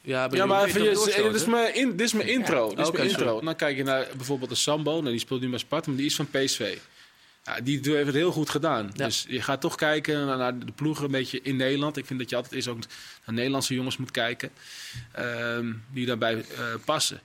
Ja, 0.00 0.28
Ja, 0.30 0.46
maar 0.46 0.64
even, 0.64 0.82
dit, 0.82 1.34
is 1.34 1.44
mijn 1.44 1.74
in, 1.74 1.90
dit 1.90 2.00
is 2.00 2.12
mijn 2.12 2.28
intro. 2.28 2.68
dit 2.68 2.78
is 2.78 2.90
mijn 2.90 3.10
sorry. 3.10 3.24
intro. 3.24 3.40
Dan 3.40 3.56
kijk 3.56 3.76
je 3.76 3.82
naar 3.82 4.08
bijvoorbeeld 4.16 4.50
de 4.50 4.56
Sambo. 4.56 4.92
Nou, 4.92 5.10
die 5.10 5.18
speelt 5.18 5.40
nu 5.40 5.48
bij 5.48 5.58
Sparta, 5.58 5.88
maar 5.88 5.96
die 5.96 6.06
is 6.06 6.16
van 6.16 6.28
PSV. 6.30 6.76
Ja, 7.46 7.60
die 7.60 7.80
heeft 7.82 8.06
het 8.06 8.14
heel 8.14 8.32
goed 8.32 8.50
gedaan. 8.50 8.90
Ja. 8.94 9.04
Dus 9.04 9.24
je 9.28 9.42
gaat 9.42 9.60
toch 9.60 9.74
kijken 9.74 10.26
naar, 10.26 10.58
de 10.58 10.72
ploegen 10.74 11.04
een 11.04 11.10
beetje 11.10 11.40
in 11.42 11.56
Nederland. 11.56 11.96
Ik 11.96 12.06
vind 12.06 12.18
dat 12.18 12.30
je 12.30 12.36
altijd 12.36 12.54
eens 12.54 12.68
ook 12.68 12.78
naar 13.26 13.34
Nederlandse 13.34 13.74
jongens 13.74 13.96
moet 13.96 14.10
kijken. 14.10 14.50
ehm, 15.12 15.72
die 15.92 16.06
daarbij 16.06 16.34
eh, 16.34 16.64
passen. 16.84 17.20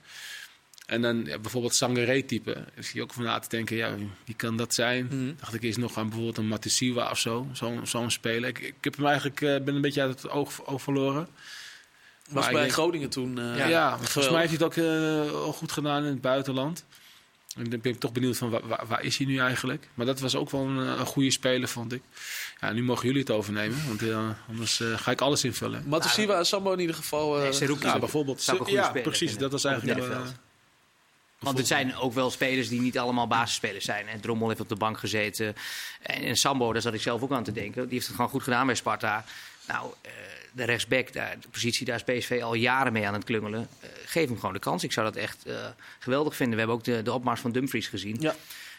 En 0.86 1.02
dan 1.02 1.24
ja, 1.24 1.38
bijvoorbeeld 1.38 1.74
Sangaré-type. 1.74 2.64
Is 2.74 2.92
je 2.92 3.02
ook 3.02 3.12
van 3.12 3.24
na 3.24 3.38
te 3.38 3.48
denken, 3.48 3.76
ja, 3.76 3.94
wie 4.24 4.34
kan 4.36 4.56
dat 4.56 4.74
zijn? 4.74 5.04
Mhm. 5.10 5.32
Dacht 5.40 5.54
ik 5.54 5.62
eerst 5.62 5.78
nog 5.78 5.96
aan 5.96 6.04
bijvoorbeeld 6.06 6.36
een 6.38 6.48
Matisiwa 6.48 7.10
of 7.10 7.18
zo. 7.18 7.46
Zo'n 7.52 7.80
zo'n 7.86 8.10
speler. 8.10 8.48
Ik, 8.48 8.58
ik 8.58 8.74
heb 8.80 8.96
hem 8.96 9.06
eigenlijk 9.06 9.40
eh, 9.40 9.48
ben 9.60 9.74
een 9.74 9.80
beetje 9.80 10.02
uit 10.02 10.22
het 10.22 10.30
oog, 10.30 10.66
oog 10.66 10.82
verloren. 10.82 11.28
Was 12.30 12.44
Maar 12.44 12.52
bij 12.52 12.70
Groningen 12.70 13.08
toen. 13.10 13.38
eh, 13.38 13.68
Ja, 13.68 13.98
volgens 13.98 14.30
mij 14.30 14.46
heeft 14.46 14.58
hij 14.58 14.66
het 14.68 15.32
ook 15.34 15.54
goed 15.54 15.72
gedaan 15.72 16.04
in 16.04 16.10
het 16.10 16.20
buitenland. 16.20 16.84
En 17.56 17.70
dan 17.70 17.80
ben 17.80 17.92
ik 17.92 18.00
toch 18.00 18.12
benieuwd 18.12 18.36
van 18.36 18.50
waar, 18.50 18.66
waar, 18.66 18.86
waar 18.86 19.02
is 19.02 19.16
hij 19.16 19.26
nu 19.26 19.38
eigenlijk. 19.38 19.88
Maar 19.94 20.06
dat 20.06 20.20
was 20.20 20.34
ook 20.34 20.50
wel 20.50 20.60
een, 20.60 20.76
een 20.76 21.06
goede 21.06 21.30
speler, 21.30 21.68
vond 21.68 21.92
ik. 21.92 22.02
Ja, 22.60 22.72
nu 22.72 22.82
mogen 22.82 23.06
jullie 23.06 23.20
het 23.20 23.30
overnemen, 23.30 23.86
want 23.86 24.02
eh, 24.02 24.28
anders 24.48 24.80
eh, 24.80 24.98
ga 24.98 25.10
ik 25.10 25.20
alles 25.20 25.44
invullen. 25.44 25.84
Matusiwa 25.86 26.38
en 26.38 26.46
Sambo 26.46 26.72
in 26.72 26.78
ieder 26.80 26.96
geval. 26.96 27.36
eh, 27.36 27.42
Nee, 27.42 27.52
Seruki 27.52 27.84
Ja, 27.86 27.94
is- 27.94 28.00
bijvoorbeeld. 28.00 28.40
zou 28.42 28.56
ik 28.56 28.62
een 28.62 28.68
goede 28.68 28.82
Ja, 28.82 28.88
speler 28.88 29.08
precies. 29.08 29.36
Dat 29.38 29.52
was 29.52 29.64
eigenlijk... 29.64 29.98
Eh, 29.98 30.04
middenveld. 30.06 30.36
Want 31.38 31.58
het 31.58 31.66
zijn 31.66 31.96
ook 31.96 32.12
wel 32.12 32.30
spelers 32.30 32.68
die 32.68 32.80
niet 32.80 32.98
allemaal 32.98 33.26
basisspelers 33.26 33.84
zijn. 33.84 34.06
En 34.08 34.20
Drommel 34.20 34.48
heeft 34.48 34.60
op 34.60 34.68
de 34.68 34.76
bank 34.76 34.98
gezeten. 34.98 35.54
En, 36.02 36.22
en 36.22 36.36
Sambo, 36.36 36.72
daar 36.72 36.82
zat 36.82 36.94
ik 36.94 37.00
zelf 37.02 37.22
ook 37.22 37.32
aan 37.32 37.44
te 37.44 37.52
denken. 37.52 37.82
Die 37.82 37.92
heeft 37.92 38.06
het 38.06 38.14
gewoon 38.16 38.30
goed 38.30 38.42
gedaan 38.42 38.66
bij 38.66 38.74
Sparta. 38.74 39.24
Nou, 39.68 39.92
eh, 40.00 40.10
de 40.52 40.64
rechtsback, 40.64 41.12
daar, 41.12 41.36
de 41.40 41.48
positie, 41.48 41.86
daar 41.86 42.02
is 42.06 42.18
PSV 42.18 42.40
al 42.42 42.54
jaren 42.54 42.92
mee 42.92 43.06
aan 43.06 43.14
het 43.14 43.24
klungelen. 43.24 43.68
Eh, 43.80 43.88
geef 44.04 44.28
hem 44.28 44.38
gewoon 44.38 44.52
de 44.52 44.58
kans. 44.58 44.84
Ik 44.84 44.92
zou 44.92 45.06
dat 45.06 45.16
echt 45.16 45.46
eh, 45.46 45.54
geweldig 45.98 46.36
vinden. 46.36 46.54
We 46.54 46.58
hebben 46.58 46.76
ook 46.76 46.84
de, 46.84 47.02
de 47.02 47.12
opmars 47.12 47.40
van 47.40 47.52
Dumfries 47.52 47.88
gezien. 47.88 48.16
Ja. 48.20 48.34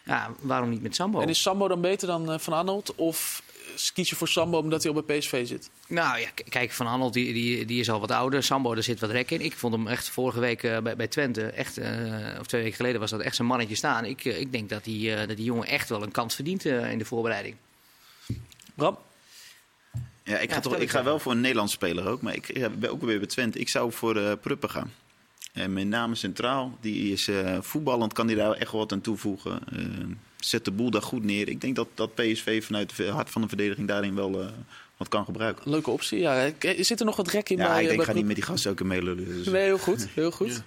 Ja, 0.06 0.32
waarom 0.40 0.70
niet 0.70 0.82
met 0.82 0.96
Sambo? 0.96 1.20
En 1.20 1.30
is 1.30 1.42
Sambo 1.42 1.68
dan 1.68 1.82
beter 1.82 2.08
dan 2.08 2.40
Van 2.40 2.54
Arnold? 2.54 2.96
Of 2.96 3.44
kies 3.94 4.10
je 4.10 4.16
voor 4.16 4.28
Sambo 4.28 4.58
omdat 4.58 4.84
hij 4.84 4.94
al 4.94 5.04
bij 5.04 5.18
PSV 5.18 5.48
zit? 5.48 5.70
Nou 5.88 6.20
ja, 6.20 6.30
kijk, 6.50 6.72
Van 6.72 6.88
Arnold 6.88 7.14
die, 7.14 7.34
die, 7.34 7.66
die 7.66 7.80
is 7.80 7.90
al 7.90 8.00
wat 8.00 8.12
ouder. 8.12 8.44
Sambo, 8.44 8.74
daar 8.74 8.84
zit 8.84 9.00
wat 9.00 9.10
rek 9.10 9.32
in. 9.32 9.42
Ik 9.42 9.54
vond 9.54 9.74
hem 9.74 9.88
echt 9.88 10.10
vorige 10.10 10.40
week 10.40 10.62
bij, 10.62 10.96
bij 10.96 11.08
Twente, 11.08 11.46
echt, 11.46 11.78
of 12.40 12.48
twee 12.48 12.62
weken 12.62 12.76
geleden 12.76 13.00
was 13.00 13.10
dat 13.10 13.20
echt 13.20 13.36
zijn 13.36 13.48
mannetje 13.48 13.76
staan. 13.76 14.06
Ik, 14.06 14.24
ik 14.24 14.52
denk 14.52 14.70
dat 14.70 14.84
die, 14.84 15.16
dat 15.16 15.38
die 15.38 15.46
jongen 15.46 15.68
echt 15.68 15.90
wel 15.90 16.04
een 16.04 16.12
kans 16.12 16.36
verdient 16.36 16.66
in 16.66 16.98
de 16.98 17.06
voorbereiding. 17.06 17.56
Bram? 18.76 18.98
Ja, 20.24 20.38
ik, 20.38 20.50
Ja, 20.50 20.56
ga, 20.56 20.62
toch, 20.62 20.78
ik 20.78 20.90
ga 20.90 21.04
wel 21.04 21.20
voor 21.20 21.32
een 21.32 21.42
Nederlands 21.42 21.74
speler 21.74 22.08
ook. 22.08 22.22
Maar 22.22 22.36
ik 22.36 22.58
ja, 22.58 22.70
ben 22.70 22.92
ook 22.92 23.02
weer 23.02 23.18
bij 23.18 23.28
Twente. 23.28 23.60
Ik 23.60 23.70
zou 23.70 23.92
voor 23.92 24.16
eh 24.16 24.32
Pruppen 24.42 24.70
gaan. 24.70 24.92
En 25.54 25.74
met 25.74 25.88
name 25.88 26.16
centraal. 26.16 26.78
Die 26.82 27.12
is 27.12 27.28
eh, 27.28 27.58
voetballend, 27.62 28.14
kan 28.14 28.28
hij 28.28 28.36
daar 28.36 28.52
echt 28.52 28.72
wat 28.72 28.92
aan 28.92 29.02
toevoegen. 29.02 29.60
Eh, 29.72 29.80
zet 30.38 30.66
de 30.66 30.72
boel 30.72 30.90
daar 30.90 31.02
goed 31.02 31.24
neer. 31.24 31.50
Ik 31.50 31.62
denk 31.62 31.76
dat, 31.76 31.88
dat 31.94 32.16
PSV 32.16 32.66
vanuit 32.66 32.98
het 32.98 33.08
hart 33.08 33.30
van 33.30 33.42
de 33.42 33.48
verdediging 33.48 33.88
daarin 33.88 34.16
wel 34.16 34.42
eh, 34.42 34.48
wat 34.98 35.08
kan 35.08 35.26
gebruiken. 35.26 35.72
Leuke 35.72 35.90
optie. 35.90 36.20
Ja, 36.20 36.50
zit 36.60 37.00
er 37.00 37.06
nog 37.06 37.16
wat 37.16 37.28
rek 37.28 37.50
in 37.50 37.58
Ja, 37.58 37.68
bij, 37.68 37.82
ik 37.82 37.86
denk, 37.88 37.98
bij 37.98 38.06
ga 38.06 38.14
niet 38.14 38.26
met 38.26 38.36
die 38.36 38.44
gasten 38.44 38.72
ook 38.72 38.80
in 38.80 38.88
meelullen. 38.88 39.26
Dus. 39.26 39.48
Nee, 39.48 39.64
heel 39.64 39.78
goed. 39.78 40.08
Heel 40.14 40.32
goed. 40.32 40.64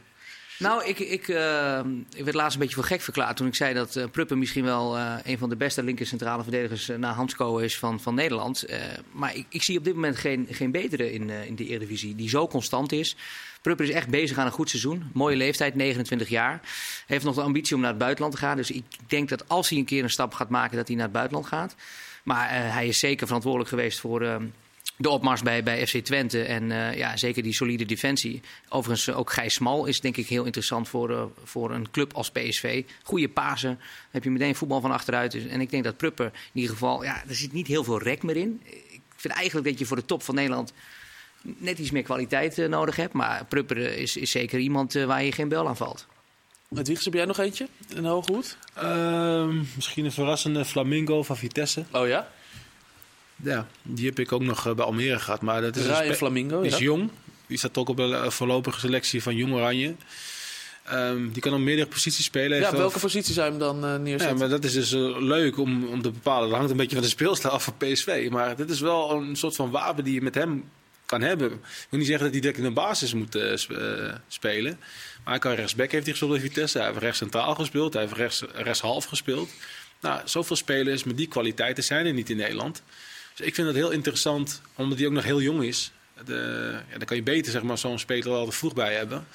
Nou, 0.59 0.85
ik, 0.85 0.99
ik, 0.99 1.29
eh, 1.29 1.81
ik 2.15 2.25
werd 2.25 2.35
laatst 2.35 2.55
een 2.55 2.61
beetje 2.61 2.75
voor 2.75 2.85
gek 2.85 3.01
verklaard 3.01 3.37
toen 3.37 3.47
ik 3.47 3.55
zei 3.55 3.75
dat 3.75 3.97
eh, 3.97 4.05
Pruppen 4.11 4.39
misschien 4.39 4.65
wel 4.65 4.97
eh, 4.97 5.15
een 5.25 5.39
van 5.39 5.49
de 5.49 5.57
beste 5.57 5.83
linker 5.83 6.07
centrale 6.07 6.43
verdedigers 6.43 6.89
eh, 6.89 6.97
na 6.97 7.13
Hansko 7.13 7.59
is 7.59 7.79
van, 7.79 8.01
van 8.01 8.15
Nederland. 8.15 8.65
Maar 9.13 9.37
ik, 9.37 9.47
ik 9.49 9.63
zie 9.63 9.79
op 9.79 9.85
dit 9.85 9.95
moment 9.95 10.17
geen, 10.17 10.47
geen 10.51 10.71
betere 10.71 11.13
in, 11.13 11.31
in 11.31 11.55
de 11.55 11.67
Eredivisie 11.67 12.15
die 12.15 12.29
zo 12.29 12.49
constant 12.49 12.93
is. 12.93 13.17
Pruppen 13.63 13.87
is 13.87 13.93
echt 13.93 14.09
bezig 14.09 14.39
aan 14.39 14.47
een 14.47 14.53
goed 14.53 14.71
seizoen. 14.71 15.11
Mooie 15.13 15.37
leeftijd, 15.37 15.75
29 15.75 16.29
jaar. 16.29 16.61
Heeft 17.07 17.25
nog 17.25 17.35
de 17.35 17.41
ambitie 17.41 17.75
om 17.75 17.81
naar 17.81 17.91
het 17.91 17.99
buitenland 17.99 18.35
te 18.35 18.41
gaan. 18.41 18.57
Dus 18.57 18.71
ik 18.71 18.85
denk 19.07 19.29
dat 19.29 19.49
als 19.49 19.69
hij 19.69 19.79
een 19.79 19.85
keer 19.85 20.03
een 20.03 20.11
stap 20.11 20.35
gaat 20.35 20.49
maken, 20.49 20.77
dat 20.77 20.87
hij 20.87 20.97
naar 20.97 21.05
het 21.05 21.15
buitenland 21.15 21.47
gaat. 21.47 21.75
Maar 22.27 22.73
hij 22.73 22.87
is 22.87 22.99
zeker 22.99 23.27
verantwoordelijk 23.27 23.71
geweest 23.71 24.01
voor 24.01 24.23
eh, 24.23 24.37
de 24.97 25.09
opmars 25.09 25.43
bij, 25.43 25.63
bij 25.63 25.87
FC 25.87 25.97
Twente. 25.97 26.43
En 26.43 26.71
eh, 26.71 26.97
ja, 26.97 27.17
zeker 27.17 27.43
die 27.43 27.55
solide 27.55 27.85
defensie. 27.85 28.41
Overigens 28.69 29.11
ook 29.17 29.33
Gijs 29.33 29.55
Smal 29.55 29.87
is 29.87 30.01
denk 30.01 30.17
ik 30.17 30.27
heel 30.27 30.45
interessant 30.45 30.89
voor, 30.89 31.11
eh, 31.11 31.23
voor 31.45 31.71
een 31.71 31.91
club 31.91 32.13
als 32.15 32.31
PSV. 32.31 32.85
Goede 33.03 33.29
pasen, 33.29 33.79
heb 34.11 34.25
je 34.25 34.31
meteen 34.31 34.55
voetbal 34.55 34.81
van 34.81 34.91
achteruit. 34.91 35.33
Dus- 35.33 35.47
En 35.47 35.61
ik 35.61 35.71
denk 35.71 35.85
dat 35.85 35.97
Prupper 35.97 36.27
in 36.27 36.33
ieder 36.61 36.71
geval, 36.71 37.05
ja, 37.05 37.23
er 37.29 37.35
zit 37.35 37.53
niet 37.53 37.67
heel 37.67 37.85
veel 37.85 37.99
rek 37.99 38.23
meer 38.23 38.37
in. 38.37 38.61
Ik 38.89 39.01
vind 39.17 39.35
eigenlijk 39.35 39.69
dat 39.69 39.79
je 39.79 39.87
voor 39.87 39.97
de 39.97 40.05
top 40.05 40.23
van 40.23 40.35
Nederland 40.35 40.73
net 41.43 41.79
iets 41.79 41.91
meer 41.91 42.03
kwaliteit 42.03 42.59
eh, 42.59 42.69
nodig 42.69 42.97
hebt. 42.97 43.13
Maar 43.13 43.45
Prupper 43.45 43.77
is, 43.77 44.17
is 44.17 44.31
zeker 44.31 44.59
iemand 44.59 44.93
waar 44.93 45.25
je 45.25 45.33
geen 45.33 45.49
bel 45.49 45.69
aan 45.69 45.77
valt. 45.77 46.07
Met 46.69 46.87
Wiegers 46.87 47.05
heb 47.05 47.15
jij 47.15 47.25
nog 47.25 47.39
eentje? 47.39 47.69
Een 47.89 48.05
hoge 48.05 48.33
hoed? 48.33 48.57
Ehm, 48.75 49.63
misschien 49.75 50.05
een 50.05 50.13
verrassende 50.13 50.65
Flamingo 50.65 51.23
van 51.23 51.37
Vitesse. 51.37 51.85
Oh 51.93 52.07
ja? 52.09 52.29
Ja, 53.43 53.67
die 53.83 54.07
heb 54.07 54.19
ik 54.19 54.33
ook 54.33 54.43
nog 54.43 54.67
eh, 54.67 54.75
bij 54.75 54.85
Almere 54.85 55.19
gehad. 55.19 55.43
Maar 55.43 55.61
dat 55.61 55.77
is, 55.77 55.87
een 55.87 56.01
Ryan 56.01 56.15
Flamingo, 56.15 56.61
is 56.61 56.73
ja. 56.73 56.79
jong. 56.85 57.11
Die 57.47 57.59
staat 57.59 57.77
ook 57.77 57.89
op 57.89 57.99
een 57.99 58.13
eh, 58.15 58.31
voorlopige 58.31 58.81
selectie 58.81 59.23
van 59.23 59.37
Jong 59.37 59.53
Oranje. 59.53 59.95
Ehm, 60.85 61.29
die 61.31 61.43
kan 61.43 61.53
op 61.55 61.59
meerdere 61.59 61.89
posities 61.89 62.25
spelen. 62.25 62.59
Ja, 62.59 62.71
wel- 62.71 62.81
welke 62.81 62.99
positie 62.99 63.35
zou 63.35 63.51
hem 63.51 63.59
dan 63.59 63.81
Ja, 63.81 63.97
neerzetten? 63.97 64.39
maar 64.39 64.49
dat 64.49 64.65
is 64.65 64.73
dus 64.73 64.91
leuk 65.19 65.59
om, 65.59 65.85
om 65.87 66.03
te 66.03 66.11
bepalen. 66.11 66.49
Dat 66.49 66.57
hangt 66.57 66.71
een 66.71 66.77
beetje 66.77 66.95
van 66.97 67.05
de 67.05 67.11
speelstijl 67.11 67.55
af 67.55 67.65
van 67.65 67.77
PSV. 67.77 68.29
Maar 68.31 68.57
dit 68.57 68.71
is 68.71 68.81
wel 68.81 69.11
een 69.11 69.37
soort 69.37 69.57
van 69.57 69.71
wapen 69.71 70.05
die 70.05 70.15
je 70.15 70.23
met 70.23 70.35
hem 70.35 70.65
kan 71.07 71.21
hebben. 71.21 71.53
Ik 71.53 71.87
wil 71.91 71.99
niet 71.99 72.09
zeggen 72.09 72.25
dat 72.25 72.33
hij 72.33 72.41
direct 72.41 72.59
in 72.59 72.65
de 72.65 72.71
basis 72.81 73.15
moet 73.15 73.39
sp- 73.55 73.73
spelen. 74.29 74.79
Maar 75.25 75.33
hij 75.35 75.39
kan 75.39 75.53
rechtsback 75.53 75.91
heeft 75.91 76.05
hij 76.05 76.13
gespeeld 76.15 76.33
bij 76.33 76.41
Vitesse. 76.49 76.79
Hij 76.79 76.87
heeft 76.87 76.99
rechts 77.01 77.19
centraal 77.19 77.55
gespeeld. 77.55 77.93
Hij 77.93 78.03
heeft 78.03 78.15
rechts, 78.15 78.43
rechtshalf 78.55 79.05
gespeeld. 79.05 79.51
Nou, 80.01 80.21
zoveel 80.25 80.57
spelers 80.57 81.05
met 81.05 81.17
die 81.17 81.29
kwaliteiten 81.29 81.85
zijn 81.85 82.07
er 82.07 82.13
niet 82.13 82.31
in 82.31 82.37
Nederland. 82.37 82.83
Dus 83.37 83.47
ik 83.47 83.55
vind 83.55 83.67
dat 83.67 83.77
heel 83.77 83.91
interessant, 83.91 84.61
omdat 84.75 84.99
hij 84.99 85.07
ook 85.07 85.13
nog 85.13 85.25
heel 85.25 85.41
jong 85.41 85.63
is. 85.63 85.93
De, 86.25 86.79
ja, 86.91 86.99
dan 86.99 87.07
kan 87.07 87.17
je 87.17 87.23
beter 87.23 87.53
zeg 87.53 87.63
maar, 87.63 87.79
zo'n 87.79 87.99
speler 87.99 88.33
al 88.33 88.47
te 88.47 88.53
vroeg 88.53 88.75
bij 88.75 88.95
hebben. 88.95 89.27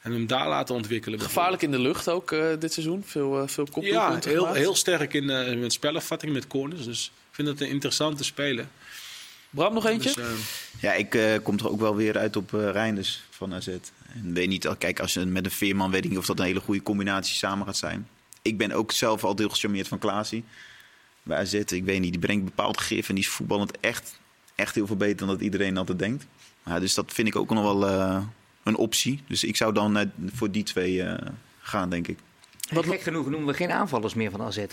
En 0.00 0.12
hem 0.12 0.26
daar 0.26 0.48
laten 0.48 0.74
ontwikkelen. 0.74 1.20
Gevaarlijk 1.20 1.62
in 1.62 1.70
de 1.70 1.78
lucht 1.78 2.08
ook 2.08 2.32
eh, 2.32 2.46
dit 2.58 2.72
seizoen. 2.72 3.02
Veel, 3.06 3.42
uh, 3.42 3.48
veel 3.48 3.68
Ja, 3.80 4.18
heel, 4.24 4.38
gemaakt. 4.38 4.56
heel 4.56 4.74
sterk 4.74 5.14
in 5.14 5.24
uh, 5.24 5.60
met 5.60 5.72
spellenvatting, 5.72 6.32
met 6.32 6.46
corners. 6.46 6.84
Dus 6.84 7.06
ik 7.06 7.34
vind 7.34 7.48
het 7.48 7.60
een 7.60 7.68
interessante 7.68 8.24
speler. 8.24 8.66
Bram, 9.50 9.74
nog 9.74 9.86
eentje? 9.86 10.12
Dus, 10.14 10.24
uh, 10.24 10.30
Ja, 10.80 10.92
ik 10.92 11.14
uh, 11.14 11.34
kom 11.42 11.58
er 11.58 11.70
ook 11.70 11.80
wel 11.80 11.96
weer 11.96 12.18
uit 12.18 12.36
op 12.36 12.52
uh, 12.52 12.70
Reinders 12.70 13.22
van 13.30 13.54
AZ. 13.54 13.66
En 13.66 14.32
weet 14.32 14.48
niet, 14.48 14.78
kijk, 14.78 15.00
als 15.00 15.12
je 15.12 15.24
met 15.24 15.44
een 15.44 15.50
Veerman 15.50 15.90
weet 15.90 16.04
ik 16.04 16.10
niet 16.10 16.18
of 16.18 16.26
dat 16.26 16.38
een 16.38 16.44
hele 16.44 16.60
goede 16.60 16.82
combinatie 16.82 17.34
samen 17.34 17.66
gaat 17.66 17.76
zijn. 17.76 18.08
Ik 18.42 18.58
ben 18.58 18.72
ook 18.72 18.92
zelf 18.92 19.24
al 19.24 19.36
heel 19.36 19.48
gecharmeerd 19.48 19.88
van 19.88 19.98
Klaasie. 19.98 20.44
Bij 21.30 21.38
AZ, 21.38 21.52
ik 21.52 21.84
weet 21.84 22.00
niet, 22.00 22.12
die 22.12 22.20
brengt 22.20 22.44
bepaald 22.44 22.80
gif 22.80 23.08
en 23.08 23.14
die 23.14 23.24
is 23.24 23.30
voetballend 23.30 23.80
echt, 23.80 24.18
echt 24.54 24.74
heel 24.74 24.86
veel 24.86 24.96
beter 24.96 25.16
dan 25.16 25.28
dat 25.28 25.40
iedereen 25.40 25.76
altijd 25.76 25.98
denkt. 25.98 26.26
Ja, 26.66 26.80
dus 26.80 26.94
dat 26.94 27.12
vind 27.12 27.28
ik 27.28 27.36
ook 27.36 27.50
nog 27.50 27.62
wel 27.62 27.88
uh, 27.88 28.22
een 28.62 28.76
optie. 28.76 29.22
Dus 29.28 29.44
ik 29.44 29.56
zou 29.56 29.72
dan 29.72 29.98
uh, 29.98 30.04
voor 30.32 30.50
die 30.50 30.62
twee 30.62 30.94
uh, 30.94 31.14
gaan, 31.60 31.90
denk 31.90 32.08
ik. 32.08 32.18
Wat 32.70 32.86
gek 32.86 33.00
genoeg 33.00 33.30
noemen 33.30 33.48
we 33.48 33.54
geen 33.54 33.70
aanvallers 33.70 34.14
meer 34.14 34.30
van 34.30 34.42
AZ, 34.42 34.56
hè? 34.56 34.66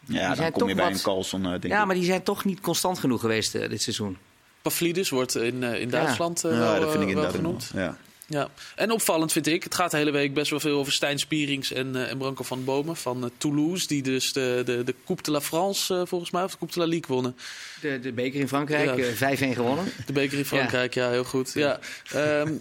Die 0.00 0.16
ja, 0.16 0.34
dan 0.34 0.50
kom 0.50 0.68
je 0.68 0.74
bij 0.74 0.84
wat... 0.84 0.94
een 0.94 1.02
Carlson, 1.02 1.42
denk 1.42 1.66
ja, 1.66 1.80
ik. 1.80 1.86
maar 1.86 1.94
die 1.94 2.04
zijn 2.04 2.22
toch 2.22 2.44
niet 2.44 2.60
constant 2.60 2.98
genoeg 2.98 3.20
geweest 3.20 3.52
dit 3.52 3.82
seizoen. 3.82 4.16
Pavlidis 4.62 5.10
wordt 5.10 5.36
in, 5.36 5.62
in 5.62 5.90
Duitsland 5.90 6.40
ja. 6.40 6.48
wel, 6.48 6.74
ja, 6.74 6.78
dat 6.78 6.92
vind 6.92 7.08
ik 7.08 7.14
wel 7.14 7.30
genoemd. 7.30 7.70
Ja. 7.74 7.96
Ja, 8.32 8.48
en 8.76 8.90
opvallend 8.90 9.32
vind 9.32 9.46
ik, 9.46 9.62
het 9.62 9.74
gaat 9.74 9.90
de 9.90 9.96
hele 9.96 10.10
week 10.10 10.34
best 10.34 10.50
wel 10.50 10.60
veel 10.60 10.78
over 10.78 10.92
Stijn 10.92 11.18
Spierings 11.18 11.72
en, 11.72 11.96
uh, 11.96 12.10
en 12.10 12.18
Branko 12.18 12.44
van 12.44 12.64
Bomen 12.64 12.96
van 12.96 13.24
uh, 13.24 13.30
Toulouse. 13.36 13.86
Die 13.86 14.02
dus 14.02 14.32
de, 14.32 14.62
de, 14.64 14.84
de 14.84 14.94
Coupe 15.06 15.22
de 15.22 15.30
la 15.30 15.40
France 15.40 15.94
uh, 15.94 16.00
volgens 16.04 16.30
mij, 16.30 16.42
of 16.42 16.50
de 16.50 16.58
Coupe 16.58 16.74
de 16.74 16.80
la 16.80 16.86
Ligue 16.86 17.14
wonnen. 17.14 17.36
De, 17.80 18.00
de 18.00 18.12
beker 18.12 18.40
in 18.40 18.48
Frankrijk, 18.48 19.18
ja. 19.18 19.36
5-1 19.36 19.54
gewonnen. 19.54 19.84
De 20.06 20.12
beker 20.12 20.38
in 20.38 20.44
Frankrijk, 20.44 20.94
ja, 20.94 21.04
ja 21.04 21.10
heel 21.10 21.24
goed. 21.24 21.52
Ja. 21.52 21.80
Um, 22.14 22.60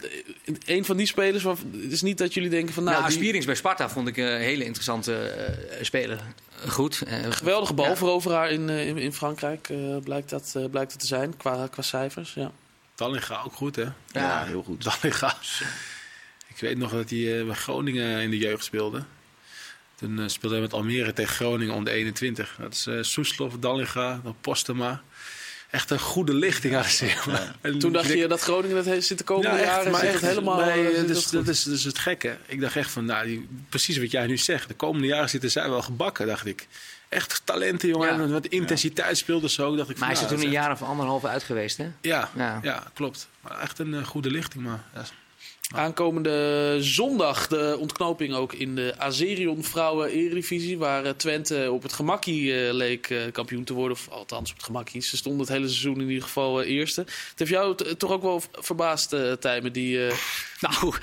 een 0.66 0.86
van 0.86 0.98
die 0.98 1.08
spelers, 1.08 1.44
het 1.44 1.92
is 1.92 2.02
niet 2.02 2.18
dat 2.18 2.34
jullie 2.34 2.50
denken 2.50 2.74
van... 2.74 2.84
Nou, 2.84 2.96
nou 2.96 3.10
die... 3.10 3.18
Spierings 3.18 3.46
bij 3.46 3.56
Sparta 3.56 3.90
vond 3.90 4.08
ik 4.08 4.18
een 4.18 4.40
hele 4.40 4.64
interessante 4.64 5.34
speler. 5.82 6.20
Goed. 6.68 7.02
Geweldige 7.30 7.74
balveroveraar 7.74 8.52
in, 8.52 8.70
in, 8.70 8.98
in 8.98 9.14
Frankrijk, 9.14 9.70
blijkt, 10.04 10.30
dat, 10.30 10.58
blijkt 10.72 10.92
dat 10.92 11.00
te 11.00 11.08
zijn, 11.08 11.38
qua, 11.38 11.68
qua 11.68 11.82
cijfers, 11.82 12.34
ja. 12.34 12.52
Dallinga 13.02 13.42
ook 13.46 13.54
goed, 13.54 13.76
hè? 13.76 13.82
Ja, 13.82 13.94
ja 14.14 14.44
heel 14.44 14.64
goed. 14.64 14.84
Dallinga. 14.84 15.38
Ik 16.48 16.60
weet 16.60 16.78
nog 16.78 16.92
dat 16.92 17.10
hij 17.10 17.20
uh, 17.20 17.46
bij 17.46 17.56
Groningen 17.56 18.22
in 18.22 18.30
de 18.30 18.38
jeugd 18.38 18.64
speelde. 18.64 19.04
Toen 19.96 20.20
uh, 20.20 20.28
speelde 20.28 20.56
hij 20.56 20.64
met 20.64 20.74
Almere 20.74 21.14
tegen 21.14 21.36
Groningen 21.36 21.74
onder 21.74 21.94
21. 21.94 22.56
Dat 22.60 22.74
is 22.74 22.88
uh, 22.88 23.04
Soeslof, 23.04 23.58
Dallinga, 23.60 24.22
Postema. 24.42 25.02
Echt 25.70 25.90
een 25.90 26.00
goede 26.00 26.34
lichting 26.34 26.76
aan 26.76 26.86
de 27.00 27.06
ja. 27.26 27.56
En 27.62 27.80
Toen 27.80 27.94
dacht 27.94 28.08
je 28.08 28.28
dat 28.28 28.42
Groningen 28.42 28.76
dat 28.76 28.86
heeft 28.86 29.08
zitten 29.08 29.26
komende 29.26 29.58
ja, 29.58 29.64
jaren 29.64 29.92
maar 29.92 30.02
echt 30.02 30.22
helemaal... 30.22 30.66
Nee, 30.66 31.06
dus, 31.06 31.30
dat, 31.30 31.48
is, 31.48 31.64
dat 31.64 31.74
is 31.74 31.84
het 31.84 32.00
gekke. 32.00 32.38
Ik 32.46 32.62
dacht 32.62 32.76
echt 32.76 32.92
van, 32.92 33.06
nou, 33.06 33.26
die, 33.26 33.48
precies 33.70 33.98
wat 33.98 34.12
jij 34.12 34.28
nu 34.28 34.38
zegt. 34.38 34.68
De 34.68 34.74
komende 34.74 35.08
jaren 35.08 35.30
zitten 35.30 35.52
zij 35.52 35.70
wel 35.70 35.82
gebakken, 35.82 36.28
dacht 36.28 36.46
ik. 36.46 36.68
Echt 37.12 37.42
talenten, 37.46 37.90
jongen. 37.90 38.22
Ja. 38.22 38.28
Wat 38.28 38.46
intensiteit 38.46 39.18
speelde 39.18 39.50
zo. 39.50 39.76
Dacht 39.76 39.90
ik 39.90 39.98
maar 39.98 40.08
hij 40.08 40.18
is 40.18 40.24
er 40.24 40.28
toen 40.28 40.42
een 40.42 40.52
jaar 40.52 40.72
of 40.72 40.82
anderhalf 40.82 41.26
uit 41.26 41.44
geweest, 41.44 41.78
hè? 41.78 41.88
Ja, 42.02 42.30
ja. 42.36 42.60
ja 42.62 42.84
klopt. 42.94 43.28
Maar 43.42 43.60
echt 43.60 43.80
een 43.80 43.94
uh, 43.94 44.06
goede 44.06 44.32
lichting, 44.32 44.64
maar... 44.64 44.84
Ja. 44.94 45.04
Aankomende 45.76 46.78
zondag 46.80 47.48
de 47.48 47.78
ontknoping 47.80 48.34
ook 48.34 48.54
in 48.54 48.76
de 48.76 48.94
Azerion 48.98 49.64
Vrouwen 49.64 50.10
Eredivisie. 50.10 50.78
Waar 50.78 51.16
Twente 51.16 51.72
op 51.72 51.84
het 51.84 51.94
gemakkie 51.94 52.44
uh, 52.44 52.74
leek 52.74 53.30
kampioen 53.32 53.64
te 53.64 53.74
worden. 53.74 53.98
Of 53.98 54.10
althans 54.10 54.50
op 54.50 54.56
het 54.56 54.66
gemakkie. 54.66 55.02
Ze 55.02 55.18
stonden 55.18 55.42
het 55.42 55.50
hele 55.50 55.68
seizoen 55.68 56.02
in 56.02 56.08
ieder 56.08 56.24
geval 56.24 56.62
eerste. 56.62 57.02
Het 57.02 57.34
heeft 57.36 57.52
jou 57.52 57.96
toch 57.98 58.12
ook 58.12 58.22
wel 58.22 58.42
verbaasd, 58.52 59.16
Tijmen, 59.40 59.74
die... 59.74 60.00
Nou, 60.60 60.94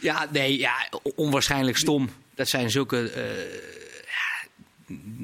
ja, 0.00 0.28
nee, 0.32 0.58
ja, 0.58 0.88
onwaarschijnlijk 1.14 1.76
stom. 1.76 2.10
Dat 2.34 2.48
zijn 2.48 2.70
zulke... 2.70 3.10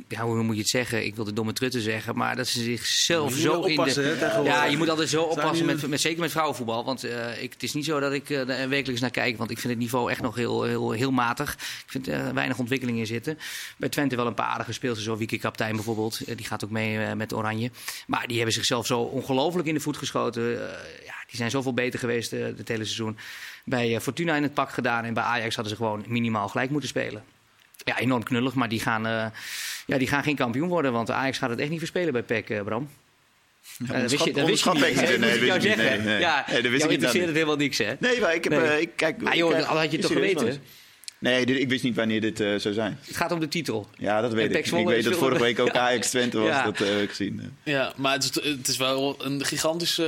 ja, 0.09 0.23
hoe 0.23 0.43
moet 0.43 0.55
je 0.55 0.61
het 0.61 0.71
zeggen? 0.71 1.05
Ik 1.05 1.15
wil 1.15 1.25
de 1.25 1.33
domme 1.33 1.53
trutten 1.53 1.81
zeggen, 1.81 2.17
maar 2.17 2.37
dat 2.37 2.49
ze 2.49 2.63
zichzelf 2.63 3.35
zo 3.35 3.63
in 3.63 3.77
de... 3.77 4.17
Hè, 4.19 4.39
ja, 4.39 4.65
je 4.65 4.77
moet 4.77 4.89
altijd 4.89 5.09
zo 5.09 5.23
oppassen, 5.23 5.67
met, 5.67 5.89
met, 5.89 6.01
zeker 6.01 6.21
met 6.21 6.31
vrouwenvoetbal. 6.31 6.85
Want 6.85 7.05
uh, 7.05 7.43
ik, 7.43 7.53
het 7.53 7.63
is 7.63 7.73
niet 7.73 7.85
zo 7.85 8.01
dat 8.01 8.13
ik 8.13 8.29
uh, 8.29 8.61
er 8.61 8.69
wekelijks 8.69 9.01
naar 9.01 9.11
kijk, 9.11 9.37
want 9.39 9.51
ik 9.51 9.59
vind 9.59 9.73
het 9.73 9.83
niveau 9.83 10.11
echt 10.11 10.23
nog 10.23 10.35
heel, 10.35 10.63
heel, 10.63 10.91
heel 10.91 11.11
matig. 11.11 11.53
Ik 11.55 11.85
vind 11.87 12.09
er 12.09 12.27
uh, 12.27 12.33
weinig 12.33 12.59
ontwikkeling 12.59 12.99
in 12.99 13.07
zitten. 13.07 13.39
Bij 13.77 13.89
Twente 13.89 14.17
wel 14.17 14.27
een 14.27 14.35
paar 14.35 14.47
aardige 14.47 14.73
speelsters, 14.73 15.05
zoals 15.05 15.19
Wiki 15.19 15.39
Kaptein 15.39 15.75
bijvoorbeeld. 15.75 16.37
die 16.37 16.47
gaat 16.47 16.65
ook 16.65 16.71
mee 16.71 17.15
met 17.15 17.33
Oranje. 17.33 17.71
Maar 18.07 18.27
die 18.27 18.37
hebben 18.37 18.55
zichzelf 18.55 18.87
zo 18.87 19.01
ongelooflijk 19.01 19.69
in 19.69 19.75
de 19.75 19.81
voet 19.81 19.97
geschoten. 19.97 20.51
ja, 21.05 21.15
die 21.27 21.37
zijn 21.37 21.51
zoveel 21.51 21.75
beter 21.75 21.99
geweest 21.99 22.31
het 22.31 22.69
hele 22.69 22.85
seizoen. 22.85 23.17
Bij 23.65 24.01
Fortuna 24.01 24.37
in 24.37 24.43
het 24.43 24.55
pak 24.55 24.71
gedaan 24.71 25.05
en 25.05 25.15
bij 25.15 25.23
Ajax 25.23 25.55
hadden 25.55 25.77
ze 25.77 25.83
gewoon 25.83 26.05
minimaal 26.07 26.49
gelijk 26.49 26.71
moeten 26.71 26.89
spelen. 26.89 27.34
Ja, 27.85 27.99
enorm 27.99 28.23
knullig, 28.23 28.55
maar 28.55 28.69
die 28.69 28.81
gaan, 28.81 29.07
uh, 29.07 29.27
ja, 29.87 29.99
die 29.99 30.09
gaan 30.09 30.23
geen 30.23 30.37
kampioen 30.37 30.69
worden. 30.69 30.93
Want 30.93 31.11
Ajax 31.11 31.39
gaat 31.39 31.51
het 31.51 31.59
echt 31.59 31.71
niet 31.71 31.79
verspelen 31.79 32.13
bij 32.13 32.23
PEC, 32.23 32.51
uh, 32.51 32.63
Bram. 32.63 32.89
Nou, 33.79 34.01
dat 34.01 34.11
wist 34.11 34.25
je, 34.25 34.35
onderschat- 34.35 34.35
dat 34.35 34.47
wist 34.47 34.65
je 34.65 34.71
onderschat 34.71 34.99
niet. 35.61 35.77
Nee. 35.77 35.87
Nee, 35.89 35.99
nee. 35.99 36.21
Ja, 36.21 36.45
Nee, 36.51 36.63
dat 36.63 36.71
wist 36.71 36.83
jou 36.83 36.93
ik 36.93 36.93
inderdaad 36.93 36.93
interesseert 36.93 37.27
het 37.27 37.35
helemaal 37.35 37.57
niks, 37.57 37.79
hè? 37.79 37.93
Nee, 37.99 38.21
maar 38.21 38.35
ik 38.35 38.45
heb... 38.45 38.53
Nee. 38.53 38.63
eh, 38.71 38.81
ik 38.81 38.91
kijk, 38.97 39.23
Ah, 39.25 39.35
joh, 39.35 39.53
dat 39.53 39.65
had 39.65 39.91
je 39.93 39.99
toch 39.99 40.13
geweten? 40.13 40.63
Nee, 41.19 41.47
dit- 41.47 41.59
ik 41.59 41.69
wist 41.69 41.83
niet 41.83 41.97
wanneer 41.97 42.21
dit 42.21 42.41
eh, 42.41 42.55
zou 42.57 42.75
zijn. 42.75 42.99
Het 43.07 43.17
gaat 43.17 43.33
om 43.33 43.41
de 43.41 43.49
titel. 43.49 43.89
Ja, 43.97 44.21
dat 44.21 44.33
weet 44.33 44.51
En 44.53 44.59
ik. 44.59 44.67
Zwolle 44.67 44.83
Ik 44.83 44.89
weet 44.89 45.05
dat 45.05 45.15
vorige 45.17 45.41
week 45.43 45.59
ook 45.59 45.73
Ja. 45.75 45.81
Ajax 45.81 46.11
Twente 46.11 46.39
was. 46.39 46.49
Ja. 46.49 46.65
Dat 46.65 46.81
eh, 46.81 46.89
heb 46.89 47.01
ik 47.03 47.09
gezien. 47.09 47.57
Ja, 47.63 47.93
maar 47.97 48.13
het 48.13 48.23
is, 48.23 48.45
het 48.45 48.69
is 48.69 48.77
wel 48.77 49.17
een 49.19 49.45
gigantische 49.45 50.05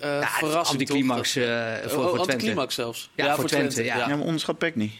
eh 0.00 0.08
Ja, 0.20 0.28
verrassing. 0.28 0.78
die 0.78 0.86
toch? 0.86 0.96
climax 0.96 1.32
Dat- 1.34 1.44
voor, 1.92 2.08
voor 2.16 2.26
Twente. 2.26 2.64
zelfs. 2.68 3.10
Ja, 3.14 3.34
voor 3.34 3.44
Twente, 3.44 3.84
ja. 3.84 3.96
Ja, 3.96 4.06
maar 4.08 4.18
onderschat 4.26 4.58
Peck 4.58 4.74
niet. 4.76 4.92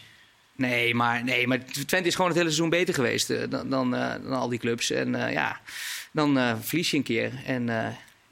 Nee, 0.55 0.95
maar, 0.95 1.23
nee, 1.23 1.47
maar 1.47 1.65
Twente 1.85 2.07
is 2.07 2.15
gewoon 2.15 2.29
het 2.29 2.39
hele 2.39 2.49
seizoen 2.49 2.69
beter 2.69 2.93
geweest 2.93 3.29
eh, 3.29 3.49
dan, 3.49 3.69
dan, 3.69 3.95
eh, 3.95 4.13
dan 4.23 4.33
al 4.33 4.49
die 4.49 4.59
clubs. 4.59 4.91
En 4.91 5.15
eh, 5.15 5.33
ja, 5.33 5.59
dan 6.11 6.59
verlies 6.61 6.91
je 6.91 6.97
een 6.97 7.03
keer 7.03 7.31
en 7.45 7.65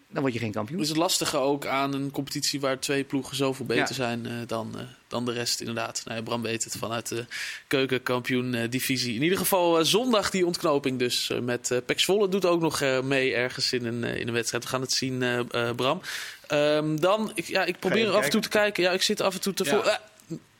dan 0.10 0.22
word 0.22 0.34
je 0.34 0.40
geen 0.40 0.52
kampioen. 0.52 0.82
Is 0.82 0.88
het 0.88 0.98
lastige 0.98 1.38
ook 1.38 1.66
aan 1.66 1.94
een 1.94 2.12
competitie 2.12 2.60
waar 2.60 2.80
twee 2.80 3.04
ploegen 3.04 3.36
zoveel 3.36 3.66
beter 3.66 3.88
Ja. 3.88 3.94
zijn 3.94 4.28
dan, 4.48 4.76
dan 5.08 5.26
de 5.26 5.32
rest 5.32 5.60
inderdaad. 5.60 6.02
Nou, 6.06 6.18
ja, 6.18 6.24
Bram 6.24 6.42
weet 6.42 6.64
het 6.64 6.76
vanuit 6.78 7.08
de 7.08 7.26
keukenkampioen-divisie. 7.68 9.16
In 9.16 9.24
ieder 9.24 9.38
geval 9.38 9.86
zondag 9.86 10.30
die 10.30 10.46
ontknoping 10.46 11.00
dus 11.00 11.32
met 11.42 11.70
uh, 11.72 11.78
Pek 11.86 12.00
Zwolle 12.00 12.30
doet 12.30 12.46
ook 12.46 12.62
nog 12.62 13.02
mee 13.04 13.34
ergens 13.34 13.74
in 13.74 13.86
een, 13.86 14.04
in 14.04 14.28
een 14.28 14.34
wedstrijd. 14.34 14.64
We 14.64 14.70
gaan 14.70 14.82
het 14.82 14.92
zien, 14.92 15.48
Bram. 15.76 16.02
Ehm, 16.48 16.96
dan, 16.96 17.32
ik, 17.34 17.46
ja, 17.46 17.64
ik 17.64 17.80
probeer 17.80 18.10
af 18.12 18.24
en 18.24 18.30
toe 18.30 18.42
te 18.42 18.50
kijken. 18.50 18.84
Ja, 18.84 18.92
ik 18.92 19.02
zit 19.02 19.22
af 19.22 19.34
en 19.34 19.42
toe 19.42 19.54
te... 19.54 19.64
Ja. 19.64 20.02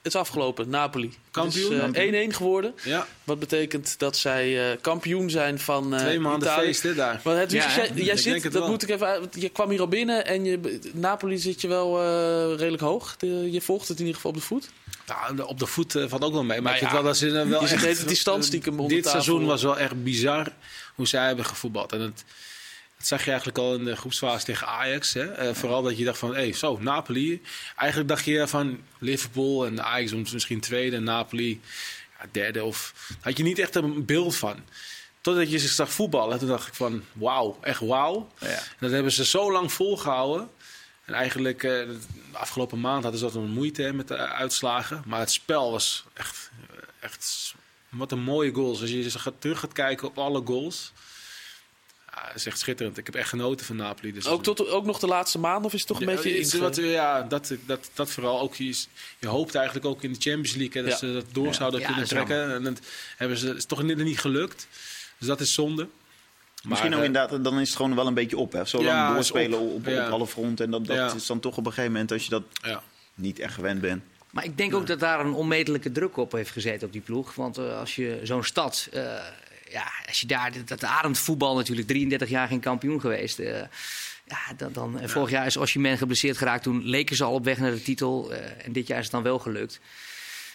Het 0.04 0.14
is 0.14 0.20
afgelopen, 0.20 0.70
Napoli. 0.70 1.14
Kampioen? 1.32 1.74
Het 1.80 1.96
is, 1.96 2.02
eh, 2.02 2.28
1-1 2.30 2.34
geworden. 2.34 2.74
Ja, 2.84 3.08
Wat 3.24 3.40
betekent 3.40 4.00
dat 4.00 4.18
zij 4.18 4.72
eh, 4.72 4.78
kampioen 4.82 5.30
zijn 5.30 5.60
van 5.60 5.94
eh 5.94 6.00
twee 6.00 6.20
maanden 6.20 6.48
Italië. 6.50 6.66
feest 6.66 6.84
hè, 6.84 6.94
daar. 6.96 7.22
Maar 7.24 7.38
het, 7.38 7.52
Ja, 7.52 7.76
jij, 7.76 7.92
jij 7.96 8.18
zit, 8.18 8.34
het 8.44 8.44
dat 8.54 8.62
wel. 8.62 8.70
moet 8.72 8.84
ik 8.84 8.90
even 8.90 9.30
Je 9.32 9.50
kwam 9.50 9.70
hier 9.70 9.80
al 9.80 9.88
binnen 9.88 10.26
en 10.26 10.46
je, 10.46 10.80
Napoli 10.94 11.38
zit 11.38 11.62
je 11.62 11.68
wel 11.68 12.02
redelijk 12.56 12.82
hoog. 12.84 13.16
De- 13.18 13.52
je 13.52 13.62
volgt 13.62 13.88
het 13.88 14.00
in 14.00 14.06
ieder 14.06 14.16
geval 14.22 14.32
op 14.32 14.38
de 14.38 14.44
voet. 14.44 14.70
Nou, 15.08 15.42
op 15.48 15.60
de 15.60 15.66
voet 15.66 15.92
valt 16.08 16.24
ook 16.24 16.34
wel 16.34 16.44
mee. 16.44 16.62
Maar 16.62 16.72
Nou 16.72 16.74
ik 16.74 16.80
vind 16.80 16.92
wel 16.92 17.04
dat 17.04 17.18
ze 17.18 17.30
wel 17.30 17.62
je 17.68 17.88
echt- 17.88 18.08
die 18.08 18.18
stand 18.18 18.46
stiekem 18.46 18.80
onder 18.80 18.96
Dit 18.96 19.04
tafel. 19.04 19.22
seizoen 19.22 19.46
was 19.48 19.64
wel 19.64 19.78
echt 19.80 20.04
bizar 20.04 20.48
hoe 20.96 21.08
zij 21.08 21.26
hebben 21.26 21.46
gevoetbald. 21.46 21.92
En 21.92 22.00
het, 22.02 22.24
dat 23.04 23.12
zag 23.12 23.24
je 23.24 23.32
eigenlijk 23.32 23.60
al 23.60 23.76
in 23.76 23.84
de 23.84 23.96
groepsfase 23.96 24.46
tegen 24.46 24.68
Ajax. 24.68 25.14
Hè? 25.14 25.32
Eh, 25.32 25.54
vooral 25.54 25.82
dat 25.82 25.98
je 25.98 26.04
dacht 26.04 26.18
van, 26.18 26.30
hé, 26.30 26.42
hey, 26.42 26.54
zo, 26.54 26.78
Napoli. 26.82 27.42
Eigenlijk 27.76 28.10
dacht 28.10 28.26
je 28.26 28.48
van 28.48 28.82
Liverpool 29.00 29.66
en 29.66 29.84
Ajax 29.84 30.14
misschien 30.14 30.60
tweede 30.60 30.96
en 30.96 31.04
Napoli 31.04 31.62
ja, 32.20 32.26
derde. 32.32 32.64
Of 32.64 32.94
had 33.22 33.38
je 33.38 33.44
niet 33.44 33.60
echt 33.60 33.76
een 33.76 34.06
beeld 34.06 34.36
van. 34.36 34.64
Totdat 35.22 35.52
je 35.52 35.58
ze 35.58 35.68
zag 35.68 35.92
voetballen. 35.92 36.40
Toen 36.40 36.48
dacht 36.48 36.68
ik 36.68 36.74
van, 36.74 37.04
wauw, 37.14 37.58
echt 37.62 37.80
wauw. 37.80 38.30
Ja. 38.40 38.60
Dat 38.80 38.92
hebben 38.92 39.12
ze 39.12 39.26
zo 39.26 39.52
lang 39.52 39.72
volgehouden. 39.72 40.50
En 41.06 41.14
eigenlijk, 41.14 41.64
eh, 41.64 41.72
de 41.72 42.00
afgelopen 42.32 42.80
maand 42.80 43.04
hadden 43.04 43.20
ze 43.20 43.26
wat 43.26 43.36
een 43.36 43.50
moeite 43.50 43.82
hè, 43.82 43.94
met 43.94 44.08
de 44.08 44.18
uitslagen. 44.18 45.04
Maar 45.06 45.20
het 45.20 45.32
spel 45.32 45.72
was 45.72 46.06
echt, 46.14 46.52
eh, 46.72 46.78
echt 47.00 47.54
wat 47.90 48.12
een 48.12 48.24
mooie 48.24 48.54
goals. 48.54 48.82
Als 48.82 48.90
je 48.90 49.32
terug 49.40 49.60
gaat 49.60 49.74
kijken 49.74 50.08
op 50.08 50.18
alle 50.18 50.42
goals. 50.46 50.92
Ja, 52.16 52.26
dat 52.28 52.36
is 52.36 52.46
echt 52.46 52.60
schitterend. 52.60 52.98
Ik 52.98 53.06
heb 53.06 53.16
echt 53.16 53.30
genoten 53.30 53.66
van 53.66 53.76
Napoli. 53.76 54.14
Dus 54.14 54.28
Ook, 54.28 54.44
tot, 54.44 54.70
ook 54.70 54.86
nog 54.86 55.00
de 55.00 55.08
laatste 55.08 55.40
maanden 55.40 55.64
of 55.66 55.74
is 55.74 55.80
het 55.80 55.88
toch 55.88 56.02
een 56.02 56.08
ja, 56.10 56.14
beetje... 56.16 56.40
iets 56.40 56.54
inge- 56.54 56.64
wat, 56.64 56.76
ja, 56.76 57.22
dat, 57.22 57.54
dat, 57.66 57.90
dat 57.94 58.12
vooral 58.12 58.40
ook. 58.42 58.56
Je, 58.56 58.84
je 59.20 59.28
hoopt 59.28 59.56
eigenlijk 59.56 59.86
ook 59.86 60.04
in 60.04 60.14
de 60.14 60.20
Champions 60.20 60.56
League 60.56 60.82
hè, 60.82 60.90
dat 60.90 61.00
Ja. 61.00 61.08
ze 61.08 61.14
dat 61.14 61.26
door 61.32 61.54
zouden 61.54 61.80
Ja, 61.80 61.86
kunnen 61.88 62.06
trekken. 62.08 62.54
En 62.54 62.64
dat 62.64 62.80
hebben 63.18 63.38
ze, 63.38 63.56
is 63.56 63.66
toch 63.66 63.84
niet, 63.84 63.98
niet 63.98 64.20
gelukt. 64.20 64.68
Dus 65.18 65.28
dat 65.28 65.40
is 65.40 65.54
zonde. 65.54 65.88
Misschien 66.64 66.94
ook 66.94 67.00
eh, 67.00 67.06
inderdaad, 67.06 67.44
dan 67.44 67.60
is 67.60 67.68
het 67.68 67.78
gewoon 67.78 67.96
wel 67.96 68.08
een 68.08 68.14
beetje 68.14 68.38
op. 68.38 68.52
Hè. 68.52 68.66
Zo 68.66 68.84
lang 68.84 69.14
doorspelen 69.14 69.60
op, 69.60 69.76
op. 69.76 69.88
op, 69.88 70.10
alle 70.10 70.28
fronten. 70.28 70.66
En 70.66 70.72
dat, 70.72 70.86
dat 70.86 70.96
Ja. 70.96 71.14
is 71.14 71.26
dan 71.26 71.40
toch 71.40 71.58
op 71.58 71.66
een 71.66 71.72
gegeven 71.72 71.92
moment, 71.92 72.12
als 72.12 72.24
je 72.24 72.30
dat 72.30 72.44
Ja. 72.64 72.84
niet 73.16 73.40
echt 73.40 73.54
gewend 73.54 73.82
bent. 73.82 74.04
Maar 74.30 74.44
ik 74.44 74.58
denk 74.58 74.76
ook 74.76 74.88
dat 74.88 75.00
daar 75.00 75.20
een 75.20 75.34
onmetelijke 75.34 75.92
druk 75.92 76.18
op 76.18 76.32
heeft 76.32 76.52
gezeten 76.52 76.88
op 76.88 76.94
die 76.94 77.02
ploeg. 77.02 77.36
Want 77.36 77.58
eh, 77.58 77.80
als 77.80 77.96
je 77.96 78.20
zo'n 78.24 78.44
stad, 78.44 78.88
eh, 78.92 79.02
ja, 79.74 79.92
als 80.08 80.20
je 80.20 80.28
daar, 80.28 80.52
dat, 80.66 80.84
ademt 80.84 81.18
voetbal 81.20 81.56
natuurlijk, 81.56 81.88
33 81.88 82.30
jaar 82.30 82.48
geen 82.48 82.60
kampioen 82.60 83.00
geweest. 83.02 83.40
eh, 83.40 83.62
ja, 84.26 84.38
dan, 84.58 84.74
dan, 84.74 85.00
en 85.00 85.10
vorig 85.10 85.30
jaar 85.30 85.46
is 85.46 85.58
Osimhen 85.58 85.98
geblesseerd 85.98 86.38
geraakt. 86.38 86.64
Toen 86.64 86.82
leken 86.86 87.16
ze 87.16 87.24
al 87.24 87.34
op 87.34 87.44
weg 87.44 87.58
naar 87.58 87.72
de 87.72 87.82
titel. 87.82 88.32
eh, 88.34 88.66
en 88.66 88.72
dit 88.72 88.88
jaar 88.88 88.98
is 88.98 89.04
het 89.04 89.14
dan 89.14 89.24
wel 89.24 89.40
gelukt. 89.40 89.80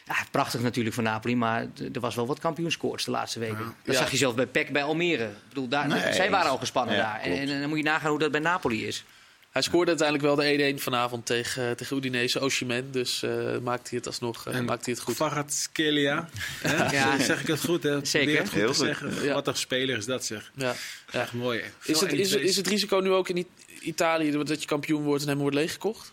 Ja, 0.06 0.14
prachtig 0.30 0.60
natuurlijk 0.60 0.94
voor 0.94 1.04
Napoli, 1.04 1.36
maar 1.36 1.66
er 1.92 2.00
was 2.00 2.14
wel 2.14 2.26
wat 2.26 2.38
kampioenskoorts 2.38 3.04
de 3.04 3.10
laatste 3.10 3.38
weken. 3.38 3.74
Dat 3.84 3.96
zag 3.96 4.10
je 4.10 4.16
zelfs 4.16 4.36
bij 4.36 4.46
PEC 4.46 4.72
bij 4.72 4.82
Almere. 4.82 5.24
Ik 5.24 5.48
bedoel, 5.48 5.68
daar, 5.68 5.88
Nee, 5.88 6.12
zij 6.12 6.30
waren 6.30 6.50
al 6.50 6.58
gespannen 6.58 6.96
daar. 6.96 7.20
En 7.20 7.60
dan 7.60 7.68
moet 7.68 7.78
je 7.78 7.84
nagaan 7.84 8.10
hoe 8.10 8.18
dat 8.18 8.30
bij 8.30 8.40
Napoli 8.40 8.86
is. 8.86 9.04
Hij 9.50 9.62
scoorde 9.62 9.88
uiteindelijk 9.90 10.26
wel 10.36 10.36
de 10.36 10.74
1-1 10.78 10.82
vanavond 10.82 11.26
tegen, 11.26 11.76
tegen 11.76 11.96
Udinese, 11.96 12.40
Osimhen. 12.40 12.92
Dus 12.92 13.22
eh 13.22 13.58
maakte 13.62 13.88
hij 13.88 13.98
het 13.98 14.06
alsnog 14.06 14.46
eh, 14.46 14.54
En 14.56 14.64
maakte 14.64 14.84
hij 14.84 14.94
het 14.94 15.02
goed. 15.02 15.14
Kvaratskhelia. 15.14 16.28
hè? 16.62 16.90
Ja. 16.96 17.18
Zeg 17.18 17.40
ik 17.40 17.46
het 17.46 17.60
goed, 17.64 17.82
hè? 17.82 18.04
Zeker. 18.04 18.38
Het 18.38 18.48
goed 18.48 18.58
Heel 18.58 18.68
te 18.72 18.74
goed. 18.74 18.86
zeggen. 18.86 19.24
Ja. 19.24 19.34
Wat 19.34 19.46
een 19.46 19.56
speler 19.56 19.96
is 19.96 20.04
dat, 20.04 20.24
zeg. 20.24 20.50
Ja. 20.54 20.74
Ja. 21.12 21.20
Echt 21.20 21.32
mooi. 21.32 21.62
Is, 21.84 22.00
het, 22.00 22.12
is, 22.12 22.32
is 22.32 22.56
het 22.56 22.66
risico 22.66 22.96
nu 22.98 23.10
ook 23.10 23.28
in 23.28 23.46
Italië 23.80 24.30
dat 24.30 24.60
je 24.62 24.66
kampioen 24.68 25.02
wordt 25.02 25.22
en 25.22 25.28
hem 25.28 25.38
wordt 25.38 25.56
leeggekocht? 25.56 26.12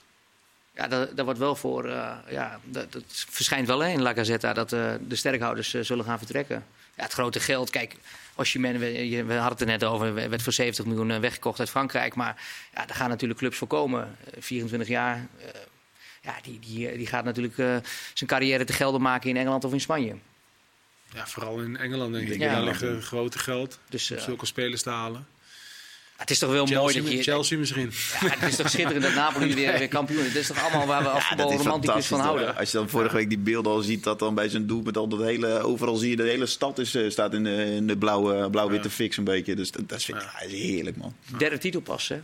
Ja, 0.75 0.87
daar, 0.87 1.23
wordt 1.25 1.39
wel 1.39 1.55
voor. 1.55 1.85
eh, 1.89 2.17
ja, 2.29 2.59
dat, 2.63 2.91
dat 2.91 3.03
verschijnt 3.29 3.67
wel 3.67 3.79
hè, 3.79 3.89
in 3.91 4.01
La 4.01 4.13
Gazzetta 4.13 4.53
dat 4.53 4.73
eh, 4.73 4.93
de 5.07 5.15
sterkhouders 5.15 5.73
eh, 5.73 5.81
zullen 5.83 6.05
gaan 6.05 6.17
vertrekken. 6.17 6.65
Ja, 6.95 7.03
het 7.03 7.13
grote 7.13 7.39
geld. 7.39 7.69
Kijk, 7.69 7.95
Osimhen, 8.35 8.79
we, 8.79 9.23
we 9.25 9.33
hadden 9.33 9.43
het 9.51 9.61
er 9.61 9.65
net 9.67 9.83
over, 9.83 10.13
werd 10.13 10.41
voor 10.41 10.53
70 10.53 10.85
miljoen 10.85 11.11
eh, 11.11 11.19
weggekocht 11.19 11.59
uit 11.59 11.69
Frankrijk. 11.69 12.15
Maar 12.15 12.41
ja, 12.73 12.85
daar 12.85 12.95
gaan 12.95 13.09
natuurlijk 13.09 13.39
clubs 13.39 13.57
voor 13.57 13.67
komen. 13.67 14.17
Eh, 14.33 14.41
24 14.41 14.87
jaar. 14.87 15.27
eh, 15.39 15.47
ja, 16.21 16.35
die, 16.41 16.59
die, 16.59 16.97
die 16.97 17.07
gaat 17.07 17.23
natuurlijk 17.25 17.57
eh, 17.57 17.75
zijn 18.13 18.29
carrière 18.29 18.63
te 18.63 18.73
gelden 18.73 19.01
maken 19.01 19.29
in 19.29 19.37
Engeland 19.37 19.63
of 19.63 19.73
in 19.73 19.81
Spanje. 19.81 20.15
Ja, 21.13 21.27
vooral 21.27 21.59
in 21.59 21.77
Engeland 21.77 22.13
denk 22.13 22.27
ik. 22.29 22.39
Ja. 22.39 22.51
Daar 22.53 22.63
liggen 22.63 23.01
grote 23.01 23.39
geld 23.39 23.79
Dus 23.89 24.11
om 24.11 24.17
eh, 24.17 24.23
zulke 24.23 24.45
spelers 24.45 24.81
te 24.81 24.89
halen. 24.89 25.27
Het 26.15 26.29
is 26.31 26.39
toch 26.39 26.51
wel 26.51 26.65
mooi 26.65 26.75
Chelsea, 26.77 27.01
dat 27.01 27.11
je. 27.11 27.21
Chelsea 27.23 27.57
misschien. 27.57 27.91
Ja, 28.21 28.27
het 28.29 28.49
is 28.51 28.55
toch 28.55 28.69
schitterend 28.69 29.03
dat 29.03 29.13
Napoli 29.13 29.53
weer, 29.55 29.77
weer 29.77 29.87
kampioen 29.87 30.25
is. 30.25 30.33
Dat 30.33 30.41
is 30.41 30.47
toch 30.47 30.61
allemaal 30.63 30.87
waar 30.87 31.01
we 31.03 31.09
als 31.09 31.23
Ja, 31.29 31.35
voetbalromanticus 31.37 32.05
van 32.05 32.19
houden. 32.19 32.55
Als 32.57 32.71
je 32.71 32.77
dan 32.77 32.89
vorige 32.89 33.15
week 33.15 33.29
die 33.29 33.37
beelden 33.37 33.71
al 33.71 33.81
ziet, 33.81 34.03
dat 34.03 34.19
dan 34.19 34.35
bij 34.35 34.49
zijn 34.49 34.67
doel 34.67 34.81
met 34.81 34.97
al 34.97 35.07
dat 35.07 35.19
hele, 35.21 35.59
overal 35.59 35.95
zie 35.95 36.09
je 36.09 36.15
de 36.15 36.23
hele 36.23 36.45
stad 36.45 36.79
is, 36.79 36.95
eh, 36.95 37.09
staat 37.09 37.33
in 37.33 37.43
de, 37.43 37.65
in 37.65 37.87
de 37.87 37.97
blauwe, 37.97 38.49
blauw-witte 38.49 38.87
Ja. 38.87 38.93
fix 38.93 39.17
een 39.17 39.23
beetje. 39.23 39.55
Dus 39.55 39.71
dat, 39.71 40.03
ja, 40.03 40.15
is 40.45 40.51
heerlijk 40.51 40.97
man. 40.97 41.13
Derde 41.37 41.57
titel 41.57 41.81
pas, 41.81 42.07
hè? 42.07 42.21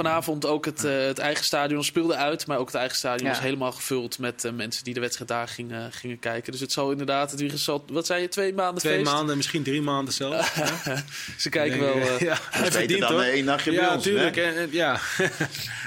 Vanavond 0.00 0.46
ook 0.46 0.64
het, 0.64 0.84
eh, 0.84 0.92
het 1.06 1.18
eigen 1.18 1.44
stadion 1.44 1.84
speelde 1.84 2.14
uit. 2.14 2.46
Maar 2.46 2.58
ook 2.58 2.66
het 2.66 2.74
eigen 2.74 2.96
stadion 2.96 3.26
Ja. 3.28 3.34
was 3.34 3.42
helemaal 3.42 3.72
gevuld 3.72 4.18
met 4.18 4.44
eh, 4.44 4.52
mensen 4.52 4.84
die 4.84 4.94
de 4.94 5.00
wedstrijd 5.00 5.28
daar 5.30 5.48
gingen, 5.48 5.92
gingen 5.92 6.18
kijken. 6.18 6.52
Dus 6.52 6.60
het 6.60 6.72
zal 6.72 6.90
inderdaad, 6.90 7.30
het 7.30 7.40
weer 7.40 7.52
zal, 7.54 7.84
wat 7.92 8.06
zei 8.06 8.20
je, 8.22 8.28
twee 8.28 8.54
maanden 8.54 8.80
Twee 8.82 8.98
feest? 8.98 9.10
maanden, 9.12 9.36
misschien 9.36 9.62
drie 9.62 9.82
maanden 9.82 10.14
zelfs. 10.14 10.52
Ze 11.38 11.48
kijken 11.48 11.80
wel... 11.80 11.94
eh, 11.94 12.18
ja, 12.30 12.38
hij 12.50 12.72
verdient 12.72 13.00
dan 13.00 13.22
één 13.22 13.44
nachtje 13.44 13.70
bij 13.70 13.80
Ja, 13.80 13.94
ons, 13.94 14.04
natuurlijk. 14.04 14.36
hè? 14.36 14.42
En- 14.42 14.56
en- 14.56 14.68
Ja. 14.72 14.98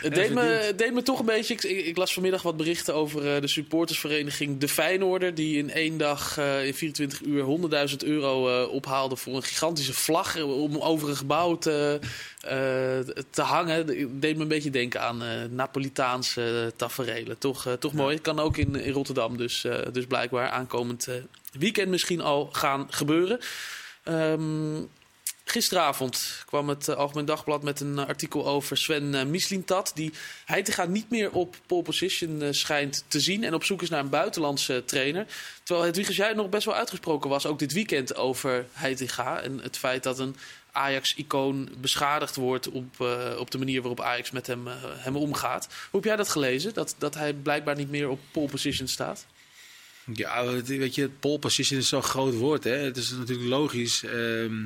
Het 0.01 0.13
deed 0.15 0.33
me, 0.33 0.41
het 0.43 0.77
deed 0.77 0.93
me 0.93 1.01
toch 1.03 1.19
een 1.19 1.25
beetje. 1.25 1.53
Ik, 1.53 1.63
ik, 1.63 1.85
ik 1.85 1.97
las 1.97 2.13
vanmiddag 2.13 2.41
wat 2.41 2.57
berichten 2.57 2.95
over 2.95 3.35
eh, 3.35 3.41
de 3.41 3.47
supportersvereniging 3.47 4.59
De 4.59 4.67
Feyenoorder. 4.67 5.35
Die 5.35 5.57
in 5.57 5.71
één 5.71 5.97
dag, 5.97 6.37
eh, 6.37 6.65
in 6.65 6.73
24 6.73 7.21
uur, 7.21 7.43
100.000 7.89 7.95
euro 8.03 8.61
eh, 8.63 8.71
ophaalde 8.71 9.15
voor 9.15 9.35
een 9.35 9.43
gigantische 9.43 9.93
vlag. 9.93 10.41
om 10.41 10.77
over 10.77 11.09
een 11.09 11.15
gebouw 11.17 11.57
te, 11.57 11.99
eh, 12.01 12.07
te 13.29 13.41
hangen. 13.41 13.75
Het 13.75 14.21
deed 14.21 14.35
me 14.35 14.41
een 14.41 14.47
beetje 14.47 14.69
denken 14.69 15.01
aan 15.01 15.23
eh, 15.23 15.43
Napolitaanse 15.49 16.73
taferelen. 16.75 17.37
Toch, 17.37 17.65
eh, 17.65 17.73
toch 17.73 17.93
mooi. 17.93 18.19
Kan 18.19 18.39
ook 18.39 18.57
in, 18.57 18.75
in 18.75 18.93
Rotterdam, 18.93 19.37
dus, 19.37 19.63
eh, 19.63 19.77
dus 19.91 20.05
blijkbaar 20.05 20.49
aankomend 20.49 21.07
eh, 21.07 21.15
weekend 21.51 21.89
misschien 21.89 22.21
al 22.21 22.49
gaan 22.51 22.87
gebeuren. 22.89 23.39
Ehm, 24.03 24.81
Gisteravond 25.51 26.43
kwam 26.45 26.69
het 26.69 26.87
eh, 26.87 26.95
Algemeen 26.95 27.25
Dagblad 27.25 27.63
met 27.63 27.79
een 27.79 27.99
artikel 27.99 28.47
over 28.47 28.77
Sven 28.77 29.13
uh, 29.13 29.23
Mislintat. 29.23 29.91
Die 29.95 30.13
Heitinga 30.45 30.85
niet 30.85 31.09
meer 31.09 31.31
op 31.31 31.55
pole 31.65 31.81
position 31.81 32.41
eh, 32.41 32.47
schijnt 32.51 33.03
te 33.07 33.19
zien. 33.19 33.43
En 33.43 33.53
op 33.53 33.63
zoek 33.63 33.81
is 33.81 33.89
naar 33.89 33.99
een 33.99 34.09
buitenlandse 34.09 34.83
trainer. 34.85 35.25
Terwijl 35.63 35.85
Hedwiges 35.85 36.15
jij 36.15 36.33
nog 36.33 36.49
best 36.49 36.65
wel 36.65 36.75
uitgesproken 36.75 37.29
was, 37.29 37.45
ook 37.45 37.59
dit 37.59 37.73
weekend, 37.73 38.15
over 38.15 38.65
Heitinga. 38.71 39.41
En 39.41 39.59
het 39.59 39.77
feit 39.77 40.03
dat 40.03 40.19
een 40.19 40.35
Ajax-icoon 40.79 41.69
beschadigd 41.77 42.35
wordt 42.35 42.69
op, 42.69 42.95
uh, 43.01 43.35
op 43.37 43.51
de 43.51 43.57
manier 43.57 43.79
waarop 43.81 44.01
Ajax 44.01 44.31
met 44.31 44.47
hem, 44.47 44.67
uh, 44.67 44.73
hem 44.83 45.15
omgaat. 45.15 45.65
Hoe 45.65 45.99
heb 45.99 46.03
jij 46.03 46.15
dat 46.15 46.29
gelezen? 46.29 46.73
Dat, 46.73 46.95
dat 46.97 47.15
hij 47.15 47.33
blijkbaar 47.33 47.75
niet 47.75 47.89
meer 47.89 48.09
op 48.09 48.19
pole 48.31 48.49
position 48.49 48.87
staat? 48.87 49.25
Ja, 50.13 50.61
weet 50.63 50.95
je, 50.95 51.09
pole 51.09 51.39
position 51.39 51.79
is 51.79 51.87
zo'n 51.87 52.03
groot 52.03 52.33
woord. 52.33 52.63
Hè? 52.63 52.75
Het 52.77 52.97
is 52.97 53.11
natuurlijk 53.11 53.49
logisch 53.49 54.03
ehm, 54.03 54.65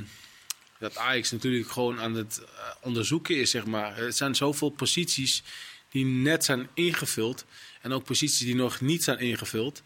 dat 0.79 0.97
Ajax 0.97 1.31
natuurlijk 1.31 1.71
gewoon 1.71 1.99
aan 1.99 2.15
het 2.15 2.41
uh, 2.41 2.47
onderzoeken 2.81 3.35
is, 3.35 3.49
zeg 3.49 3.65
maar. 3.65 3.97
Het 3.97 4.17
zijn 4.17 4.35
zoveel 4.35 4.69
posities 4.69 5.43
die 5.89 6.05
net 6.05 6.45
zijn 6.45 6.67
ingevuld. 6.73 7.45
En 7.81 7.91
ook 7.91 8.03
posities 8.03 8.45
die 8.45 8.55
nog 8.55 8.81
niet 8.81 9.03
zijn 9.03 9.19
ingevuld. 9.19 9.81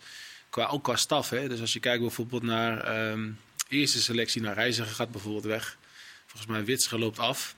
Qua, 0.49 0.65
ook 0.65 0.83
qua 0.83 0.95
staf. 0.95 1.29
Hè? 1.29 1.47
Dus 1.47 1.59
als 1.59 1.73
je 1.73 1.79
kijkt 1.79 2.01
bijvoorbeeld 2.01 2.43
naar 2.43 3.09
um, 3.11 3.37
eerste 3.69 4.01
selectie, 4.01 4.41
naar 4.41 4.53
Reiziger 4.53 4.95
gaat 4.95 5.11
bijvoorbeeld 5.11 5.45
weg. 5.45 5.77
Volgens 6.37 6.57
mij 6.57 6.65
Witsche 6.65 6.99
loopt 6.99 7.19
af. 7.19 7.55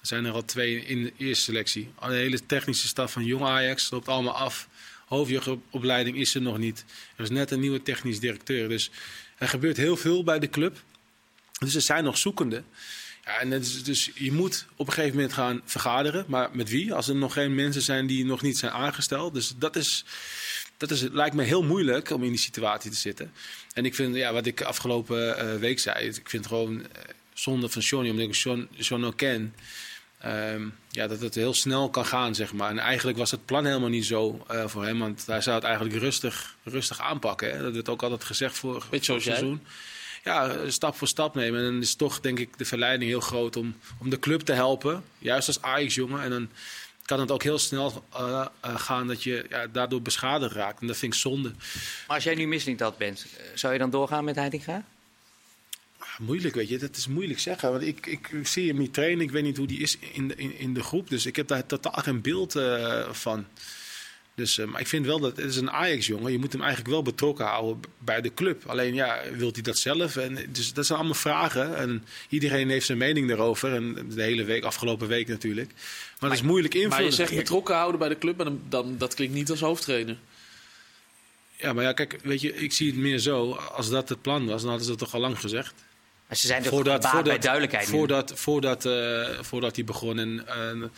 Er 0.00 0.06
zijn 0.06 0.24
er 0.24 0.32
al 0.32 0.44
twee 0.44 0.84
in 0.84 1.02
de 1.02 1.12
eerste 1.16 1.44
selectie. 1.44 1.92
De 2.00 2.14
hele 2.14 2.46
technische 2.46 2.88
staf 2.88 3.12
van 3.12 3.24
Jong 3.24 3.44
Ajax 3.44 3.90
loopt 3.90 4.08
allemaal 4.08 4.36
af. 4.36 4.68
Hoofdjeugdopleiding 5.06 6.16
is 6.16 6.34
er 6.34 6.42
nog 6.42 6.58
niet. 6.58 6.84
Er 7.16 7.22
is 7.22 7.30
net 7.30 7.50
een 7.50 7.60
nieuwe 7.60 7.82
technisch 7.82 8.20
directeur. 8.20 8.68
Dus 8.68 8.90
er 9.38 9.48
gebeurt 9.48 9.76
heel 9.76 9.96
veel 9.96 10.24
bij 10.24 10.38
de 10.38 10.48
club. 10.48 10.82
Dus 11.58 11.74
er 11.74 11.80
zijn 11.80 12.04
nog 12.04 12.18
zoekenden. 12.18 12.64
Ja, 13.24 13.38
en 13.38 13.50
dus 13.84 14.10
je 14.14 14.32
moet 14.32 14.66
op 14.76 14.86
een 14.86 14.92
gegeven 14.92 15.16
moment 15.16 15.32
gaan 15.32 15.62
vergaderen. 15.64 16.24
Maar 16.28 16.50
met 16.52 16.68
wie? 16.70 16.94
Als 16.94 17.08
er 17.08 17.16
nog 17.16 17.32
geen 17.32 17.54
mensen 17.54 17.82
zijn 17.82 18.06
die 18.06 18.24
nog 18.24 18.42
niet 18.42 18.58
zijn 18.58 18.72
aangesteld. 18.72 19.34
Dus 19.34 19.54
dat 19.58 19.76
is, 19.76 20.04
dat 20.76 20.90
is, 20.90 21.00
lijkt 21.00 21.34
me 21.34 21.42
heel 21.42 21.62
moeilijk 21.62 22.10
om 22.10 22.22
in 22.22 22.30
die 22.30 22.38
situatie 22.38 22.90
te 22.90 22.96
zitten. 22.96 23.32
En 23.72 23.84
ik 23.84 23.94
vind, 23.94 24.14
ja, 24.14 24.32
wat 24.32 24.46
ik 24.46 24.62
afgelopen 24.62 25.38
eh, 25.38 25.56
week 25.56 25.78
zei, 25.78 26.06
ik 26.06 26.28
vind 26.28 26.46
gewoon 26.46 26.82
eh, 26.82 26.88
zonde 27.34 27.68
van 27.68 27.82
Johnny, 27.82 28.10
omdat 28.10 28.26
ik 28.26 28.34
John, 28.34 28.68
John 28.76 29.04
ook 29.04 29.16
ken. 29.16 29.54
ehm, 30.18 30.68
ja, 30.90 31.06
dat 31.06 31.20
het 31.20 31.34
heel 31.34 31.54
snel 31.54 31.90
kan 31.90 32.06
gaan, 32.06 32.34
zeg 32.34 32.52
maar. 32.52 32.70
En 32.70 32.78
eigenlijk 32.78 33.18
was 33.18 33.30
het 33.30 33.44
plan 33.44 33.64
helemaal 33.64 33.88
niet 33.88 34.06
zo 34.06 34.44
eh, 34.48 34.66
voor 34.66 34.84
hem. 34.84 34.98
Want 34.98 35.26
hij 35.26 35.40
zou 35.40 35.56
het 35.56 35.64
eigenlijk 35.64 35.96
rustig, 35.96 36.56
rustig 36.64 37.00
aanpakken. 37.00 37.50
Hè? 37.50 37.62
Dat 37.62 37.72
werd 37.74 37.88
ook 37.88 38.02
altijd 38.02 38.24
gezegd 38.24 38.58
voor 38.58 38.86
jij. 38.90 39.20
seizoen. 39.20 39.62
Ja, 40.24 40.70
stap 40.70 40.96
voor 40.96 41.08
stap 41.08 41.34
nemen. 41.34 41.60
En 41.60 41.66
dan 41.66 41.80
is 41.80 41.94
toch, 41.94 42.20
denk 42.20 42.38
ik, 42.38 42.58
de 42.58 42.64
verleiding 42.64 43.10
heel 43.10 43.20
groot 43.20 43.56
om, 43.56 43.76
om 43.98 44.10
de 44.10 44.18
club 44.18 44.40
te 44.40 44.52
helpen. 44.52 45.04
Juist 45.18 45.48
als 45.48 45.62
Ajax-jongen. 45.62 46.22
En 46.22 46.30
dan 46.30 46.48
kan 47.04 47.20
het 47.20 47.30
ook 47.30 47.42
heel 47.42 47.58
snel 47.58 48.04
eh, 48.12 48.46
eh, 48.60 48.76
gaan 48.76 49.06
dat 49.06 49.22
je 49.22 49.46
ja, 49.48 49.66
daardoor 49.66 50.02
beschadigd 50.02 50.54
raakt. 50.54 50.80
En 50.80 50.86
dat 50.86 50.96
vind 50.96 51.14
ik 51.14 51.20
zonde. 51.20 51.48
Maar 52.06 52.16
als 52.16 52.24
jij 52.24 52.34
nu 52.34 52.46
misliet 52.46 52.82
bent, 52.98 53.26
eh, 53.36 53.44
zou 53.54 53.72
je 53.72 53.78
dan 53.78 53.90
doorgaan 53.90 54.24
met 54.24 54.36
Heitinga? 54.36 54.84
Moeilijk, 56.18 56.54
weet 56.54 56.68
je. 56.68 56.78
Dat 56.78 56.96
is 56.96 57.06
moeilijk 57.06 57.40
zeggen. 57.40 57.70
Want 57.70 57.82
ik, 57.82 58.06
ik, 58.06 58.28
ik 58.28 58.46
zie 58.46 58.68
hem 58.68 58.78
niet 58.78 58.94
trainen. 58.94 59.24
Ik 59.24 59.30
weet 59.30 59.42
niet 59.42 59.56
hoe 59.56 59.66
die 59.66 59.80
is 59.80 59.98
in 60.12 60.28
de, 60.28 60.34
in, 60.34 60.58
in 60.58 60.74
de 60.74 60.82
groep. 60.82 61.08
Dus 61.08 61.26
ik 61.26 61.36
heb 61.36 61.48
daar 61.48 61.66
totaal 61.66 62.02
geen 62.02 62.20
beeld 62.20 62.56
eh, 62.56 63.10
van. 63.10 63.46
Dus, 64.34 64.58
eh, 64.58 64.66
maar 64.66 64.80
ik 64.80 64.86
vind 64.86 65.06
wel 65.06 65.20
dat 65.20 65.36
het 65.36 65.46
is 65.46 65.56
een 65.56 65.70
Ajax-jongen. 65.70 66.32
Je 66.32 66.38
moet 66.38 66.52
hem 66.52 66.60
eigenlijk 66.60 66.90
wel 66.90 67.02
betrokken 67.02 67.44
houden 67.44 67.80
bij 67.98 68.20
de 68.20 68.34
club. 68.34 68.66
Alleen 68.66 68.94
ja, 68.94 69.20
wil 69.32 69.50
hij 69.52 69.62
dat 69.62 69.78
zelf? 69.78 70.16
En, 70.16 70.38
dus 70.48 70.72
dat 70.72 70.86
zijn 70.86 70.98
allemaal 70.98 71.16
vragen. 71.16 71.76
En 71.76 72.04
iedereen 72.28 72.68
heeft 72.68 72.86
zijn 72.86 72.98
mening 72.98 73.28
daarover. 73.28 73.74
En 73.74 74.08
de 74.14 74.22
hele 74.22 74.44
week, 74.44 74.64
afgelopen 74.64 75.08
week 75.08 75.28
natuurlijk. 75.28 75.70
Maar 76.20 76.30
dat 76.30 76.38
is 76.38 76.44
moeilijk 76.44 76.74
invullen. 76.74 76.96
Maar 76.96 77.06
je 77.06 77.10
zegt 77.10 77.34
betrokken 77.34 77.74
houden 77.74 77.98
bij 77.98 78.08
de 78.08 78.18
club, 78.18 78.38
en 78.38 78.44
dan, 78.44 78.60
dan, 78.68 78.98
dat 78.98 79.14
klinkt 79.14 79.34
niet 79.34 79.50
als 79.50 79.60
hoofdtrainer. 79.60 80.16
Ja, 81.56 81.72
maar 81.72 81.84
ja, 81.84 81.92
kijk, 81.92 82.18
weet 82.22 82.40
je, 82.40 82.54
ik 82.54 82.72
zie 82.72 82.86
het 82.86 82.96
meer 82.96 83.18
zo. 83.18 83.52
Als 83.52 83.90
dat 83.90 84.08
het 84.08 84.22
plan 84.22 84.46
was, 84.46 84.60
dan 84.60 84.70
hadden 84.70 84.86
ze 84.86 84.90
dat 84.90 85.00
toch 85.00 85.14
al 85.14 85.20
lang 85.20 85.40
gezegd. 85.40 85.74
Maar 86.32 86.40
ze 86.40 86.46
zijn 86.46 86.62
toch 86.62 86.78
gebaat 86.78 87.24
bij 87.24 87.38
duidelijkheid 87.38 87.86
nu? 87.90 87.96
voordat, 87.96 88.32
voordat, 88.34 88.84
eh, 88.84 89.28
voordat 89.40 89.76
hij 89.76 89.84
begon, 89.84 90.18
en, 90.18 90.46
en 90.46 90.90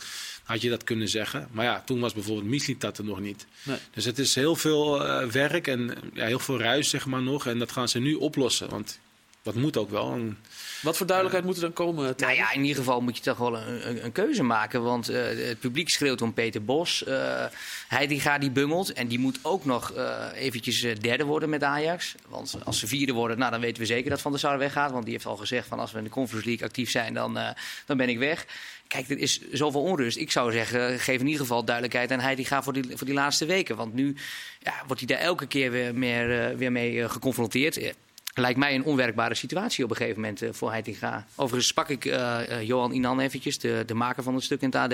had 0.43 0.61
je 0.61 0.69
dat 0.69 0.83
kunnen 0.83 1.09
zeggen. 1.09 1.47
Maar 1.51 1.65
ja, 1.65 1.81
toen 1.85 1.99
was 1.99 2.13
bijvoorbeeld 2.13 2.47
Mislintat 2.47 2.97
er 2.97 3.03
nog 3.03 3.19
niet. 3.19 3.45
Nee. 3.63 3.77
Dus 3.91 4.05
het 4.05 4.19
is 4.19 4.35
heel 4.35 4.55
veel 4.55 5.05
eh, 5.05 5.27
werk 5.27 5.67
en 5.67 5.93
ja, 6.13 6.25
heel 6.25 6.39
veel 6.39 6.59
ruis, 6.59 6.89
zeg 6.89 7.05
maar 7.05 7.21
nog. 7.21 7.47
En 7.47 7.59
dat 7.59 7.71
gaan 7.71 7.89
ze 7.89 7.99
nu 7.99 8.13
oplossen. 8.13 8.69
Want 8.69 8.99
dat 9.45 9.55
moet 9.55 9.77
ook 9.77 9.89
wel. 9.89 10.13
En, 10.13 10.37
Wat 10.81 10.97
voor 10.97 11.05
duidelijkheid 11.05 11.47
moet 11.47 11.55
er 11.55 11.61
dan 11.61 11.73
komen? 11.73 12.13
Nou 12.17 12.33
ja, 12.33 12.51
in 12.51 12.61
ieder 12.61 12.75
geval 12.75 13.01
moet 13.01 13.17
je 13.17 13.23
toch 13.23 13.37
wel 13.37 13.57
een, 13.57 13.89
een, 13.89 14.05
een 14.05 14.11
keuze 14.11 14.43
maken. 14.43 14.83
Want 14.83 15.09
eh, 15.09 15.23
het 15.47 15.59
publiek 15.59 15.89
schreeuwt 15.89 16.21
om 16.21 16.33
Peter 16.33 16.63
Bos. 16.63 17.03
Eh 17.03 17.45
hij 17.87 18.07
die 18.07 18.19
gaat 18.19 18.41
die 18.41 18.51
bungelt. 18.51 18.93
En 18.93 19.07
die 19.07 19.19
moet 19.19 19.39
ook 19.41 19.65
nog 19.65 19.91
eh, 19.91 20.25
eventjes 20.33 20.81
derde 20.99 21.23
worden 21.23 21.49
met 21.49 21.63
Ajax. 21.63 22.15
Want 22.27 22.57
als 22.63 22.79
ze 22.79 22.87
vierde 22.87 23.13
worden, 23.13 23.37
nou, 23.37 23.51
dan 23.51 23.59
weten 23.59 23.81
we 23.81 23.87
zeker 23.87 24.09
dat 24.09 24.21
Van 24.21 24.31
der 24.31 24.39
Sar 24.39 24.57
weggaat. 24.57 24.91
Want 24.91 25.03
die 25.03 25.13
heeft 25.13 25.25
al 25.25 25.37
gezegd 25.37 25.67
van 25.67 25.79
als 25.79 25.91
we 25.91 25.97
in 25.97 26.03
de 26.03 26.09
Conference 26.09 26.47
League 26.47 26.67
actief 26.67 26.89
zijn, 26.89 27.13
dan, 27.13 27.37
eh, 27.37 27.49
dan 27.85 27.97
ben 27.97 28.09
ik 28.09 28.17
weg. 28.17 28.45
Kijk, 28.87 29.09
er 29.09 29.17
is 29.17 29.41
zoveel 29.51 29.81
onrust. 29.81 30.17
Ik 30.17 30.31
zou 30.31 30.51
zeggen, 30.51 30.99
geef 30.99 31.19
in 31.19 31.25
ieder 31.25 31.41
geval 31.41 31.63
duidelijkheid 31.63 32.11
aan 32.11 32.19
hij 32.19 32.35
die 32.35 32.45
gaat 32.45 32.63
voor 32.63 32.73
die, 32.73 32.83
voor 32.93 33.05
die 33.05 33.15
laatste 33.15 33.45
weken. 33.45 33.75
Want 33.75 33.93
nu 33.93 34.15
ja, 34.59 34.73
wordt 34.87 35.01
hij 35.07 35.15
daar 35.15 35.25
elke 35.25 35.47
keer 35.47 35.71
weer, 35.71 35.95
meer, 35.95 36.57
weer 36.57 36.71
mee 36.71 37.09
geconfronteerd. 37.09 37.93
Lijkt 38.37 38.59
mij 38.59 38.75
een 38.75 38.83
onwerkbare 38.83 39.35
situatie 39.35 39.83
op 39.83 39.89
een 39.89 39.95
gegeven 39.95 40.21
moment 40.21 40.41
eh, 40.41 40.49
voor 40.51 40.71
Heitinga. 40.71 41.25
Overigens 41.35 41.67
sprak 41.67 41.89
ik 41.89 42.05
eh, 42.05 42.51
eh, 42.51 42.67
Johan 42.67 42.91
Inan 42.91 43.19
eventjes, 43.19 43.59
de, 43.59 43.83
de 43.85 43.93
maker 43.93 44.23
van 44.23 44.33
het 44.35 44.43
stuk 44.43 44.61
in 44.61 44.67
het 44.67 44.75
AD. 44.75 44.89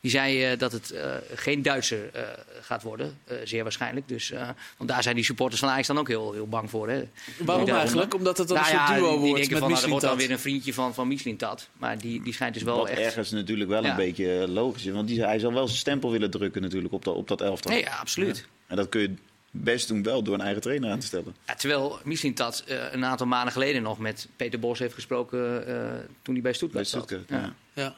Die 0.00 0.10
zei 0.10 0.44
eh, 0.44 0.58
dat 0.58 0.72
het 0.72 0.90
eh, 0.90 1.14
geen 1.34 1.62
Duitser 1.62 2.10
eh, 2.12 2.22
gaat 2.60 2.82
worden, 2.82 3.18
eh, 3.24 3.36
zeer 3.44 3.62
waarschijnlijk. 3.62 4.08
Dus, 4.08 4.30
eh, 4.30 4.48
want 4.76 4.90
daar 4.90 5.02
zijn 5.02 5.14
die 5.14 5.24
supporters 5.24 5.60
van 5.60 5.68
Ajax 5.70 5.86
dan 5.86 5.98
ook 5.98 6.08
heel, 6.08 6.32
heel 6.32 6.48
bang 6.48 6.70
voor. 6.70 6.88
Hè. 6.88 7.02
Waarom 7.38 7.68
eigenlijk? 7.68 8.14
Omdat 8.14 8.38
het 8.38 8.48
dan 8.48 8.56
Nou 8.56 8.68
een 8.70 8.76
soort 8.78 8.88
ja, 8.88 8.94
duo 8.94 9.18
wordt 9.18 9.34
denken 9.34 9.50
met 9.50 9.58
van, 9.60 9.70
nou, 9.70 9.82
er 9.82 9.88
wordt 9.88 10.04
dan 10.04 10.16
weer 10.16 10.30
een 10.30 10.38
vriendje 10.38 10.74
van, 10.74 10.94
van 10.94 11.08
Mislintat. 11.08 11.68
Maar 11.72 11.98
die, 11.98 12.22
die 12.22 12.32
schijnt 12.32 12.54
dus 12.54 12.62
wel 12.62 12.76
Wat 12.76 12.88
echt... 12.88 13.00
ergens 13.00 13.30
natuurlijk 13.30 13.70
wel 13.70 13.82
Ja. 13.82 13.90
een 13.90 13.96
beetje 13.96 14.48
logisch 14.48 14.86
is. 14.86 14.92
Want 14.92 15.08
die, 15.08 15.22
hij 15.24 15.38
zal 15.38 15.52
wel 15.52 15.66
zijn 15.66 15.78
stempel 15.78 16.10
willen 16.10 16.30
drukken 16.30 16.62
natuurlijk 16.62 16.94
op 16.94 17.04
dat, 17.04 17.14
op 17.14 17.28
dat 17.28 17.40
elftal. 17.40 17.72
Nee, 17.72 17.80
ja, 17.82 17.96
absoluut. 17.96 18.46
En 18.66 18.76
dat 18.76 18.88
kun 18.88 19.00
je 19.00 19.14
best 19.56 19.88
doen 19.88 20.02
wel 20.02 20.22
door 20.22 20.34
een 20.34 20.40
eigen 20.40 20.62
trainer 20.62 20.90
aan 20.90 20.98
te 20.98 21.06
stellen. 21.06 21.34
Ja, 21.46 21.54
terwijl 21.54 21.98
Mislintat 22.04 22.62
eh 22.66 22.92
een 22.92 23.04
aantal 23.04 23.26
maanden 23.26 23.52
geleden 23.52 23.82
nog 23.82 23.98
met 23.98 24.28
Peter 24.36 24.58
Bos 24.58 24.78
heeft 24.78 24.94
gesproken 24.94 25.66
eh, 25.66 25.98
toen 26.22 26.34
hij 26.34 26.42
bij 26.42 26.52
Stuttgart, 26.52 26.90
Bij 26.90 27.00
zat. 27.00 27.10
Ja. 27.28 27.54
Ja. 27.72 27.96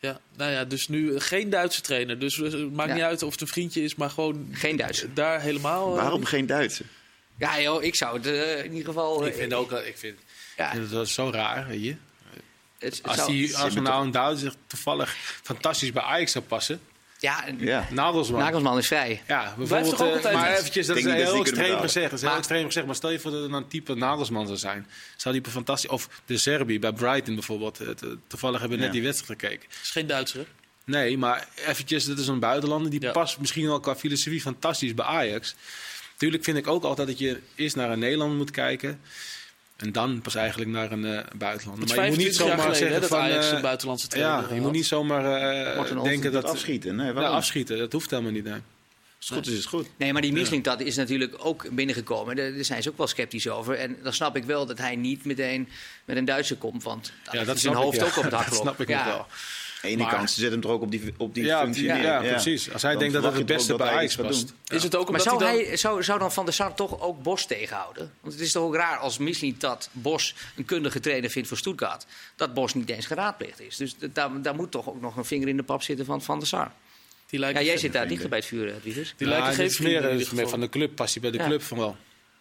Ja, 0.00 0.20
nou 0.36 0.50
ja, 0.50 0.64
dus 0.64 0.88
nu 0.88 1.20
geen 1.20 1.50
Duitse 1.50 1.80
trainer. 1.80 2.18
Dus 2.18 2.40
eh, 2.40 2.52
het 2.52 2.72
maakt 2.72 2.88
Ja. 2.88 2.94
niet 2.94 3.04
uit 3.04 3.22
of 3.22 3.32
het 3.32 3.40
een 3.40 3.46
vriendje 3.46 3.82
is, 3.82 3.94
maar 3.94 4.10
gewoon 4.10 4.48
Geen 4.52 4.76
Duitser. 4.76 5.14
daar 5.14 5.40
helemaal... 5.40 5.96
eh, 5.96 6.02
Waarom 6.02 6.24
geen 6.24 6.46
Duitser? 6.46 6.86
Ja, 7.36 7.60
joh, 7.60 7.82
ik 7.82 7.94
zou 7.94 8.16
het 8.16 8.26
eh, 8.26 8.64
in 8.64 8.70
ieder 8.70 8.84
geval... 8.86 9.26
ik 9.26 9.34
vind 9.34 9.54
ook, 9.54 9.72
ik 9.72 9.98
vind, 9.98 10.18
Ja, 10.56 10.64
ik 10.66 10.70
vind 10.70 10.82
het 10.82 10.92
wel 10.92 11.06
zo 11.06 11.30
raar, 11.30 11.66
weet 11.66 11.84
je. 11.84 11.96
het, 12.78 12.96
het 12.96 13.02
Als, 13.02 13.16
zou- 13.16 13.30
die, 13.32 13.56
als 13.56 13.74
nou 13.74 14.04
een 14.04 14.10
Duitser 14.10 14.52
toevallig 14.66 15.16
fantastisch 15.42 15.92
bij 15.92 16.02
Ajax 16.02 16.32
zou 16.32 16.44
passen. 16.44 16.80
Ja, 17.18 17.44
Ja. 17.58 17.86
Nagelsman. 17.90 18.40
Nagelsman 18.40 18.78
is 18.78 18.86
vrij. 18.86 19.22
Ja, 19.26 19.40
Blijft 19.40 19.56
bijvoorbeeld, 19.56 19.90
toch 19.96 20.00
ook 20.00 20.08
eh, 20.08 20.14
altijd 20.16 20.34
maar 20.34 20.56
eventjes, 20.56 20.86
dat 20.86 20.96
is 20.96 21.04
heel 21.04 21.40
extreem 21.40 21.78
gezegd. 21.78 22.10
Dat 22.10 22.18
is 22.22 22.26
heel 22.28 22.36
extreem 22.36 22.64
gezegd. 22.66 22.86
Maar 22.86 22.94
stel 22.94 23.10
je 23.10 23.18
voor 23.20 23.30
dat 23.30 23.44
er 23.44 23.52
een 23.52 23.68
type 23.68 23.94
Nagelsman 23.94 24.46
zou 24.46 24.58
zijn. 24.58 24.86
Zou 25.16 25.40
die 25.40 25.52
fantastisch... 25.52 25.90
Of 25.90 26.08
de 26.26 26.38
Serbi 26.38 26.78
bij 26.78 26.92
Brighton 26.92 27.34
bijvoorbeeld. 27.34 27.80
eh, 27.80 27.88
Toevallig 28.26 28.60
hebben 28.60 28.78
we 28.78 28.84
net 28.84 28.94
Ja. 28.94 29.00
die 29.00 29.08
wedstrijd 29.10 29.40
gekeken. 29.40 29.68
is 29.82 29.90
geen 29.90 30.06
Duitser. 30.06 30.46
Nee, 30.84 31.18
maar 31.18 31.48
eventjes, 31.66 32.04
dat 32.04 32.18
is 32.18 32.26
een 32.26 32.38
buitenlander. 32.40 32.90
Die 32.90 33.00
Ja. 33.00 33.10
past 33.12 33.38
misschien 33.38 33.66
wel 33.66 33.80
qua 33.80 33.96
filosofie 33.96 34.40
fantastisch 34.40 34.94
bij 34.94 35.04
Ajax. 35.04 35.54
Tuurlijk 36.16 36.44
vind 36.44 36.56
ik 36.56 36.66
ook 36.66 36.84
altijd 36.84 37.08
dat 37.08 37.18
je 37.18 37.40
eerst 37.54 37.76
naar 37.76 37.90
een 37.90 37.98
Nederlander 37.98 38.36
moet 38.36 38.50
kijken. 38.50 39.00
En 39.78 39.92
dan 39.92 40.20
pas 40.20 40.34
eigenlijk 40.34 40.70
naar 40.70 40.92
een 40.92 41.04
eh, 41.04 41.24
buitenlander. 41.36 41.82
Het 41.82 41.90
is 41.90 41.96
maar 41.96 42.04
je 42.04 42.10
moet 42.10 42.18
niet 42.18 42.36
25 42.36 42.46
jaar 42.46 42.48
zomaar 42.48 42.58
geleden 42.58 42.76
zeggen 42.76 43.00
dat 43.00 43.10
van... 43.10 43.18
Ajax 43.18 43.48
eh, 43.48 43.52
een 43.56 43.62
buitenlandse 43.62 44.08
trainer 44.08 44.34
ja, 44.34 44.46
je 44.48 44.54
had. 44.54 44.60
moet 44.62 44.72
niet 44.72 44.86
zomaar 44.86 45.24
eh, 45.24 46.02
denken 46.02 46.32
Dat 46.32 46.42
dat... 46.42 46.50
afschieten. 46.50 46.96
Nee, 46.96 47.06
Ja, 47.06 47.12
waarom? 47.12 47.34
afschieten, 47.34 47.78
dat 47.78 47.92
hoeft 47.92 48.10
helemaal 48.10 48.32
niet. 48.32 48.44
Nee. 48.44 48.52
Als 49.18 49.28
het 49.28 49.38
goed 49.38 49.46
is, 49.46 49.52
is 49.52 49.58
het 49.58 49.68
goed. 49.68 49.88
Nee, 49.96 50.12
maar 50.12 50.22
die 50.22 50.32
Mislintat 50.32 50.80
is 50.80 50.96
natuurlijk 50.96 51.34
ook 51.38 51.70
binnengekomen. 51.70 52.36
Daar 52.36 52.52
zijn 52.56 52.82
ze 52.82 52.88
ook 52.88 52.96
wel 52.96 53.06
sceptisch 53.06 53.48
over. 53.48 53.74
En 53.74 53.96
dan 54.02 54.12
snap 54.12 54.36
ik 54.36 54.44
wel 54.44 54.66
dat 54.66 54.78
hij 54.78 54.96
niet 54.96 55.24
meteen 55.24 55.68
met 56.04 56.16
een 56.16 56.24
Duitser 56.24 56.56
komt. 56.56 56.82
Want 56.82 57.12
dan 57.24 57.38
Ja, 57.38 57.44
dat 57.44 57.56
is 57.56 57.62
zijn 57.62 57.74
ik, 57.74 57.80
hoofd 57.80 57.96
ja. 57.96 58.04
ook 58.06 58.16
op 58.16 58.22
het 58.22 58.30
Dat 58.32 58.40
hakblok. 58.40 58.62
snap 58.62 58.80
ik 58.80 58.88
ja. 58.88 59.04
nog 59.04 59.14
wel. 59.14 59.26
Aan 59.82 59.90
de 59.90 59.96
ene 59.96 60.02
Maar- 60.02 60.14
kant, 60.14 60.30
ze 60.30 60.40
zetten 60.40 60.60
hem 60.60 60.68
er 60.68 60.74
ook 60.74 60.82
op 60.82 60.90
die, 60.90 61.14
op 61.16 61.34
die 61.34 61.44
Ja, 61.44 61.62
functie 61.62 61.84
ja, 61.84 61.96
ja, 61.96 62.18
precies. 62.20 62.72
Als 62.72 62.82
hij 62.82 62.90
Dan 62.90 63.00
denkt 63.00 63.14
dat 63.14 63.22
het 63.24 63.32
het 63.32 63.48
je 63.48 63.54
beste 63.54 63.68
toch 63.68 63.76
bij 63.78 63.86
dat 63.86 63.96
Ajax 63.96 64.16
past. 64.16 64.54
Is 64.68 64.82
het 64.82 64.96
ook 64.96 65.10
Maar 65.10 65.20
omdat 65.20 65.22
zou, 65.22 65.44
hij 65.44 65.56
dan... 65.58 65.66
hij, 65.66 65.76
zou, 65.76 66.02
zou 66.04 66.18
dan 66.18 66.32
Van 66.32 66.44
der 66.44 66.54
Sar 66.54 66.74
toch 66.74 67.00
ook 67.00 67.22
Bos 67.22 67.46
tegenhouden? 67.46 68.12
Want 68.20 68.34
het 68.34 68.42
is 68.42 68.52
toch 68.52 68.62
ook 68.64 68.74
raar 68.74 68.96
als 68.96 69.18
Mislintat 69.18 69.88
Bos 69.92 70.34
een 70.56 70.64
kundige 70.64 71.00
trainer 71.00 71.30
vindt 71.30 71.48
voor 71.48 71.56
Stuttgart. 71.56 72.06
Dat 72.36 72.54
Bos 72.54 72.74
niet 72.74 72.88
eens 72.90 73.06
geraadpleegd 73.06 73.60
is. 73.60 73.76
Dus 73.76 73.94
daar, 74.12 74.42
daar 74.42 74.54
moet 74.54 74.70
toch 74.70 74.88
ook 74.88 75.00
nog 75.00 75.16
een 75.16 75.24
vinger 75.24 75.48
in 75.48 75.56
de 75.56 75.62
pap 75.62 75.82
zitten 75.82 76.06
van 76.06 76.22
Van 76.22 76.38
der 76.38 76.48
Sar. 76.48 76.72
Die 77.26 77.38
Ja, 77.40 77.44
lijken, 77.44 77.64
jij 77.64 77.76
zit 77.78 77.92
daar 77.92 78.08
dichter 78.08 78.28
bij 78.28 78.38
het 78.38 78.46
vuur, 78.46 78.66
hè, 78.66 78.74
Wiegers. 78.82 79.14
die 79.16 79.28
Ja, 79.28 79.46
dit 79.46 79.54
geen 79.54 79.64
is 79.64 79.74
vrienden 79.76 80.00
meer, 80.00 80.10
in 80.10 80.16
het 80.16 80.18
ieder 80.18 80.26
is 80.26 80.30
meer 80.32 80.44
geval. 80.44 80.50
van 80.50 80.60
de 80.60 80.68
club, 80.68 80.94
past 80.94 81.12
hij 81.12 81.22
bij 81.22 81.30
de 81.30 81.38
Ja. 81.38 81.44
club 81.44 81.62
van 81.62 81.78
wel. 81.78 81.96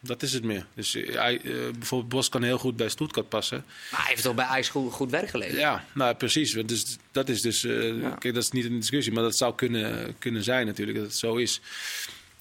Dat 0.08 0.22
is 0.22 0.34
het 0.34 0.44
meer. 0.44 0.66
Dus 0.74 0.96
eh, 0.96 1.16
hij, 1.16 1.36
eh, 1.44 1.52
bijvoorbeeld 1.78 2.10
Bos 2.10 2.30
kan 2.30 2.44
heel 2.44 2.58
goed 2.58 2.76
bij 2.76 2.90
Stuttgart 2.90 3.30
passen. 3.30 3.64
Maar 3.92 4.00
hij 4.02 4.10
heeft 4.10 4.24
toch 4.24 4.36
bij 4.36 4.46
Ajax 4.46 4.70
goed, 4.70 4.94
goed 4.94 5.12
werk 5.12 5.30
geleverd? 5.30 5.60
Ja, 5.60 5.86
nou 5.94 6.16
precies. 6.16 6.52
Dus, 6.66 6.98
dat 7.12 7.30
is 7.30 7.42
dus, 7.42 7.64
eh, 7.64 7.74
kijk, 8.20 8.34
dat 8.34 8.44
is 8.44 8.52
niet 8.52 8.66
een 8.66 8.80
discussie, 8.80 9.14
maar 9.14 9.24
dat 9.24 9.38
zou 9.38 9.56
kunnen, 9.56 10.16
kunnen 10.20 10.44
zijn 10.44 10.66
natuurlijk, 10.66 10.98
dat 10.98 11.08
het 11.08 11.16
zo 11.18 11.36
is. 11.36 11.62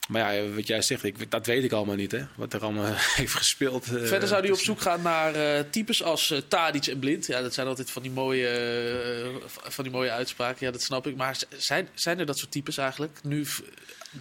Maar 0.08 0.34
ja, 0.34 0.48
wat 0.50 0.66
jij 0.66 0.82
zegt, 0.82 1.04
ik, 1.04 1.30
dat 1.30 1.46
weet 1.46 1.64
ik 1.64 1.72
allemaal 1.72 1.94
niet, 1.94 2.12
hè. 2.12 2.24
Wat 2.34 2.52
er 2.52 2.60
allemaal 2.60 2.92
heeft 3.16 3.34
gespeeld. 3.34 3.84
eh, 3.84 4.04
Verder 4.04 4.28
zou 4.28 4.40
hij 4.42 4.50
op 4.50 4.58
zoek 4.58 4.80
gaan 4.80 5.02
naar 5.02 5.34
eh, 5.34 5.64
types 5.70 6.02
als 6.02 6.30
eh 6.30 6.38
Tadic 6.48 6.86
en 6.86 6.98
Blind. 6.98 7.26
Ja, 7.26 7.42
dat 7.42 7.54
zijn 7.54 7.66
altijd 7.66 7.90
van 7.90 8.02
die 8.02 8.10
mooie, 8.10 9.30
van 9.46 9.84
die 9.84 9.92
mooie 9.92 10.10
uitspraken. 10.10 10.66
Ja, 10.66 10.72
dat 10.72 10.82
snap 10.82 11.06
ik. 11.06 11.16
Maar 11.16 11.38
zijn, 11.56 11.88
zijn 11.94 12.18
er 12.18 12.26
dat 12.26 12.38
soort 12.38 12.50
types 12.50 12.76
eigenlijk? 12.76 13.18
Nu 13.22 13.46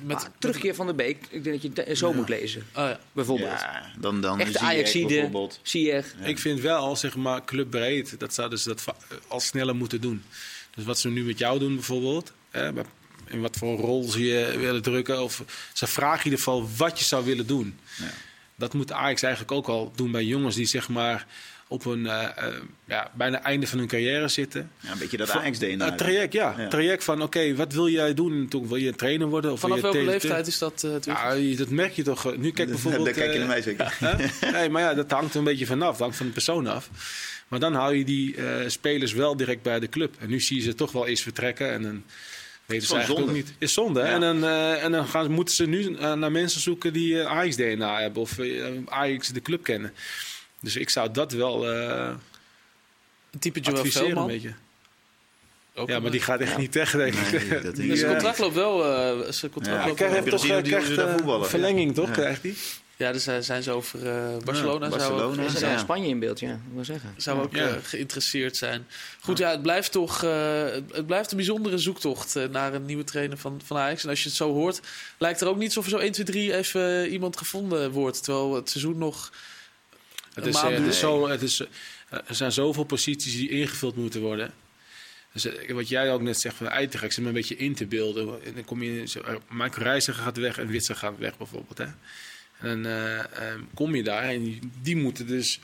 met, 0.02 0.18
Maar 0.18 0.32
terugkeer 0.40 0.76
van 0.76 0.88
de 0.88 0.94
Beek, 0.94 1.26
ik 1.30 1.44
denk 1.44 1.62
dat 1.62 1.76
je 1.76 1.82
het 1.84 1.98
zo 1.98 2.14
moet 2.14 2.30
lezen. 2.30 2.62
Oh, 2.62 2.84
ja. 2.84 3.00
Bijvoorbeeld. 3.12 3.60
Ja, 3.60 3.92
dan, 4.00 4.22
dan 4.22 4.40
Echte 4.40 4.52
zie 4.52 4.68
je 4.68 4.74
Ajaxide, 4.74 5.08
bijvoorbeeld. 5.08 5.60
Ziyech. 5.64 6.16
Ik 6.24 6.40
vind 6.40 6.60
wel, 6.60 6.96
zeg 6.96 7.16
maar, 7.16 7.46
clubbreed, 7.46 8.20
dat 8.20 8.34
zouden 8.34 8.60
ze 8.60 8.68
dat 8.68 8.86
al 9.28 9.40
sneller 9.40 9.76
moeten 9.76 10.02
doen. 10.02 10.24
Dus 10.76 10.86
wat 10.86 11.00
ze 11.00 11.10
nu 11.10 11.24
met 11.24 11.38
jou 11.38 11.60
doen 11.60 11.74
bijvoorbeeld, 11.74 12.32
hè, 12.50 12.72
in 13.28 13.42
wat 13.42 13.56
voor 13.58 13.80
rol 13.80 14.04
ze 14.04 14.26
je 14.26 14.58
willen 14.58 14.82
drukken, 14.82 15.24
of 15.24 15.44
ze 15.74 15.88
vragen 15.88 16.18
in 16.18 16.24
ieder 16.24 16.40
geval 16.40 16.70
wat 16.78 17.00
je 17.00 17.06
zou 17.06 17.26
willen 17.26 17.48
doen. 17.48 17.80
Ja. 17.98 18.12
Dat 18.56 18.74
moet 18.74 18.92
Ajax 18.92 19.22
eigenlijk 19.22 19.54
ook 19.54 19.68
al 19.68 19.92
doen 19.96 20.12
bij 20.12 20.24
jongens 20.24 20.56
die 20.56 20.66
zeg 20.66 20.90
maar 20.90 21.28
op 21.68 21.86
een 21.86 22.06
eh, 22.08 22.24
eh, 22.24 22.54
ja, 22.86 23.12
bijna 23.14 23.42
einde 23.44 23.68
van 23.68 23.78
hun 23.80 23.88
carrière 23.88 24.28
zitten. 24.28 24.72
Ja, 24.80 24.92
een 24.92 24.98
beetje 24.98 25.18
dat 25.18 25.30
Ajax-DNA. 25.30 25.88
Een 25.88 25.98
traject, 25.98 26.34
ja. 26.34 26.56
Ja. 26.58 26.68
traject 26.68 27.04
van, 27.04 27.22
oké, 27.22 27.56
wat 27.56 27.74
wil 27.74 27.90
jij 27.90 28.14
doen? 28.14 28.48
Toen 28.48 28.68
wil 28.68 28.78
je 28.78 28.88
een 28.88 28.96
trainer 28.96 29.28
worden? 29.28 29.52
Of 29.52 29.60
Vanaf 29.60 29.82
wil 29.82 29.92
je 29.92 29.98
welke 29.98 30.12
leeftijd 30.12 30.48
is 30.48 30.58
dat? 30.58 30.84
eh, 30.84 30.92
het 30.92 31.06
Ja, 31.06 31.36
dat 31.58 31.70
merk 31.70 31.94
je 31.94 32.04
toch. 32.04 32.38
Nu 32.38 32.52
kijk 32.52 32.70
bijvoorbeeld... 32.76 33.06
Daar 33.06 33.14
kijk 33.14 33.32
je 33.34 33.38
naar 33.40 33.48
mij 33.48 33.62
zeker. 33.62 33.96
Hè? 34.00 34.52
Nee, 34.52 34.70
maar 34.70 34.82
ja, 34.82 34.94
dat 34.94 35.12
hangt 35.12 35.32
er 35.34 35.40
een 35.40 35.44
beetje 35.44 35.66
vanaf. 35.66 35.92
Dat 35.92 36.00
hangt 36.00 36.16
van 36.16 36.26
de 36.26 36.32
persoon 36.32 36.68
af. 36.68 36.90
Maar 37.48 37.60
dan 37.60 37.74
hou 37.74 37.96
je 37.96 38.04
die 38.06 38.36
eh, 38.36 38.70
spelers 38.70 39.14
wel 39.14 39.38
direct 39.38 39.62
bij 39.62 39.80
de 39.80 39.90
club. 39.90 40.16
En 40.20 40.30
nu 40.30 40.40
zie 40.40 40.56
je 40.58 40.62
ze 40.64 40.76
toch 40.76 40.92
wel 40.92 41.08
eens 41.08 41.22
vertrekken. 41.22 41.72
En 41.72 41.82
dan 41.82 42.04
weten 42.66 42.88
ze 42.88 42.96
eigenlijk 42.96 43.28
ook 43.28 43.34
niet. 43.34 43.54
Is 43.58 43.74
zonde. 43.74 44.00
Ja. 44.00 44.06
En 44.06 44.20
dan, 44.20 44.44
eh, 44.44 44.84
en 44.84 44.92
dan 44.92 45.08
gaan, 45.08 45.32
moeten 45.32 45.56
ze 45.56 45.66
nu 45.66 45.90
naar 45.90 46.32
mensen 46.32 46.62
zoeken 46.62 46.94
die 46.94 47.20
eh, 47.22 47.26
Ajax-DNA 47.38 48.02
hebben. 48.02 48.22
Of 48.22 48.40
eh, 48.40 48.64
Ajax 48.86 49.28
de 49.28 49.42
club 49.42 49.64
kennen. 49.64 49.94
Dus 50.66 50.76
ik 50.76 50.90
zou 50.90 51.12
dat 51.12 51.32
wel 51.32 51.72
eh 51.72 52.10
Een 53.32 53.40
type 53.40 53.60
Joel 53.60 53.78
adviseren 53.78 54.18
een 54.18 54.28
beetje. 54.28 54.54
Ook 55.76 55.90
Ja, 55.90 56.00
maar 56.00 56.12
die 56.12 56.22
gaat 56.22 56.40
echt 56.40 56.52
Ja. 56.52 56.58
niet 56.58 56.74
weg, 56.74 56.92
denk 56.92 57.14
ik. 57.14 57.50
Nee, 57.50 57.62
dat- 57.62 57.76
Die, 57.76 57.88
Ja, 57.88 57.96
zijn 57.96 58.12
contract 58.12 58.40
loopt 58.40 58.56
wel. 58.56 58.86
eh, 58.86 59.32
zijn 59.32 59.52
contract 59.52 59.80
Ja, 59.82 59.86
loopt 59.88 59.96
Krijg 59.96 60.12
wel. 60.12 60.22
Heb 60.24 60.32
heeft 60.32 60.42
je 60.44 60.48
toch 60.48 60.58
eh, 60.58 60.96
krijgt, 60.96 61.12
voetballen? 61.12 61.50
verlenging, 61.50 61.94
toch? 61.96 62.08
Ja. 62.08 62.14
Krijgt 62.14 62.42
die? 62.42 62.58
Ja, 62.98 63.12
dus 63.12 63.24
zijn, 63.24 63.44
zijn 63.44 63.64
ze 63.64 63.72
over 63.72 64.08
eh, 64.08 64.38
Barcelona. 64.44 64.90
Barcelona. 64.90 65.44
Ja. 65.60 65.78
Spanje 65.78 66.08
in 66.08 66.20
beeld, 66.20 66.40
ja. 66.40 66.52
Ik 66.52 66.60
wil 66.74 66.86
zeggen. 66.86 67.14
zou 67.18 67.42
ook 67.42 67.56
Ja. 67.56 67.78
geïnteresseerd 67.84 68.58
zijn. 68.58 68.88
Goed, 69.20 69.38
ja, 69.38 69.52
het 69.52 69.62
blijft 69.62 69.92
toch 69.92 70.24
eh, 70.24 70.64
het, 70.64 70.84
het 70.92 71.06
blijft 71.06 71.32
een 71.32 71.38
bijzondere 71.38 71.78
zoektocht 71.78 72.36
eh, 72.36 72.44
naar 72.50 72.74
een 72.74 72.86
nieuwe 72.86 73.04
trainer 73.04 73.38
van, 73.38 73.62
van 73.66 73.78
Ajax. 73.78 74.04
En 74.04 74.10
als 74.10 74.22
je 74.24 74.28
het 74.28 74.38
zo 74.38 74.54
hoort, 74.54 74.80
lijkt 75.18 75.42
er 75.42 75.48
ook 75.48 75.58
niet 75.58 75.68
alsof 75.68 75.84
er 75.84 75.90
zo 75.90 75.98
1, 75.98 76.12
2, 76.12 76.26
3 76.26 76.56
even 76.56 77.10
iemand 77.10 77.38
gevonden 77.38 77.92
wordt. 77.92 78.24
Terwijl 78.24 78.56
het 78.56 78.70
seizoen 78.70 78.98
nog 78.98 79.32
Het 80.36 80.46
is, 80.46 80.56
eh, 80.56 80.64
het 80.64 80.78
duurt. 80.78 80.90
is 80.90 81.00
zo, 81.00 81.28
het 81.28 81.42
is, 81.42 81.60
eh, 81.60 82.20
er 82.28 82.36
zijn 82.36 82.52
zoveel 82.52 82.84
posities 82.84 83.34
die 83.34 83.50
ingevuld 83.50 83.96
moeten 83.96 84.22
worden. 84.22 84.54
Dus 85.34 85.46
eh, 85.46 85.74
wat 85.74 85.88
jij 85.88 86.14
ook 86.14 86.22
net 86.22 86.40
zegt 86.40 86.56
van 86.56 86.90
zit 86.90 87.18
me 87.18 87.28
een 87.28 87.34
beetje 87.34 87.58
in 87.58 87.76
te 87.76 87.86
beelden. 87.86 88.44
En 88.46 88.54
dan 88.54 88.66
kom 88.66 88.84
je, 88.84 89.04
Michael 89.50 89.84
Reiziger 89.84 90.24
gaat 90.24 90.38
weg 90.38 90.58
en 90.58 90.68
Witser 90.68 90.96
gaat 90.96 91.18
weg 91.18 91.38
bijvoorbeeld. 91.38 91.78
Hè? 91.78 91.86
En 92.60 92.84
dan 92.84 92.86
eh, 92.86 93.20
eh, 93.20 93.60
kom 93.74 93.96
je 93.96 94.04
daar 94.04 94.24
en 94.24 94.44
die, 94.44 94.60
die 94.82 94.96
moeten 94.96 95.28
dus 95.28 95.60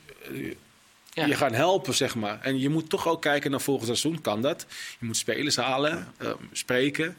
Ja. 1.14 1.26
je 1.26 1.36
gaan 1.36 1.54
helpen, 1.54 1.94
zeg 1.94 2.16
maar. 2.16 2.40
En 2.42 2.60
je 2.60 2.70
moet 2.70 2.90
toch 2.90 3.08
ook 3.08 3.22
kijken 3.22 3.52
naar 3.52 3.62
volgend 3.62 3.86
seizoen, 3.88 4.22
kan 4.22 4.42
dat? 4.42 4.66
Je 5.00 5.06
moet 5.06 5.18
spelers 5.18 5.56
halen, 5.56 6.08
eh, 6.18 6.32
spreken. 6.52 7.18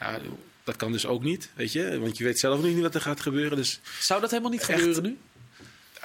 Ja, 0.00 0.18
dat 0.64 0.76
kan 0.76 0.92
dus 0.92 1.06
ook 1.06 1.22
niet, 1.22 1.50
weet 1.54 1.72
je. 1.72 1.98
Want 1.98 2.18
je 2.18 2.24
weet 2.24 2.38
zelf 2.38 2.60
nog 2.60 2.72
niet 2.72 2.82
wat 2.82 2.94
er 2.94 3.00
gaat 3.00 3.20
gebeuren. 3.20 3.56
Dus 3.56 3.80
Zou 4.00 4.20
dat 4.20 4.30
helemaal 4.30 4.50
niet 4.50 4.60
Echt? 4.60 4.70
gebeuren 4.78 5.02
nu? 5.02 5.16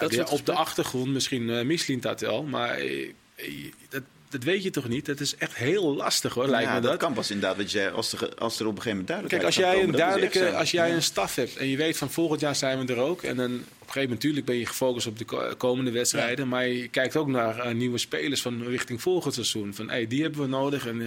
Dat 0.01 0.13
ja, 0.13 0.23
op 0.23 0.45
de 0.45 0.53
achtergrond 0.53 1.07
misschien 1.07 1.49
uh, 1.49 1.61
mislint 1.61 2.01
dat 2.01 2.21
wel, 2.21 2.43
maar 2.43 2.69
eh, 2.77 3.01
eh, 3.35 3.45
dat, 3.89 4.01
dat 4.29 4.43
weet 4.43 4.63
je 4.63 4.69
toch 4.69 4.87
niet? 4.87 5.05
Dat 5.05 5.19
is 5.19 5.35
echt 5.35 5.55
heel 5.55 5.95
lastig 5.95 6.33
hoor, 6.33 6.47
lijkt 6.47 6.67
ja, 6.69 6.73
me 6.75 6.81
dat 6.81 6.91
dat. 6.91 6.99
kan 6.99 7.13
pas 7.13 7.31
inderdaad 7.31 7.71
je 7.71 7.89
als, 7.91 8.13
er, 8.13 8.35
als 8.35 8.59
er 8.59 8.65
op 8.67 8.75
een 8.75 8.81
gegeven 8.81 8.89
moment 8.89 9.07
duidelijkheid 9.07 9.29
Kijk, 9.29 9.43
als 9.43 9.55
jij 9.55 9.73
komen, 9.73 9.89
een 9.89 9.99
duidelijke, 10.07 10.57
als 10.57 10.71
jij 10.71 10.89
Ja. 10.89 10.95
een 10.95 11.03
staf 11.03 11.35
hebt 11.35 11.57
en 11.57 11.67
je 11.67 11.77
weet 11.77 11.97
van 11.97 12.11
volgend 12.11 12.39
jaar 12.41 12.55
zijn 12.55 12.85
we 12.85 12.93
er 12.93 12.99
ook, 12.99 13.21
en 13.23 13.35
dan 13.35 13.45
op 13.45 13.51
een 13.51 13.65
gegeven 13.65 14.01
moment 14.01 14.11
natuurlijk 14.11 14.45
ben 14.45 14.55
je 14.57 14.65
gefocust 14.65 15.07
op 15.07 15.17
de 15.17 15.25
ko- 15.25 15.53
komende 15.57 15.91
wedstrijden, 15.91 16.47
maar 16.47 16.67
je 16.67 16.87
kijkt 16.87 17.15
ook 17.17 17.27
naar 17.27 17.75
nieuwe 17.75 17.97
spelers 17.97 18.41
van 18.41 18.63
richting 18.63 19.01
volgend 19.01 19.33
seizoen. 19.33 19.73
Van 19.73 19.89
hey, 19.89 20.07
die 20.07 20.21
hebben 20.21 20.41
we 20.41 20.47
nodig 20.47 20.87
en 20.87 20.97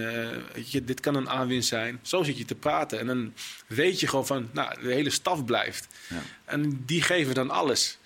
je, 0.65 0.83
dit 0.83 0.99
kan 0.99 1.15
een 1.15 1.29
aanwinst 1.29 1.67
zijn. 1.69 1.99
Zo 2.01 2.23
zit 2.23 2.37
je 2.37 2.45
te 2.45 2.55
praten 2.55 2.99
en 2.99 3.07
dan 3.07 3.33
weet 3.67 3.99
je 3.99 4.07
gewoon 4.07 4.25
van, 4.25 4.49
nou, 4.51 4.81
de 4.81 4.93
hele 4.93 5.09
staf 5.09 5.45
blijft. 5.45 5.87
Ja. 6.09 6.21
En 6.45 6.83
die 6.85 7.01
geven 7.01 7.33
dan 7.33 7.49
alles. 7.49 7.97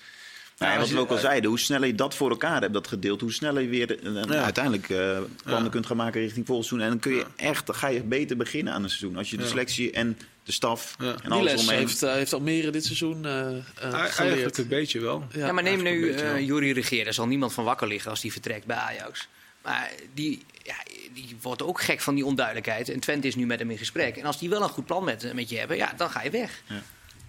Nou, 0.59 0.71
ja, 0.73 0.79
wat 0.79 0.89
we 0.89 0.99
ook 0.99 1.09
al 1.09 1.17
zeiden, 1.17 1.49
hoe 1.49 1.59
sneller 1.59 1.87
je 1.87 1.95
dat 1.95 2.15
voor 2.15 2.29
elkaar 2.29 2.61
hebt, 2.61 2.73
dat 2.73 2.87
gedeeld, 2.87 3.21
hoe 3.21 3.31
sneller 3.33 3.61
je 3.61 3.67
weer 3.69 3.99
eh, 4.05 4.23
Ja. 4.29 4.43
uiteindelijk 4.43 4.89
eh, 4.89 4.97
plannen 5.43 5.63
Ja. 5.63 5.69
kunt 5.69 5.85
gaan 5.85 5.97
maken 5.97 6.21
richting 6.21 6.45
volgend 6.45 6.67
seizoen. 6.67 6.89
En 6.91 6.99
dan 6.99 7.11
kun 7.11 7.15
je 7.19 7.25
echt, 7.35 7.65
dan 7.65 7.75
ga 7.75 7.87
je 7.87 8.03
beter 8.03 8.37
beginnen 8.37 8.73
aan 8.73 8.83
een 8.83 8.89
seizoen. 8.89 9.17
Als 9.17 9.29
je 9.29 9.37
de 9.37 9.43
Ja. 9.43 9.49
selectie 9.49 9.91
en 9.91 10.17
de 10.43 10.51
staf 10.51 10.95
Ja. 10.99 11.15
en 11.23 11.31
alles 11.31 11.51
les 11.51 11.61
omheen... 11.61 11.79
heeft, 11.79 12.03
eh, 12.03 12.13
heeft 12.13 12.33
Almere 12.33 12.69
dit 12.71 12.85
seizoen 12.85 13.25
eh 13.25 13.47
eh, 13.49 13.53
Eigenlijk 13.81 14.11
geleerd. 14.11 14.57
een 14.57 14.67
beetje 14.67 14.99
wel. 14.99 15.27
Ja, 15.31 15.51
maar 15.51 15.63
neem 15.63 15.81
nu 15.83 16.11
eh 16.11 16.21
wel. 16.31 16.37
Jurie 16.39 16.73
Regeer. 16.73 17.03
Daar 17.03 17.13
zal 17.13 17.27
niemand 17.27 17.53
van 17.53 17.63
wakker 17.63 17.87
liggen 17.87 18.09
als 18.11 18.21
die 18.21 18.31
vertrekt 18.31 18.65
bij 18.65 18.75
Ajax. 18.77 19.27
Maar 19.63 19.91
die, 20.13 20.45
ja, 20.63 20.75
die 21.13 21.37
wordt 21.41 21.63
ook 21.63 21.81
gek 21.81 22.01
van 22.01 22.15
die 22.15 22.25
onduidelijkheid. 22.25 22.89
En 22.89 22.99
Twente 22.99 23.27
is 23.27 23.35
nu 23.35 23.45
met 23.45 23.59
hem 23.59 23.71
in 23.71 23.77
gesprek. 23.77 24.17
En 24.17 24.25
als 24.25 24.39
die 24.39 24.49
wel 24.49 24.61
een 24.63 24.69
goed 24.69 24.85
plan 24.85 25.03
met, 25.03 25.33
met 25.33 25.49
je 25.49 25.57
hebben, 25.57 25.77
ja, 25.77 25.93
dan 25.97 26.09
ga 26.09 26.23
je 26.23 26.29
weg. 26.29 26.61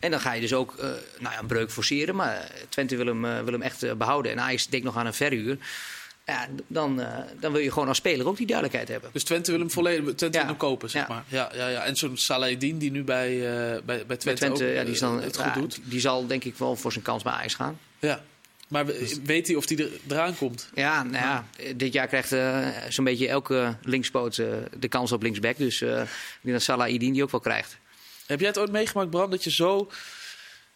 En 0.00 0.10
dan 0.10 0.20
ga 0.20 0.32
je 0.32 0.40
dus 0.40 0.52
ook 0.52 0.74
eh, 0.78 0.84
nou 1.18 1.34
ja, 1.34 1.38
een 1.38 1.46
breuk 1.46 1.70
forceren. 1.70 2.14
Maar 2.14 2.50
Twente 2.68 2.96
wil 2.96 3.06
hem, 3.06 3.24
eh, 3.24 3.40
wil 3.42 3.52
hem 3.52 3.62
echt 3.62 3.82
eh, 3.82 3.92
behouden. 3.92 4.32
En 4.32 4.40
Ajax 4.40 4.66
denkt 4.66 4.86
nog 4.86 4.96
aan 4.96 5.06
een 5.06 5.14
verhuur. 5.14 5.58
Ja, 6.26 6.48
dan, 6.66 7.02
dan 7.40 7.52
wil 7.52 7.60
je 7.60 7.72
gewoon 7.72 7.88
als 7.88 7.96
speler 7.96 8.26
ook 8.28 8.36
die 8.36 8.46
duidelijkheid 8.46 8.88
hebben. 8.88 9.10
Dus 9.12 9.24
Twente 9.24 9.50
wil 9.50 9.60
hem 9.60 9.70
volledig 9.70 10.04
Twente 10.14 10.26
Ja. 10.26 10.38
wil 10.38 10.46
hem 10.46 10.56
kopen, 10.56 10.90
zeg 10.90 11.02
Ja. 11.08 11.14
maar. 11.14 11.24
Ja, 11.28 11.50
ja, 11.54 11.68
ja. 11.68 11.84
En 11.84 11.96
zo'n 11.96 12.16
Saladin 12.16 12.78
die 12.78 12.90
nu 12.90 13.04
bij, 13.04 13.38
bij, 13.38 13.82
bij 13.84 13.96
Twente, 13.96 14.24
Bij 14.24 14.34
Twente, 14.34 14.64
ook, 14.68 14.74
ja, 14.74 14.84
die, 14.84 14.94
zal, 14.94 15.20
het 15.20 15.36
goed 15.36 15.54
doet. 15.54 15.78
die 15.82 16.00
zal 16.00 16.26
denk 16.26 16.44
ik 16.44 16.54
wel 16.56 16.76
voor 16.76 16.92
zijn 16.92 17.04
kans 17.04 17.22
bij 17.22 17.32
Ajax 17.32 17.54
gaan. 17.54 17.78
Ja. 17.98 18.22
Maar 18.68 18.86
we- 18.86 19.18
weet 19.24 19.46
hij 19.46 19.56
of 19.56 19.68
hij 19.68 19.78
er, 19.78 19.88
eraan 20.08 20.36
komt? 20.36 20.68
Ja, 20.74 21.02
nou 21.02 21.16
ja, 21.16 21.46
dit 21.76 21.92
jaar 21.92 22.06
krijgt 22.06 22.34
zo'n 22.94 23.04
beetje 23.04 23.28
elke 23.28 23.76
linkspoot 23.82 24.34
de 24.78 24.88
kans 24.88 25.12
op 25.12 25.22
linksback. 25.22 25.56
Dus 25.56 25.80
eh, 25.80 26.00
ik 26.00 26.08
denk 26.40 26.54
dat 26.56 26.62
Salah 26.62 26.90
Idin 26.92 27.12
die 27.12 27.22
ook 27.22 27.30
wel 27.30 27.40
krijgt. 27.40 27.76
Heb 28.30 28.40
jij 28.40 28.48
het 28.48 28.58
ooit 28.58 28.70
meegemaakt, 28.70 29.10
Bram, 29.10 29.30
dat 29.30 29.44
je 29.44 29.50
zo 29.50 29.90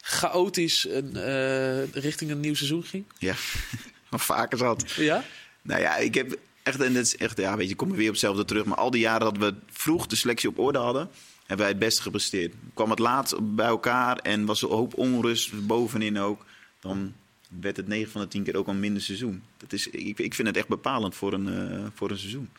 chaotisch 0.00 0.88
een, 0.88 1.16
eh, 1.16 1.92
richting 1.92 2.30
een 2.30 2.40
nieuw 2.40 2.54
seizoen 2.54 2.82
ging? 2.82 3.04
Ja, 3.18 3.34
vaker 4.10 4.58
zat. 4.58 4.90
Ja? 4.90 5.24
Nou 5.62 5.80
ja, 5.80 5.96
ik 5.96 6.14
heb 6.14 6.38
echt, 6.62 6.80
en 6.80 6.94
dat 6.94 7.02
is 7.04 7.16
echt, 7.16 7.38
ja, 7.38 7.56
weet 7.56 7.68
je, 7.68 7.74
kom 7.74 7.90
weer 7.90 8.06
op 8.06 8.10
hetzelfde 8.10 8.44
terug. 8.44 8.64
Maar 8.64 8.76
al 8.76 8.90
die 8.90 9.00
jaren 9.00 9.34
dat 9.34 9.38
we 9.38 9.54
vroeg 9.70 10.06
de 10.06 10.16
selectie 10.16 10.48
op 10.48 10.58
orde 10.58 10.78
hadden, 10.78 11.10
hebben 11.38 11.58
wij 11.58 11.68
het 11.68 11.78
beste 11.78 12.02
gepresteerd. 12.02 12.54
Kwam 12.74 12.90
het 12.90 12.98
laat 12.98 13.36
bij 13.42 13.66
elkaar 13.66 14.18
en 14.18 14.44
was 14.44 14.62
er 14.62 14.70
een 14.70 14.76
hoop 14.76 14.94
onrust 14.94 15.66
bovenin 15.66 16.18
ook, 16.18 16.44
dan 16.80 17.14
werd 17.60 17.76
het 17.76 17.88
9 17.88 18.10
van 18.12 18.20
de 18.20 18.28
10 18.28 18.42
keer 18.42 18.56
ook 18.56 18.68
een 18.68 18.80
minder 18.80 19.02
seizoen. 19.02 19.42
Dat 19.56 19.72
is, 19.72 19.86
ik, 19.86 20.18
ik 20.18 20.34
vind 20.34 20.48
het 20.48 20.56
echt 20.56 20.68
bepalend 20.68 21.14
voor 21.14 21.32
een, 21.32 21.48
eh, 21.48 21.86
voor 21.94 22.10
een 22.10 22.18
seizoen. 22.18 22.50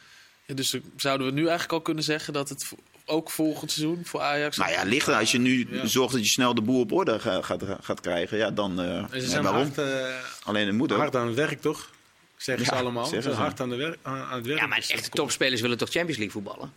Ja, 0.46 0.54
Dus 0.54 0.78
zouden 0.96 1.28
we 1.28 1.34
nu 1.34 1.42
eigenlijk 1.42 1.72
al 1.72 1.82
kunnen 1.82 2.04
zeggen 2.04 2.34
dat 2.34 2.50
het 2.50 2.74
ook 3.06 3.30
volgend 3.32 3.72
seizoen 3.72 4.02
voor 4.06 4.20
Ajax... 4.22 4.58
Nou 4.58 4.72
ja, 4.72 4.84
ligt 4.84 5.08
er. 5.08 5.14
Als 5.16 5.32
je 5.32 5.38
nu 5.40 5.68
Ja. 5.70 5.86
zorgt 5.86 6.14
dat 6.14 6.24
je 6.24 6.30
snel 6.30 6.54
de 6.54 6.62
boel 6.62 6.80
op 6.80 6.92
orde 6.92 7.20
ga- 7.20 7.42
gaat, 7.42 7.64
gaat 7.82 8.00
krijgen, 8.02 8.38
ja, 8.38 8.52
dan. 8.52 8.80
eh, 8.82 8.98
En 8.98 9.08
ze 9.10 9.16
nee, 9.18 9.28
zijn 9.28 9.44
waarom? 9.44 9.62
hard, 9.62 9.78
eh, 9.78 10.16
Alleen 10.44 10.66
het 10.68 10.76
moet 10.76 10.92
ook. 10.92 10.98
hard 10.98 11.16
aan 11.16 11.28
het 11.28 11.36
werk, 11.36 11.62
toch? 11.62 11.90
Zeggen 12.38 12.66
ze 12.66 12.72
allemaal. 12.76 13.06
Ze 13.06 13.14
zeggen 13.14 13.32
ze. 13.32 13.38
hard 13.38 13.60
aan, 13.60 13.70
de 13.70 13.76
wer- 13.76 13.98
aan 14.02 14.22
aan 14.22 14.38
het 14.38 14.46
werk. 14.46 14.60
Ja, 14.60 14.68
maar 14.68 14.86
echte 14.88 15.10
topspelers 15.10 15.62
willen 15.62 15.78
toch 15.78 15.90
Champions 15.90 16.18
League 16.18 16.42
voetballen? 16.42 16.72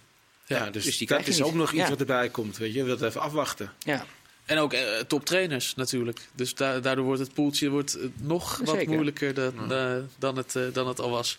Ja, 0.46 0.70
dus, 0.70 0.84
dus 0.84 0.98
die 0.98 1.06
dat 1.08 1.26
is 1.26 1.36
niet. 1.36 1.44
ook 1.46 1.54
nog 1.54 1.72
iets 1.72 1.82
Ja. 1.82 1.88
wat 1.88 2.00
erbij 2.00 2.28
komt. 2.28 2.56
Weet 2.56 2.72
je, 2.72 2.78
je 2.78 2.84
wilt 2.84 3.02
even 3.02 3.20
afwachten. 3.20 3.72
Ja, 3.78 4.04
En 4.44 4.58
ook 4.58 4.72
eh, 4.72 4.98
toptrainers 5.06 5.74
natuurlijk. 5.74 6.20
Dus 6.34 6.54
da- 6.54 6.80
daardoor 6.80 7.04
wordt 7.04 7.20
het 7.20 7.34
poeltje 7.34 7.68
wordt, 7.68 7.98
nog 8.16 8.60
wat 8.64 8.86
moeilijker 8.86 9.34
dan, 9.34 9.68
dan, 10.18 10.36
het, 10.36 10.56
dan 10.72 10.88
het 10.88 11.00
al 11.00 11.10
was. 11.10 11.38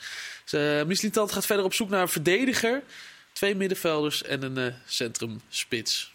Dus, 0.50 1.02
uh, 1.02 1.28
gaat 1.28 1.46
verder 1.46 1.66
op 1.66 1.74
zoek 1.74 1.90
naar 1.90 2.02
een 2.02 2.10
verdediger. 2.10 2.82
Twee 3.40 3.56
middenvelders 3.56 4.24
en 4.24 4.44
een 4.44 4.58
eh, 4.58 4.74
centrumspits. 4.86 6.14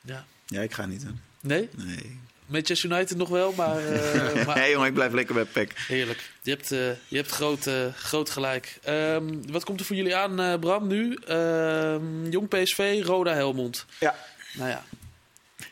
Ja. 0.00 0.24
Ja, 0.46 0.60
ik 0.60 0.72
ga 0.72 0.86
niet. 0.86 1.02
Hè. 1.02 1.08
Nee? 1.40 1.68
Nee. 1.76 2.18
Manchester 2.46 2.90
United 2.90 3.16
nog 3.16 3.28
wel, 3.28 3.52
maar, 3.52 3.78
eh, 3.86 4.46
maar 4.46 4.56
nee, 4.56 4.70
jongen, 4.70 4.86
ik 4.88 4.94
blijf 4.94 5.12
lekker 5.12 5.34
bij 5.34 5.44
Peck. 5.44 5.72
heerlijk. 5.88 6.30
Je 6.42 6.50
hebt, 6.50 6.72
eh, 6.72 6.78
je 7.08 7.16
hebt 7.16 7.30
groot, 7.30 7.66
eh, 7.66 7.92
groot 7.94 8.30
gelijk. 8.30 8.78
Ehm, 8.82 9.42
wat 9.50 9.64
komt 9.64 9.80
er 9.80 9.86
voor 9.86 9.96
jullie 9.96 10.16
aan, 10.16 10.40
eh, 10.40 10.58
Bram, 10.58 10.86
nu? 10.86 11.14
Ehm, 11.26 12.30
Jong 12.30 12.48
PSV, 12.48 13.02
Roda 13.04 13.32
Helmond. 13.34 13.86
Ja. 14.00 14.14
Nou 14.54 14.68
ja, 14.70 14.84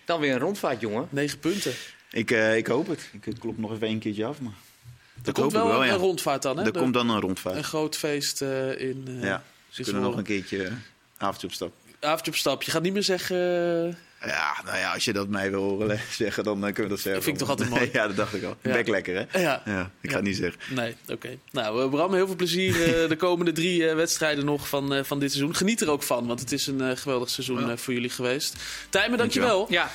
dan 0.05 0.21
weer 0.21 0.33
een 0.33 0.39
rondvaart, 0.39 0.81
jongen. 0.81 1.07
negen 1.11 1.39
punten. 1.39 1.73
Ik, 2.11 2.31
eh, 2.31 2.57
ik 2.57 2.67
hoop 2.67 2.87
het. 2.89 3.11
Ik 3.23 3.35
klop 3.39 3.59
nog 3.59 3.73
even 3.73 3.87
één 3.87 3.99
keertje 3.99 4.25
af. 4.25 4.41
Maar 4.41 4.53
Er 4.53 5.23
dat 5.23 5.35
komt 5.35 5.53
hoop 5.53 5.63
wel, 5.63 5.71
ik 5.71 5.77
wel, 5.79 5.85
ja. 5.85 5.93
een 5.93 5.99
rondvaart 5.99 6.43
dan, 6.43 6.57
hè? 6.59 6.65
Er 6.65 6.73
komt 6.73 6.95
dan 6.95 7.11
een 7.11 7.21
rondvaart. 7.21 7.57
Een 7.57 7.65
groot 7.65 7.97
feest 7.97 8.43
eh, 8.43 8.81
in. 8.81 9.05
eh 9.09 9.23
ja, 9.23 9.45
ze 9.73 9.79
is 9.81 9.85
kunnen 9.85 10.03
wel- 10.03 10.11
nog 10.11 10.19
een 10.19 10.25
keertje 10.27 10.65
eh, 10.65 10.73
avondje 11.17 11.47
op 11.47 11.53
stap. 11.53 11.73
Avondje 12.01 12.31
op 12.31 12.37
stap. 12.37 12.63
Je 12.63 12.71
gaat 12.71 12.83
niet 12.83 12.93
meer 12.93 13.03
zeggen. 13.03 13.37
eh, 13.37 14.29
Ja, 14.29 14.55
nou 14.65 14.79
ja, 14.79 14.93
als 14.93 15.05
je 15.05 15.13
dat 15.13 15.29
mij 15.29 15.51
wil 15.51 15.63
horen 15.63 16.01
zeggen, 16.23 16.45
dan 16.45 16.57
eh, 16.57 16.63
kunnen 16.63 16.83
we 16.83 16.89
dat 16.89 17.01
zeggen. 17.01 17.23
vind 17.23 17.35
ik 17.35 17.41
toch 17.41 17.51
altijd 17.51 17.71
mooi. 17.71 17.89
ja, 17.99 18.07
dat 18.07 18.17
dacht 18.17 18.35
ik 18.35 18.43
al. 18.45 18.57
Ja. 18.63 18.73
Bek 18.73 18.89
lekker, 18.89 19.27
hè? 19.31 19.41
ja. 19.41 19.63
Ja, 19.65 19.91
ik 20.01 20.11
ga 20.11 20.11
Ja. 20.11 20.15
het 20.17 20.23
niet 20.25 20.37
zeggen. 20.37 20.61
Nee, 20.75 20.97
oké. 21.09 21.37
Nou, 21.51 21.83
eh, 21.83 21.91
Bram, 21.91 22.15
heel 22.15 22.27
veel 22.27 22.37
plezier 22.37 23.03
eh, 23.03 23.09
de 23.09 23.17
komende 23.17 23.53
drie 23.53 23.89
eh, 23.89 23.95
wedstrijden 23.95 24.45
nog 24.45 24.69
van, 24.69 24.95
eh, 24.95 25.05
van 25.05 25.19
dit 25.21 25.31
seizoen. 25.33 25.57
Geniet 25.57 25.81
er 25.81 25.91
ook 25.91 26.03
van, 26.03 26.27
want 26.27 26.41
het 26.41 26.53
is 26.53 26.67
een 26.67 26.81
eh, 26.81 26.97
geweldig 26.97 27.31
seizoen 27.31 27.61
Ja. 27.61 27.71
eh, 27.71 27.77
voor 27.77 27.95
jullie 27.95 28.11
geweest. 28.11 28.57
Tijmen, 28.89 29.19
dankjewel. 29.19 29.67
Ja, 29.71 29.91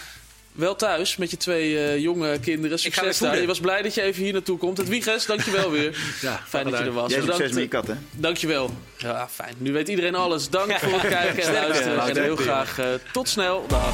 Wel 0.57 0.75
thuis 0.75 1.17
met 1.17 1.31
je 1.31 1.37
twee 1.37 1.79
eh, 1.79 1.97
jonge 1.97 2.39
kinderen. 2.39 2.79
Succes 2.79 3.17
daar. 3.17 3.41
Je 3.41 3.47
was 3.47 3.59
blij 3.59 3.81
dat 3.81 3.93
je 3.93 4.01
even 4.01 4.23
hier 4.23 4.33
naartoe 4.33 4.57
komt. 4.57 4.77
Het 4.77 4.87
Wiegers, 4.87 5.25
dankjewel 5.25 5.71
weer. 5.71 5.97
Ja, 6.21 6.41
Fijn 6.47 6.69
dat 6.69 6.79
je 6.79 6.85
er 6.85 6.91
was. 6.93 7.11
Jij 7.11 7.19
Bedankt, 7.19 7.41
succes 7.41 7.55
met 7.55 7.63
je 7.63 7.69
kat, 7.69 7.87
hè? 7.87 7.93
Dankjewel. 8.11 8.69
Ja, 8.97 9.27
fijn. 9.31 9.53
Nu 9.57 9.71
weet 9.71 9.87
iedereen 9.87 10.15
alles. 10.15 10.49
Dank 10.49 10.71
voor 10.71 10.99
het 10.99 11.09
kijken 11.19 11.43
en 11.43 11.53
luisteren. 11.53 12.07
En 12.09 12.23
heel 12.23 12.35
graag 12.35 12.79
eh, 12.79 12.85
tot 13.11 13.29
snel. 13.29 13.65
Dag. 13.67 13.93